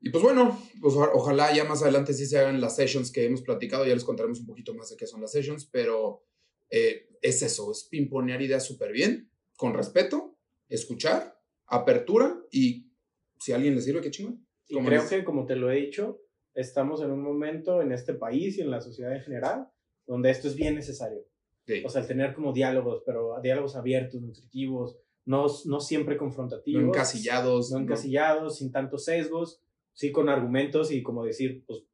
Y 0.00 0.10
pues 0.10 0.22
bueno, 0.22 0.56
pues 0.80 0.94
ojalá 0.94 1.52
ya 1.54 1.64
más 1.64 1.82
adelante 1.82 2.14
sí 2.14 2.24
se 2.26 2.38
hagan 2.38 2.60
las 2.60 2.76
sessions 2.76 3.10
que 3.10 3.24
hemos 3.24 3.42
platicado, 3.42 3.84
ya 3.84 3.94
les 3.94 4.04
contaremos 4.04 4.38
un 4.38 4.46
poquito 4.46 4.72
más 4.74 4.88
de 4.90 4.96
qué 4.96 5.06
son 5.08 5.20
las 5.20 5.32
sessions, 5.32 5.66
pero 5.66 6.24
eh, 6.70 7.08
es 7.20 7.42
eso, 7.42 7.72
es 7.72 7.88
pimponear 7.90 8.40
ideas 8.40 8.64
súper 8.64 8.92
bien, 8.92 9.28
con 9.56 9.74
respeto, 9.74 10.38
escuchar, 10.68 11.40
apertura 11.66 12.40
y 12.52 12.92
si 13.40 13.50
a 13.52 13.56
alguien 13.56 13.74
le 13.74 13.80
sirve, 13.82 14.00
qué 14.00 14.12
chingón. 14.12 14.46
Y 14.68 14.76
creo 14.78 15.02
les- 15.02 15.10
que, 15.10 15.24
como 15.24 15.46
te 15.46 15.56
lo 15.56 15.68
he 15.68 15.76
dicho, 15.76 16.20
estamos 16.54 17.02
en 17.02 17.10
un 17.10 17.22
momento 17.22 17.82
en 17.82 17.90
este 17.90 18.14
país 18.14 18.56
y 18.58 18.60
en 18.60 18.70
la 18.70 18.80
sociedad 18.80 19.16
en 19.16 19.22
general 19.22 19.68
donde 20.06 20.30
esto 20.30 20.46
es 20.46 20.54
bien 20.54 20.76
necesario. 20.76 21.26
Sí. 21.66 21.82
O 21.84 21.88
sea, 21.90 22.02
el 22.02 22.06
tener 22.06 22.34
como 22.34 22.52
diálogos, 22.52 23.02
pero 23.04 23.34
diálogos 23.42 23.74
abiertos, 23.74 24.22
nutritivos, 24.22 24.96
no, 25.28 25.46
no 25.66 25.78
siempre 25.78 26.16
confrontativos. 26.16 26.82
no 26.82 26.88
encasillados. 26.88 27.70
No 27.70 27.76
¿no? 27.76 27.84
encasillados, 27.84 28.56
sin 28.56 28.72
tantos 28.72 29.04
sesgos, 29.04 29.60
sí 29.92 30.10
con 30.10 30.30
argumentos 30.30 30.90
y 30.90 31.02
como 31.02 31.22
decir, 31.22 31.64
pues 31.66 31.84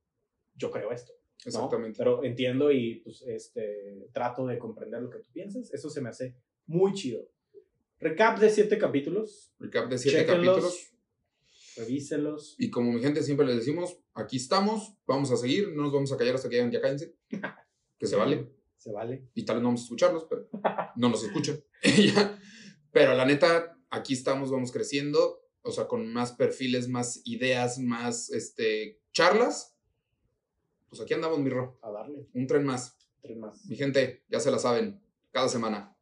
yo 0.54 0.70
creo 0.70 0.92
esto. 0.92 1.12
¿no? 1.12 1.48
Exactamente. 1.48 1.98
Pero 1.98 2.22
entiendo 2.22 2.70
y 2.70 3.00
pues 3.00 3.22
este, 3.22 4.06
trato 4.12 4.46
de 4.46 4.56
comprender 4.56 5.02
lo 5.02 5.10
que 5.10 5.18
tú 5.18 5.30
piensas. 5.32 5.74
Eso 5.74 5.90
se 5.90 6.00
me 6.00 6.10
hace 6.10 6.36
muy 6.66 6.92
chido. 6.92 7.28
Recap 7.98 8.38
de 8.38 8.50
siete 8.50 8.78
capítulos. 8.78 9.52
Recap 9.58 9.90
de 9.90 9.98
siete 9.98 10.24
capítulos. 10.24 10.92
Revísenlos. 11.76 12.54
Y 12.56 12.70
como 12.70 12.92
mi 12.92 13.00
gente 13.00 13.20
siempre 13.24 13.46
les 13.46 13.56
decimos, 13.56 13.98
aquí 14.14 14.36
estamos, 14.36 14.96
vamos 15.08 15.32
a 15.32 15.36
seguir, 15.36 15.74
no 15.74 15.82
nos 15.82 15.92
vamos 15.92 16.12
a 16.12 16.16
callar 16.16 16.36
hasta 16.36 16.48
que 16.48 16.54
digan 16.54 16.70
ya 16.70 16.80
cállense, 16.80 17.16
que 17.98 18.06
se 18.06 18.14
vale. 18.14 18.48
Se 18.76 18.92
vale. 18.92 19.26
y 19.34 19.44
tal 19.44 19.56
vez 19.56 19.62
no 19.62 19.68
vamos 19.70 19.80
a 19.80 19.84
escucharlos, 19.84 20.26
pero 20.28 20.48
no 20.94 21.08
nos 21.08 21.24
escuchan. 21.24 21.58
Pero 22.94 23.12
la 23.14 23.24
neta, 23.24 23.76
aquí 23.90 24.14
estamos, 24.14 24.52
vamos 24.52 24.70
creciendo, 24.70 25.42
o 25.62 25.72
sea, 25.72 25.88
con 25.88 26.12
más 26.12 26.30
perfiles, 26.30 26.88
más 26.88 27.20
ideas, 27.24 27.80
más 27.80 28.30
este, 28.30 29.00
charlas. 29.12 29.76
Pues 30.88 31.02
aquí 31.02 31.12
andamos, 31.12 31.40
mi 31.40 31.50
ro. 31.50 31.76
A 31.82 31.90
darle. 31.90 32.28
Un 32.34 32.46
tren 32.46 32.64
más. 32.64 32.96
Tres 33.20 33.36
más. 33.36 33.66
Mi 33.66 33.74
gente, 33.74 34.22
ya 34.28 34.38
se 34.38 34.52
la 34.52 34.60
saben, 34.60 35.02
cada 35.32 35.48
semana. 35.48 35.93